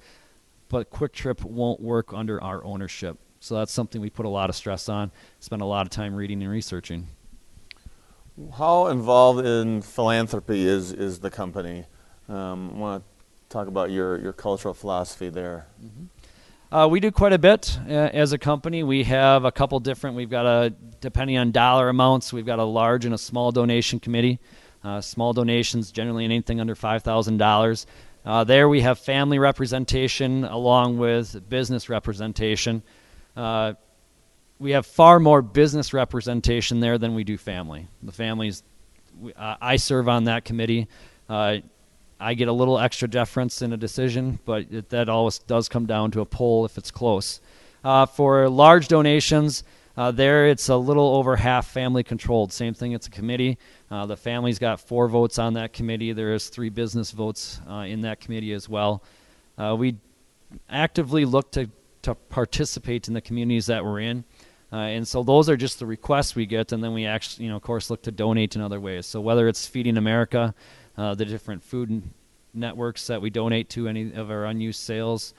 but 0.68 0.90
Kwik 0.90 1.12
Trip 1.12 1.44
won't 1.44 1.80
work 1.80 2.12
under 2.12 2.42
our 2.42 2.64
ownership. 2.64 3.18
So 3.40 3.56
that's 3.56 3.72
something 3.72 4.00
we 4.00 4.10
put 4.10 4.26
a 4.26 4.30
lot 4.30 4.48
of 4.48 4.56
stress 4.56 4.88
on, 4.88 5.10
spend 5.40 5.60
a 5.60 5.66
lot 5.66 5.86
of 5.86 5.90
time 5.90 6.14
reading 6.14 6.42
and 6.42 6.50
researching. 6.50 7.08
How 8.56 8.86
involved 8.86 9.44
in 9.46 9.82
philanthropy 9.82 10.66
is, 10.66 10.92
is 10.92 11.20
the 11.20 11.30
company? 11.30 11.84
Um, 12.28 12.70
I 12.74 12.78
want 12.78 13.04
to 13.04 13.48
talk 13.50 13.68
about 13.68 13.90
your, 13.90 14.18
your 14.20 14.32
cultural 14.32 14.74
philosophy 14.74 15.28
there. 15.28 15.66
Mm-hmm. 15.84 16.04
Uh, 16.72 16.88
we 16.90 16.98
do 16.98 17.10
quite 17.10 17.32
a 17.32 17.38
bit 17.38 17.78
uh, 17.86 17.92
as 17.92 18.32
a 18.32 18.38
company. 18.38 18.82
We 18.82 19.04
have 19.04 19.44
a 19.44 19.52
couple 19.52 19.78
different, 19.80 20.16
we've 20.16 20.30
got 20.30 20.46
a, 20.46 20.70
depending 21.00 21.38
on 21.38 21.52
dollar 21.52 21.88
amounts, 21.88 22.32
we've 22.32 22.46
got 22.46 22.58
a 22.58 22.64
large 22.64 23.04
and 23.04 23.14
a 23.14 23.18
small 23.18 23.52
donation 23.52 24.00
committee. 24.00 24.40
Uh, 24.82 25.00
small 25.00 25.32
donations, 25.32 25.90
generally 25.90 26.24
anything 26.24 26.60
under 26.60 26.74
$5,000. 26.74 27.86
Uh, 28.26 28.44
there 28.44 28.68
we 28.68 28.82
have 28.82 28.98
family 28.98 29.38
representation 29.38 30.44
along 30.44 30.98
with 30.98 31.48
business 31.48 31.88
representation. 31.88 32.82
Uh, 33.34 33.74
we 34.58 34.72
have 34.72 34.84
far 34.84 35.18
more 35.18 35.42
business 35.42 35.92
representation 35.94 36.80
there 36.80 36.98
than 36.98 37.14
we 37.14 37.24
do 37.24 37.38
family. 37.38 37.86
The 38.02 38.12
families, 38.12 38.62
uh, 39.36 39.56
I 39.60 39.76
serve 39.76 40.08
on 40.08 40.24
that 40.24 40.44
committee. 40.44 40.88
I 42.24 42.32
get 42.32 42.48
a 42.48 42.52
little 42.52 42.78
extra 42.78 43.06
deference 43.06 43.60
in 43.60 43.74
a 43.74 43.76
decision, 43.76 44.38
but 44.46 44.72
it, 44.72 44.88
that 44.88 45.10
always 45.10 45.40
does 45.40 45.68
come 45.68 45.84
down 45.84 46.10
to 46.12 46.22
a 46.22 46.24
poll 46.24 46.64
if 46.64 46.78
it's 46.78 46.90
close. 46.90 47.42
Uh, 47.84 48.06
for 48.06 48.48
large 48.48 48.88
donations, 48.88 49.62
uh, 49.98 50.10
there 50.10 50.46
it's 50.48 50.70
a 50.70 50.76
little 50.76 51.16
over 51.16 51.36
half 51.36 51.66
family 51.66 52.02
controlled. 52.02 52.50
Same 52.50 52.72
thing, 52.72 52.92
it's 52.92 53.08
a 53.08 53.10
committee. 53.10 53.58
Uh, 53.90 54.06
the 54.06 54.16
family's 54.16 54.58
got 54.58 54.80
four 54.80 55.06
votes 55.06 55.38
on 55.38 55.52
that 55.52 55.74
committee. 55.74 56.12
There 56.12 56.32
is 56.32 56.48
three 56.48 56.70
business 56.70 57.10
votes 57.10 57.60
uh, 57.68 57.84
in 57.86 58.00
that 58.00 58.20
committee 58.20 58.54
as 58.54 58.70
well. 58.70 59.02
Uh, 59.58 59.76
we 59.78 59.96
actively 60.70 61.26
look 61.26 61.52
to, 61.52 61.68
to 62.02 62.14
participate 62.14 63.06
in 63.06 63.12
the 63.12 63.20
communities 63.20 63.66
that 63.66 63.84
we're 63.84 64.00
in. 64.00 64.24
Uh, 64.72 64.76
and 64.78 65.06
so 65.06 65.22
those 65.22 65.50
are 65.50 65.56
just 65.56 65.78
the 65.78 65.86
requests 65.86 66.34
we 66.34 66.46
get, 66.46 66.72
and 66.72 66.82
then 66.82 66.94
we 66.94 67.04
actually, 67.04 67.44
you 67.44 67.50
know, 67.50 67.56
of 67.56 67.62
course, 67.62 67.90
look 67.90 68.02
to 68.02 68.10
donate 68.10 68.56
in 68.56 68.62
other 68.62 68.80
ways. 68.80 69.04
So 69.04 69.20
whether 69.20 69.46
it's 69.46 69.66
Feeding 69.66 69.98
America, 69.98 70.54
uh, 70.96 71.14
the 71.14 71.24
different 71.24 71.62
food 71.62 72.02
networks 72.52 73.06
that 73.08 73.20
we 73.20 73.30
donate 73.30 73.68
to, 73.70 73.88
any 73.88 74.12
of 74.12 74.30
our 74.30 74.44
unused 74.44 74.80
sales, 74.80 75.34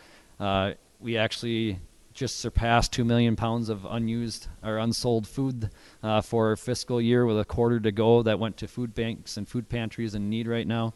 we 1.00 1.18
actually 1.18 1.80
just 2.16 2.40
surpassed 2.40 2.94
2 2.94 3.04
million 3.04 3.36
pounds 3.36 3.68
of 3.70 3.86
unused 3.86 4.48
or 4.64 4.78
unsold 4.78 5.28
food 5.28 5.70
uh, 6.02 6.22
for 6.22 6.56
fiscal 6.56 7.02
year 7.02 7.26
with 7.26 7.38
a 7.38 7.46
quarter 7.46 7.80
to 7.80 7.92
go 7.92 8.24
that 8.24 8.40
went 8.40 8.56
to 8.58 8.68
food 8.68 8.96
banks 8.96 9.36
and 9.36 9.48
food 9.48 9.68
pantries 9.68 10.16
in 10.16 10.30
need 10.30 10.48
right 10.48 10.66
now. 10.66 10.94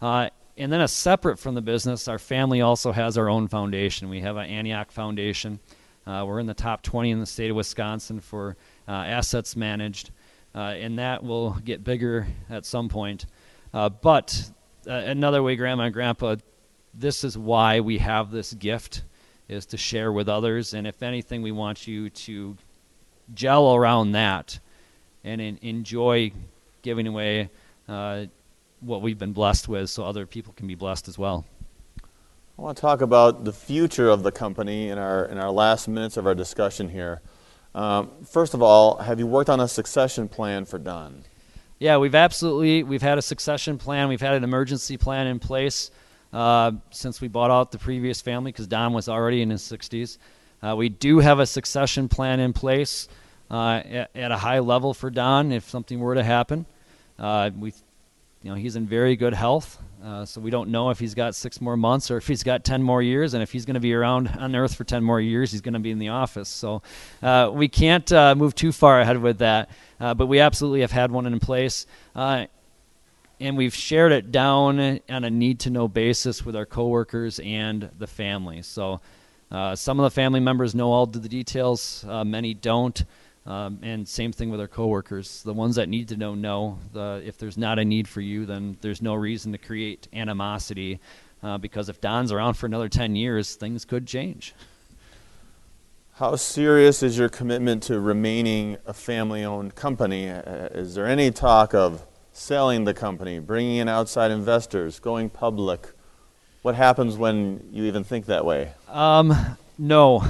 Uh, 0.00 0.30
and 0.56 0.72
then, 0.72 0.80
a 0.80 0.88
separate 0.88 1.38
from 1.38 1.54
the 1.54 1.62
business, 1.62 2.08
our 2.08 2.18
family 2.18 2.60
also 2.60 2.92
has 2.92 3.18
our 3.18 3.28
own 3.28 3.48
foundation. 3.48 4.08
We 4.08 4.20
have 4.20 4.36
an 4.36 4.46
Antioch 4.46 4.92
Foundation. 4.92 5.58
Uh, 6.06 6.24
we're 6.26 6.40
in 6.40 6.46
the 6.46 6.54
top 6.54 6.82
20 6.82 7.10
in 7.10 7.20
the 7.20 7.26
state 7.26 7.50
of 7.50 7.56
Wisconsin 7.56 8.20
for 8.20 8.56
uh, 8.86 8.92
assets 8.92 9.56
managed, 9.56 10.10
uh, 10.54 10.58
and 10.58 10.98
that 10.98 11.24
will 11.24 11.52
get 11.64 11.82
bigger 11.82 12.26
at 12.50 12.66
some 12.66 12.88
point. 12.88 13.26
Uh, 13.74 13.88
but 13.88 14.50
another 14.86 15.42
way, 15.42 15.56
Grandma 15.56 15.84
and 15.84 15.94
Grandpa, 15.94 16.36
this 16.94 17.24
is 17.24 17.38
why 17.38 17.80
we 17.80 17.98
have 17.98 18.30
this 18.30 18.52
gift 18.54 19.02
is 19.48 19.66
to 19.66 19.76
share 19.76 20.12
with 20.12 20.28
others. 20.28 20.74
And 20.74 20.86
if 20.86 21.02
anything, 21.02 21.42
we 21.42 21.52
want 21.52 21.86
you 21.86 22.10
to 22.10 22.56
gel 23.34 23.74
around 23.74 24.12
that 24.12 24.58
and 25.24 25.40
in, 25.40 25.58
enjoy 25.62 26.32
giving 26.82 27.06
away 27.06 27.50
uh, 27.88 28.26
what 28.80 29.02
we've 29.02 29.18
been 29.18 29.32
blessed 29.32 29.68
with 29.68 29.88
so 29.88 30.04
other 30.04 30.26
people 30.26 30.52
can 30.54 30.66
be 30.66 30.74
blessed 30.74 31.08
as 31.08 31.18
well. 31.18 31.44
I 32.58 32.62
want 32.62 32.76
to 32.76 32.80
talk 32.80 33.00
about 33.00 33.44
the 33.44 33.52
future 33.52 34.08
of 34.08 34.22
the 34.22 34.32
company 34.32 34.88
in 34.88 34.98
our, 34.98 35.24
in 35.24 35.38
our 35.38 35.50
last 35.50 35.88
minutes 35.88 36.16
of 36.16 36.26
our 36.26 36.34
discussion 36.34 36.88
here. 36.88 37.22
Um, 37.74 38.10
first 38.26 38.52
of 38.52 38.62
all, 38.62 38.98
have 38.98 39.18
you 39.18 39.26
worked 39.26 39.48
on 39.48 39.60
a 39.60 39.68
succession 39.68 40.28
plan 40.28 40.66
for 40.66 40.78
Don? 40.78 41.24
Yeah, 41.82 41.96
we've 41.96 42.14
absolutely 42.14 42.84
we've 42.84 43.02
had 43.02 43.18
a 43.18 43.22
succession 43.22 43.76
plan. 43.76 44.08
We've 44.08 44.20
had 44.20 44.34
an 44.34 44.44
emergency 44.44 44.96
plan 44.96 45.26
in 45.26 45.40
place 45.40 45.90
uh, 46.32 46.70
since 46.92 47.20
we 47.20 47.26
bought 47.26 47.50
out 47.50 47.72
the 47.72 47.78
previous 47.78 48.20
family 48.20 48.52
because 48.52 48.68
Don 48.68 48.92
was 48.92 49.08
already 49.08 49.42
in 49.42 49.50
his 49.50 49.62
60s. 49.62 50.16
Uh, 50.62 50.76
we 50.76 50.88
do 50.88 51.18
have 51.18 51.40
a 51.40 51.44
succession 51.44 52.08
plan 52.08 52.38
in 52.38 52.52
place 52.52 53.08
uh, 53.50 53.82
at, 53.84 54.10
at, 54.14 54.30
a 54.30 54.36
high 54.36 54.60
level 54.60 54.94
for 54.94 55.10
Don 55.10 55.50
if 55.50 55.68
something 55.68 55.98
were 55.98 56.14
to 56.14 56.22
happen. 56.22 56.66
Uh, 57.18 57.50
we, 57.58 57.74
you 58.44 58.50
know, 58.50 58.54
he's 58.54 58.76
in 58.76 58.86
very 58.86 59.16
good 59.16 59.34
health, 59.34 59.76
uh, 60.02 60.24
so 60.24 60.40
we 60.40 60.50
don't 60.50 60.70
know 60.70 60.90
if 60.90 60.98
he's 60.98 61.14
got 61.14 61.34
six 61.34 61.60
more 61.60 61.76
months 61.76 62.10
or 62.10 62.16
if 62.16 62.26
he's 62.26 62.42
got 62.42 62.64
10 62.64 62.82
more 62.82 63.02
years, 63.02 63.34
and 63.34 63.42
if 63.42 63.52
he's 63.52 63.64
going 63.64 63.74
to 63.74 63.80
be 63.80 63.94
around 63.94 64.28
on 64.28 64.54
Earth 64.56 64.74
for 64.74 64.84
10 64.84 65.04
more 65.04 65.20
years, 65.20 65.52
he's 65.52 65.60
going 65.60 65.74
to 65.74 65.80
be 65.80 65.90
in 65.90 65.98
the 65.98 66.08
office. 66.08 66.48
So 66.48 66.82
we 67.54 67.68
can't 67.68 68.10
move 68.10 68.54
too 68.54 68.72
far 68.72 69.00
ahead 69.00 69.18
with 69.18 69.38
that, 69.38 69.70
but 69.98 70.26
we 70.26 70.40
absolutely 70.40 70.80
have 70.80 70.92
had 70.92 71.10
one 71.10 71.26
in 71.26 71.38
place 71.40 71.86
and 73.42 73.56
we've 73.56 73.74
shared 73.74 74.12
it 74.12 74.30
down 74.30 75.00
on 75.08 75.24
a 75.24 75.30
need 75.30 75.60
to 75.60 75.70
know 75.70 75.88
basis 75.88 76.44
with 76.44 76.54
our 76.54 76.64
coworkers 76.64 77.40
and 77.40 77.90
the 77.98 78.06
family. 78.06 78.62
So 78.62 79.00
uh, 79.50 79.74
some 79.74 79.98
of 79.98 80.04
the 80.04 80.10
family 80.10 80.40
members 80.40 80.74
know 80.74 80.92
all 80.92 81.06
the 81.06 81.28
details, 81.28 82.04
uh, 82.08 82.24
many 82.24 82.54
don't. 82.54 83.04
Um, 83.44 83.80
and 83.82 84.06
same 84.06 84.32
thing 84.32 84.50
with 84.50 84.60
our 84.60 84.68
coworkers. 84.68 85.42
The 85.42 85.52
ones 85.52 85.76
that 85.76 85.88
need 85.88 86.08
to 86.08 86.16
know 86.16 86.34
know. 86.34 86.78
The, 86.92 87.22
if 87.24 87.38
there's 87.38 87.58
not 87.58 87.78
a 87.78 87.84
need 87.84 88.06
for 88.06 88.20
you, 88.20 88.46
then 88.46 88.76
there's 88.80 89.02
no 89.02 89.14
reason 89.14 89.52
to 89.52 89.58
create 89.58 90.08
animosity. 90.12 91.00
Uh, 91.42 91.58
because 91.58 91.88
if 91.88 92.00
Don's 92.00 92.30
around 92.30 92.54
for 92.54 92.66
another 92.66 92.88
10 92.88 93.16
years, 93.16 93.56
things 93.56 93.84
could 93.84 94.06
change. 94.06 94.54
How 96.16 96.36
serious 96.36 97.02
is 97.02 97.18
your 97.18 97.28
commitment 97.28 97.82
to 97.84 97.98
remaining 97.98 98.76
a 98.86 98.92
family 98.92 99.44
owned 99.44 99.74
company? 99.74 100.30
Uh, 100.30 100.68
is 100.70 100.94
there 100.94 101.06
any 101.06 101.32
talk 101.32 101.74
of 101.74 102.06
selling 102.32 102.84
the 102.84 102.94
company, 102.94 103.40
bringing 103.40 103.78
in 103.78 103.88
outside 103.88 104.30
investors, 104.30 105.00
going 105.00 105.30
public? 105.30 105.88
What 106.62 106.76
happens 106.76 107.16
when 107.16 107.68
you 107.72 107.84
even 107.84 108.04
think 108.04 108.26
that 108.26 108.44
way? 108.44 108.72
Um, 108.88 109.34
no. 109.78 110.24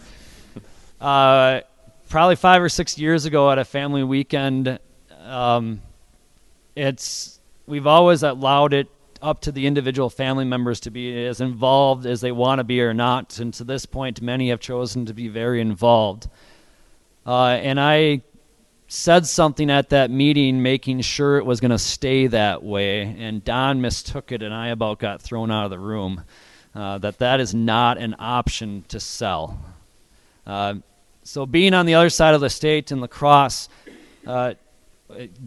uh, 1.00 1.60
probably 2.10 2.36
five 2.36 2.60
or 2.60 2.68
six 2.68 2.98
years 2.98 3.24
ago 3.24 3.50
at 3.50 3.58
a 3.58 3.64
family 3.64 4.02
weekend, 4.02 4.78
um, 5.22 5.80
it's 6.76 7.40
we've 7.66 7.86
always 7.86 8.22
allowed 8.22 8.74
it 8.74 8.88
up 9.22 9.40
to 9.42 9.52
the 9.52 9.66
individual 9.66 10.10
family 10.10 10.44
members 10.44 10.80
to 10.80 10.90
be 10.90 11.24
as 11.26 11.40
involved 11.40 12.06
as 12.06 12.20
they 12.20 12.32
want 12.32 12.58
to 12.58 12.64
be 12.64 12.82
or 12.82 12.92
not. 12.92 13.38
And 13.38 13.54
to 13.54 13.64
this 13.64 13.86
point, 13.86 14.20
many 14.20 14.48
have 14.50 14.60
chosen 14.60 15.06
to 15.06 15.14
be 15.14 15.28
very 15.28 15.60
involved. 15.60 16.28
Uh, 17.24 17.48
and 17.48 17.78
I 17.78 18.22
said 18.88 19.24
something 19.24 19.70
at 19.70 19.90
that 19.90 20.10
meeting, 20.10 20.62
making 20.62 21.02
sure 21.02 21.38
it 21.38 21.46
was 21.46 21.60
going 21.60 21.70
to 21.70 21.78
stay 21.78 22.26
that 22.26 22.64
way, 22.64 23.02
and 23.02 23.44
Don 23.44 23.80
mistook 23.80 24.32
it, 24.32 24.42
and 24.42 24.52
I 24.52 24.68
about 24.68 24.98
got 24.98 25.22
thrown 25.22 25.50
out 25.50 25.64
of 25.64 25.70
the 25.70 25.78
room. 25.78 26.24
Uh, 26.74 26.98
that 26.98 27.18
that 27.18 27.40
is 27.40 27.54
not 27.54 27.98
an 27.98 28.16
option 28.18 28.84
to 28.88 28.98
sell. 28.98 29.60
Uh, 30.46 30.74
so 31.30 31.46
being 31.46 31.74
on 31.74 31.86
the 31.86 31.94
other 31.94 32.10
side 32.10 32.34
of 32.34 32.40
the 32.40 32.50
state 32.50 32.90
in 32.90 33.00
La 33.00 33.06
Crosse, 33.06 33.68
uh, 34.26 34.54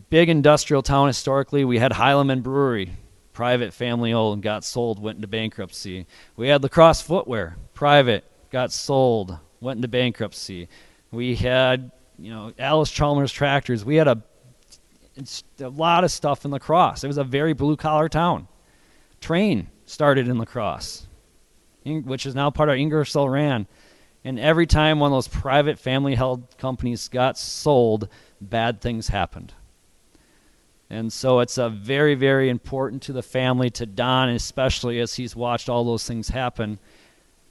big 0.09 0.29
industrial 0.29 0.81
town 0.81 1.07
historically, 1.07 1.65
we 1.65 1.77
had 1.77 1.91
Heileman 1.91 2.41
Brewery, 2.41 2.91
private, 3.33 3.73
family 3.73 4.13
owned, 4.13 4.43
got 4.43 4.63
sold, 4.63 4.97
went 4.97 5.17
into 5.17 5.27
bankruptcy. 5.27 6.07
We 6.37 6.47
had 6.47 6.63
La 6.63 6.69
Crosse 6.69 7.01
Footwear, 7.01 7.57
private, 7.73 8.23
got 8.49 8.71
sold, 8.71 9.37
went 9.59 9.79
into 9.79 9.89
bankruptcy. 9.89 10.69
We 11.11 11.35
had 11.35 11.91
you 12.17 12.31
know, 12.31 12.53
Allis-Chalmers 12.57 13.33
tractors. 13.33 13.83
We 13.83 13.95
had 13.95 14.07
a, 14.07 14.21
a 15.59 15.67
lot 15.67 16.05
of 16.05 16.11
stuff 16.11 16.45
in 16.45 16.51
La 16.51 16.59
Crosse. 16.59 17.03
It 17.03 17.07
was 17.07 17.17
a 17.17 17.25
very 17.25 17.51
blue 17.51 17.75
collar 17.75 18.07
town. 18.07 18.47
Trane 19.19 19.65
started 19.85 20.29
in 20.29 20.37
La 20.37 20.45
Crosse, 20.45 21.07
which 21.83 22.25
is 22.25 22.35
now 22.35 22.51
part 22.51 22.69
of 22.69 22.77
Ingersoll 22.77 23.27
Rand. 23.27 23.65
And 24.25 24.39
every 24.39 24.65
time 24.65 24.99
one 24.99 25.11
of 25.11 25.15
those 25.15 25.27
private 25.27 25.77
family 25.77 26.15
held 26.15 26.57
companies 26.57 27.09
got 27.09 27.37
sold, 27.37 28.07
bad 28.39 28.79
things 28.79 29.09
happened. 29.09 29.53
And 30.89 31.11
so 31.11 31.39
it's 31.39 31.57
a 31.57 31.69
very, 31.69 32.15
very 32.15 32.49
important 32.49 33.01
to 33.03 33.13
the 33.13 33.23
family, 33.23 33.69
to 33.71 33.85
Don, 33.85 34.29
especially 34.29 34.99
as 34.99 35.15
he's 35.15 35.35
watched 35.35 35.67
all 35.67 35.83
those 35.83 36.07
things 36.07 36.29
happen, 36.29 36.77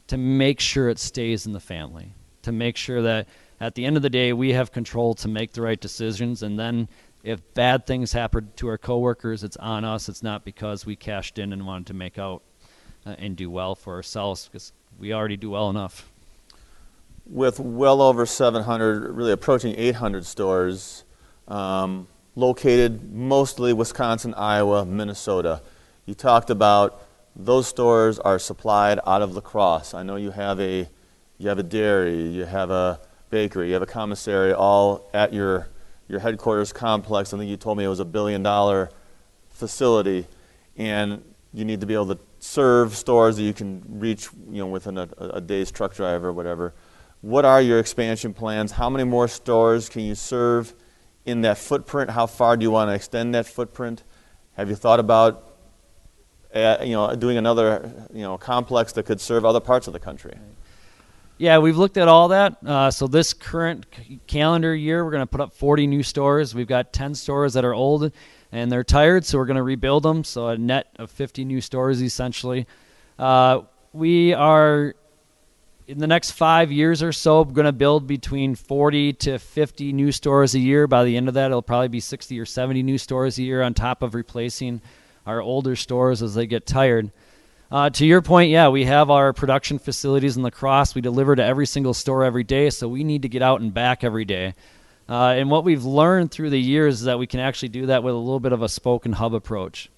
to 0.06 0.16
make 0.16 0.60
sure 0.60 0.88
it 0.88 0.98
stays 0.98 1.44
in 1.46 1.52
the 1.52 1.60
family, 1.60 2.14
to 2.42 2.52
make 2.52 2.76
sure 2.76 3.02
that 3.02 3.26
at 3.60 3.74
the 3.74 3.84
end 3.84 3.96
of 3.96 4.02
the 4.02 4.10
day, 4.10 4.32
we 4.32 4.52
have 4.52 4.72
control 4.72 5.14
to 5.14 5.28
make 5.28 5.52
the 5.52 5.62
right 5.62 5.80
decisions. 5.80 6.42
And 6.42 6.58
then 6.58 6.88
if 7.22 7.40
bad 7.54 7.86
things 7.86 8.12
happen 8.12 8.52
to 8.56 8.68
our 8.68 8.78
coworkers, 8.78 9.44
it's 9.44 9.56
on 9.56 9.84
us. 9.84 10.08
It's 10.08 10.22
not 10.22 10.44
because 10.44 10.86
we 10.86 10.96
cashed 10.96 11.38
in 11.38 11.52
and 11.52 11.66
wanted 11.66 11.86
to 11.88 11.94
make 11.94 12.18
out 12.18 12.42
uh, 13.04 13.16
and 13.18 13.36
do 13.36 13.50
well 13.50 13.74
for 13.74 13.94
ourselves 13.94 14.46
because 14.46 14.72
we 14.98 15.12
already 15.12 15.36
do 15.36 15.50
well 15.50 15.68
enough. 15.68 16.11
With 17.26 17.60
well 17.60 18.02
over 18.02 18.26
700, 18.26 19.14
really 19.14 19.32
approaching 19.32 19.74
800 19.76 20.26
stores, 20.26 21.04
um, 21.48 22.06
located 22.34 23.12
mostly 23.12 23.72
Wisconsin, 23.72 24.34
Iowa, 24.34 24.84
Minnesota. 24.84 25.62
You 26.06 26.14
talked 26.14 26.50
about 26.50 27.02
those 27.34 27.66
stores 27.66 28.18
are 28.18 28.38
supplied 28.38 29.00
out 29.06 29.22
of 29.22 29.34
La 29.34 29.40
Crosse. 29.40 29.94
I 29.94 30.02
know 30.02 30.16
you 30.16 30.30
have 30.30 30.60
a 30.60 30.88
you 31.38 31.48
have 31.48 31.58
a 31.58 31.62
dairy, 31.62 32.28
you 32.28 32.44
have 32.44 32.70
a 32.70 33.00
bakery, 33.30 33.68
you 33.68 33.72
have 33.72 33.82
a 33.82 33.86
commissary, 33.86 34.52
all 34.52 35.08
at 35.12 35.32
your 35.32 35.68
your 36.08 36.20
headquarters 36.20 36.72
complex. 36.72 37.32
I 37.32 37.38
think 37.38 37.50
you 37.50 37.56
told 37.56 37.78
me 37.78 37.84
it 37.84 37.88
was 37.88 38.00
a 38.00 38.04
billion 38.04 38.42
dollar 38.42 38.90
facility, 39.48 40.26
and 40.76 41.24
you 41.54 41.64
need 41.64 41.80
to 41.80 41.86
be 41.86 41.94
able 41.94 42.14
to 42.14 42.18
serve 42.38 42.96
stores 42.96 43.36
that 43.36 43.42
you 43.42 43.52
can 43.52 43.82
reach, 43.86 44.28
you 44.50 44.58
know, 44.58 44.66
within 44.66 44.98
a, 44.98 45.08
a 45.18 45.40
day's 45.40 45.70
truck 45.70 45.94
drive 45.94 46.24
or 46.24 46.32
whatever. 46.32 46.74
What 47.22 47.44
are 47.44 47.62
your 47.62 47.78
expansion 47.78 48.34
plans? 48.34 48.72
How 48.72 48.90
many 48.90 49.04
more 49.04 49.28
stores 49.28 49.88
can 49.88 50.02
you 50.02 50.16
serve 50.16 50.74
in 51.24 51.42
that 51.42 51.56
footprint? 51.56 52.10
How 52.10 52.26
far 52.26 52.56
do 52.56 52.64
you 52.64 52.70
want 52.72 52.90
to 52.90 52.94
extend 52.94 53.32
that 53.36 53.46
footprint? 53.46 54.02
Have 54.54 54.68
you 54.68 54.74
thought 54.74 54.98
about, 54.98 55.54
uh, 56.52 56.78
you 56.82 56.92
know, 56.92 57.14
doing 57.14 57.36
another, 57.36 58.08
you 58.12 58.22
know, 58.22 58.36
complex 58.38 58.92
that 58.94 59.06
could 59.06 59.20
serve 59.20 59.44
other 59.44 59.60
parts 59.60 59.86
of 59.86 59.92
the 59.92 60.00
country? 60.00 60.34
Yeah, 61.38 61.58
we've 61.58 61.76
looked 61.76 61.96
at 61.96 62.08
all 62.08 62.26
that. 62.28 62.56
Uh, 62.66 62.90
so 62.90 63.06
this 63.06 63.32
current 63.32 63.86
calendar 64.26 64.74
year, 64.74 65.04
we're 65.04 65.12
going 65.12 65.22
to 65.22 65.26
put 65.26 65.40
up 65.40 65.54
40 65.54 65.86
new 65.86 66.02
stores. 66.02 66.56
We've 66.56 66.66
got 66.66 66.92
10 66.92 67.14
stores 67.14 67.52
that 67.52 67.64
are 67.64 67.72
old 67.72 68.10
and 68.50 68.70
they're 68.70 68.82
tired, 68.82 69.24
so 69.24 69.38
we're 69.38 69.46
going 69.46 69.56
to 69.56 69.62
rebuild 69.62 70.02
them. 70.02 70.24
So 70.24 70.48
a 70.48 70.58
net 70.58 70.88
of 70.96 71.08
50 71.12 71.44
new 71.44 71.60
stores 71.60 72.02
essentially. 72.02 72.66
Uh, 73.16 73.60
we 73.92 74.34
are 74.34 74.96
in 75.92 75.98
the 75.98 76.06
next 76.06 76.30
five 76.30 76.72
years 76.72 77.02
or 77.02 77.12
so 77.12 77.42
we're 77.42 77.52
going 77.52 77.66
to 77.66 77.72
build 77.72 78.06
between 78.06 78.54
40 78.54 79.12
to 79.12 79.38
50 79.38 79.92
new 79.92 80.10
stores 80.10 80.54
a 80.54 80.58
year. 80.58 80.86
By 80.86 81.04
the 81.04 81.18
end 81.18 81.28
of 81.28 81.34
that, 81.34 81.46
it'll 81.46 81.60
probably 81.60 81.88
be 81.88 82.00
60 82.00 82.40
or 82.40 82.46
70 82.46 82.82
new 82.82 82.96
stores 82.96 83.36
a 83.36 83.42
year 83.42 83.62
on 83.62 83.74
top 83.74 84.02
of 84.02 84.14
replacing 84.14 84.80
our 85.26 85.42
older 85.42 85.76
stores 85.76 86.22
as 86.22 86.34
they 86.34 86.46
get 86.46 86.66
tired. 86.66 87.10
Uh, 87.70 87.90
to 87.90 88.06
your 88.06 88.22
point, 88.22 88.50
yeah, 88.50 88.68
we 88.68 88.86
have 88.86 89.10
our 89.10 89.34
production 89.34 89.78
facilities 89.78 90.36
in 90.36 90.42
La 90.42 90.48
Crosse. 90.48 90.94
We 90.94 91.02
deliver 91.02 91.36
to 91.36 91.44
every 91.44 91.66
single 91.66 91.94
store 91.94 92.24
every 92.24 92.44
day, 92.44 92.70
so 92.70 92.88
we 92.88 93.04
need 93.04 93.22
to 93.22 93.28
get 93.28 93.42
out 93.42 93.60
and 93.60 93.72
back 93.72 94.02
every 94.02 94.24
day. 94.24 94.54
Uh, 95.08 95.34
and 95.36 95.50
what 95.50 95.62
we've 95.62 95.84
learned 95.84 96.30
through 96.30 96.50
the 96.50 96.60
years 96.60 97.00
is 97.00 97.04
that 97.04 97.18
we 97.18 97.26
can 97.26 97.40
actually 97.40 97.68
do 97.68 97.86
that 97.86 98.02
with 98.02 98.14
a 98.14 98.18
little 98.18 98.40
bit 98.40 98.52
of 98.52 98.62
a 98.62 98.68
spoke 98.68 99.04
and 99.04 99.14
hub 99.14 99.34
approach. 99.34 99.90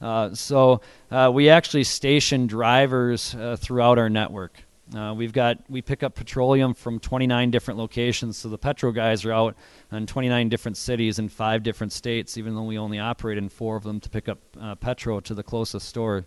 Uh, 0.00 0.34
so 0.34 0.80
uh, 1.10 1.30
we 1.32 1.50
actually 1.50 1.84
station 1.84 2.46
drivers 2.46 3.34
uh, 3.34 3.56
throughout 3.60 3.98
our 3.98 4.08
network. 4.08 4.64
Uh, 4.94 5.12
we've 5.12 5.32
got 5.32 5.58
we 5.68 5.82
pick 5.82 6.02
up 6.02 6.14
petroleum 6.14 6.72
from 6.74 7.00
29 7.00 7.50
different 7.50 7.78
locations, 7.78 8.36
so 8.36 8.48
the 8.48 8.58
Petro 8.58 8.92
guys 8.92 9.24
are 9.24 9.32
out 9.32 9.56
in 9.90 10.06
29 10.06 10.48
different 10.48 10.76
cities 10.76 11.18
in 11.18 11.28
five 11.28 11.62
different 11.62 11.92
states, 11.92 12.38
even 12.38 12.54
though 12.54 12.62
we 12.62 12.78
only 12.78 12.98
operate 12.98 13.38
in 13.38 13.48
four 13.48 13.76
of 13.76 13.82
them 13.82 13.98
to 14.00 14.08
pick 14.08 14.28
up 14.28 14.38
uh, 14.60 14.74
Petro 14.76 15.20
to 15.20 15.34
the 15.34 15.42
closest 15.42 15.88
store. 15.88 16.26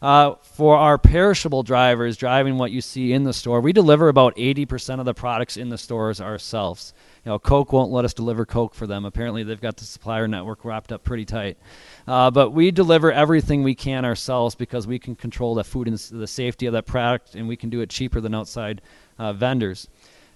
Uh, 0.00 0.36
for 0.42 0.76
our 0.76 0.96
perishable 0.96 1.64
drivers 1.64 2.16
driving 2.16 2.56
what 2.56 2.70
you 2.70 2.80
see 2.80 3.12
in 3.12 3.24
the 3.24 3.32
store, 3.32 3.60
we 3.60 3.72
deliver 3.72 4.08
about 4.08 4.36
80% 4.36 5.00
of 5.00 5.04
the 5.04 5.14
products 5.14 5.56
in 5.56 5.70
the 5.70 5.78
stores 5.78 6.20
ourselves. 6.20 6.94
You 7.24 7.32
know, 7.32 7.38
Coke 7.40 7.72
won't 7.72 7.90
let 7.90 8.04
us 8.04 8.14
deliver 8.14 8.46
Coke 8.46 8.74
for 8.74 8.86
them. 8.86 9.04
Apparently, 9.04 9.42
they've 9.42 9.60
got 9.60 9.76
the 9.76 9.84
supplier 9.84 10.28
network 10.28 10.64
wrapped 10.64 10.92
up 10.92 11.02
pretty 11.02 11.24
tight. 11.24 11.58
Uh, 12.06 12.30
but 12.30 12.50
we 12.50 12.70
deliver 12.70 13.10
everything 13.10 13.64
we 13.64 13.74
can 13.74 14.04
ourselves 14.04 14.54
because 14.54 14.86
we 14.86 15.00
can 15.00 15.16
control 15.16 15.56
the 15.56 15.64
food 15.64 15.88
and 15.88 15.98
the 15.98 16.28
safety 16.28 16.66
of 16.66 16.72
that 16.74 16.86
product, 16.86 17.34
and 17.34 17.48
we 17.48 17.56
can 17.56 17.68
do 17.68 17.80
it 17.80 17.90
cheaper 17.90 18.20
than 18.20 18.34
outside 18.34 18.80
uh, 19.18 19.32
vendors. 19.32 19.88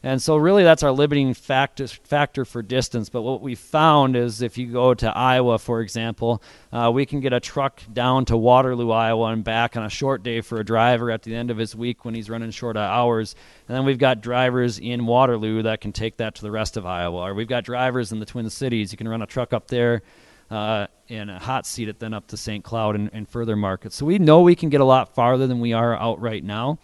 And 0.05 0.21
so, 0.21 0.37
really, 0.37 0.65
that's 0.65 0.83
our 0.83 0.91
limiting 0.91 1.33
factor, 1.33 1.87
factor 1.87 2.45
for 2.45 2.61
distance. 2.61 3.09
But 3.09 3.23
what 3.23 3.41
we 3.41 3.55
found 3.55 4.17
is 4.17 4.43
if 4.43 4.59
you 4.59 4.67
go 4.67 4.95
to 4.95 5.17
Iowa, 5.17 5.59
for 5.59 5.81
example, 5.81 6.43
uh, 6.73 6.91
we 6.93 7.07
can 7.07 7.21
get 7.21 7.33
a 7.33 7.39
truck 7.39 7.81
down 7.93 8.25
to 8.25 8.37
Waterloo, 8.37 8.91
Iowa, 8.91 9.27
and 9.29 9.45
back 9.45 9.77
on 9.77 9.85
a 9.85 9.89
short 9.89 10.25
day 10.25 10.41
for 10.41 10.59
a 10.59 10.65
driver 10.65 11.11
at 11.13 11.23
the 11.23 11.35
end 11.35 11.53
of 11.53 11.57
his 11.57 11.77
week 11.77 12.05
when 12.05 12.15
he's 12.15 12.29
running 12.29 12.51
short 12.51 12.77
of 12.77 12.83
hours. 12.83 13.37
And 13.69 13.77
then 13.77 13.85
we've 13.85 13.99
got 13.99 14.21
drivers 14.21 14.81
in 14.81 15.07
Waterloo 15.07 15.63
that 15.63 15.81
can 15.81 15.93
take 15.93 16.17
that 16.17 16.35
to 16.37 16.43
the 16.43 16.51
rest 16.51 16.77
of 16.77 16.85
Iowa. 16.85 17.29
Or 17.29 17.35
we've 17.35 17.47
got 17.47 17.63
drivers 17.63 18.11
in 18.11 18.19
the 18.19 18.27
Twin 18.27 18.51
Cities. 18.51 18.91
You 18.91 18.99
can 18.99 19.09
run 19.09 19.23
a 19.23 19.27
truck 19.27 19.53
up 19.53 19.69
there. 19.69 20.03
Uh, 20.51 20.87
and 21.09 21.31
a 21.31 21.39
hot 21.39 21.65
seat 21.65 21.89
it 21.89 21.99
then 21.99 22.13
up 22.13 22.27
to 22.27 22.37
St. 22.37 22.63
Cloud 22.63 22.95
and, 22.95 23.09
and 23.15 23.27
further 23.27 23.57
markets. 23.57 23.97
So 23.97 24.05
we 24.05 24.19
know 24.19 24.43
we 24.43 24.55
can 24.55 24.69
get 24.69 24.83
a 24.83 24.85
lot 24.85 25.15
farther 25.15 25.47
than 25.47 25.61
we 25.61 25.73
are 25.73 25.97
out 25.97 26.21
right 26.21 26.45
now. 26.45 26.79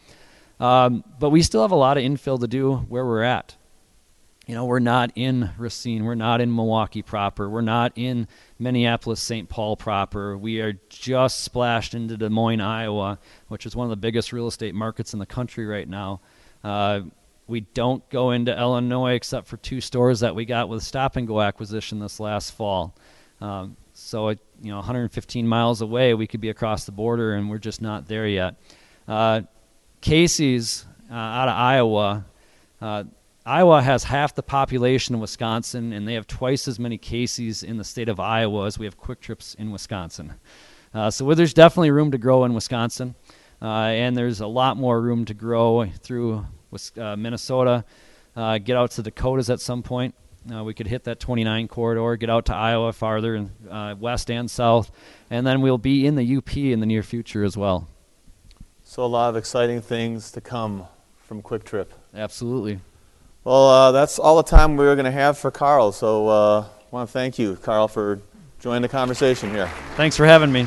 Um, 0.61 1.04
but 1.18 1.30
we 1.30 1.42
still 1.42 1.62
have 1.62 1.70
a 1.70 1.76
lot 1.76 1.98
of 1.98 2.04
infill 2.04 2.40
to 2.40 2.48
do 2.48 2.76
where 2.76 3.04
we're 3.04 3.22
at. 3.22 3.56
You 4.46 4.54
know, 4.54 4.64
we're 4.64 4.78
not 4.78 5.12
in 5.14 5.50
Racine. 5.59 6.04
We're 6.04 6.14
not 6.14 6.40
in 6.40 6.54
Milwaukee 6.54 7.02
proper. 7.02 7.50
We're 7.50 7.61
not 7.61 7.92
in 7.96 8.26
Minneapolis, 8.59 9.20
St. 9.20 9.46
Paul 9.46 9.76
proper. 9.76 10.38
We 10.38 10.61
are 10.62 10.72
just 10.88 11.40
splashed 11.40 11.92
into 11.92 12.16
Des 12.16 12.30
Moines, 12.30 12.62
Iowa, 12.62 13.18
which 13.48 13.66
is 13.66 13.76
one 13.76 13.84
of 13.84 13.90
the 13.90 13.96
biggest 13.96 14.32
real 14.32 14.46
estate 14.46 14.74
markets 14.74 15.12
in 15.12 15.18
the 15.18 15.26
country 15.26 15.66
right 15.66 15.86
now. 15.86 16.22
Uh, 16.64 17.02
we 17.46 17.61
don't 17.61 18.09
go 18.09 18.30
into 18.30 18.59
Illinois 18.59 19.12
except 19.12 19.48
for 19.48 19.59
two 19.59 19.82
stores 19.82 20.20
that 20.20 20.34
we 20.34 20.46
got 20.46 20.70
with 20.70 20.82
Stop 20.82 21.16
and 21.16 21.26
Go 21.26 21.42
acquisition 21.42 21.98
this 21.98 22.18
last 22.18 22.52
fall. 22.52 22.96
Um, 23.42 23.76
so, 23.92 24.28
it, 24.28 24.38
you 24.62 24.70
know, 24.70 24.76
115 24.76 25.46
miles 25.46 25.82
away, 25.82 26.14
we 26.14 26.26
could 26.26 26.40
be 26.40 26.48
across 26.48 26.84
the 26.84 26.92
border, 26.92 27.34
and 27.34 27.50
we're 27.50 27.59
just 27.59 27.82
not 27.82 28.06
there 28.09 28.26
yet. 28.26 28.54
Uh, 29.06 29.42
Casey's 30.01 30.84
uh, 31.11 31.14
out 31.14 31.49
of 31.49 31.55
Iowa. 31.57 32.24
Uh, 32.80 33.05
Iowa 33.44 33.82
has 33.82 34.05
half 34.05 34.34
the 34.34 34.42
population 34.42 35.14
of 35.14 35.20
Wisconsin, 35.22 35.92
and 35.92 36.07
they 36.07 36.14
have 36.14 36.26
twice 36.26 36.68
as 36.68 36.78
many 36.78 36.99
Casey's 36.99 37.62
in 37.62 37.78
the 37.78 37.84
state 37.84 38.09
of 38.09 38.20
Iowa 38.20 38.66
as 38.66 38.78
we 38.78 38.84
have 38.86 38.99
Kwik 38.99 39.20
Trips 39.20 39.55
in 39.55 39.70
Wisconsin. 39.70 40.34
Uh, 40.92 41.11
so 41.11 41.32
there's 41.34 41.55
definitely 41.55 41.90
room 41.90 42.11
to 42.11 42.18
grow 42.18 42.44
in 42.44 42.55
Wisconsin, 42.55 43.14
uh, 43.61 43.64
and 43.64 44.16
there's 44.16 44.40
a 44.40 44.46
lot 44.46 44.76
more 44.76 45.01
room 45.01 45.24
to 45.24 45.34
grow 45.34 45.86
through 46.03 46.46
uh, 46.99 47.16
Minnesota. 47.16 47.84
Uh, 48.36 48.59
get 48.59 48.76
out 48.76 48.90
to 48.92 49.03
Dakotas 49.03 49.51
at 49.51 49.61
some 49.61 49.82
point. 49.82 50.14
we 50.62 50.74
could 50.74 50.86
hit 50.86 51.05
that 51.05 51.18
29 51.18 51.68
corridor, 51.68 52.16
get 52.16 52.30
out 52.30 52.46
to 52.46 52.55
Iowa 52.55 52.92
farther, 52.92 53.49
west 53.99 54.30
and 54.30 54.51
south, 54.51 54.90
and 55.30 55.46
then 55.46 55.61
we'll 55.61 55.78
be 55.78 56.07
in 56.07 56.14
the 56.14 56.36
UP 56.36 56.57
in 56.57 56.80
the 56.80 56.86
near 56.86 57.03
future 57.03 57.44
as 57.44 57.57
well. 57.57 57.88
So 58.89 59.05
a 59.05 59.07
lot 59.07 59.28
of 59.28 59.36
exciting 59.36 59.82
things 59.82 60.30
to 60.30 60.41
come 60.41 60.86
from 61.18 61.43
Kwik 61.43 61.62
Trip. 61.64 61.93
Absolutely. 62.14 62.80
Well, 63.45 63.68
uh, 63.68 63.93
that's 63.93 64.18
all 64.18 64.39
the 64.39 64.43
time 64.43 64.78
we 64.78 64.86
are 64.86 64.95
going 64.95 65.05
to 65.05 65.11
have 65.11 65.36
for 65.36 65.51
Carl. 65.51 65.93
So 65.93 66.26
uh, 66.26 66.61
I 66.62 66.66
want 66.91 67.07
to 67.07 67.12
thank 67.12 67.39
you, 67.39 67.57
Carl, 67.57 67.89
for 67.89 68.22
joining 68.61 68.80
the 68.80 68.89
conversation 68.89 69.51
here. 69.51 69.70
Thanks 69.97 70.16
for 70.16 70.24
having 70.24 70.51
me. 70.51 70.66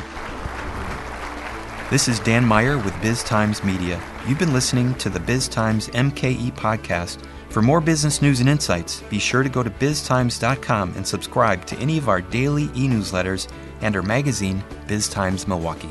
This 1.90 2.08
is 2.08 2.20
Dan 2.20 2.46
Meyer 2.46 2.78
with 2.78 2.94
BizTimes 3.02 3.64
Media. 3.64 4.00
You've 4.28 4.38
been 4.38 4.54
listening 4.54 4.94
to 5.00 5.10
the 5.10 5.20
BizTimes 5.20 5.90
MKE 5.90 6.52
podcast. 6.52 7.26
For 7.50 7.64
more 7.64 7.82
business 7.82 8.22
news 8.22 8.40
and 8.40 8.48
insights, 8.48 9.02
be 9.10 9.18
sure 9.18 9.42
to 9.42 9.50
go 9.50 9.64
to 9.64 9.72
biztimes.com 9.72 10.94
and 10.96 11.08
subscribe 11.08 11.66
to 11.66 11.76
any 11.78 11.98
of 11.98 12.08
our 12.08 12.22
daily 12.22 12.66
e 12.76 12.88
newsletters 12.88 13.52
and 13.82 13.96
our 13.96 14.04
magazine, 14.04 14.64
BizTimes 14.86 15.48
Milwaukee. 15.48 15.90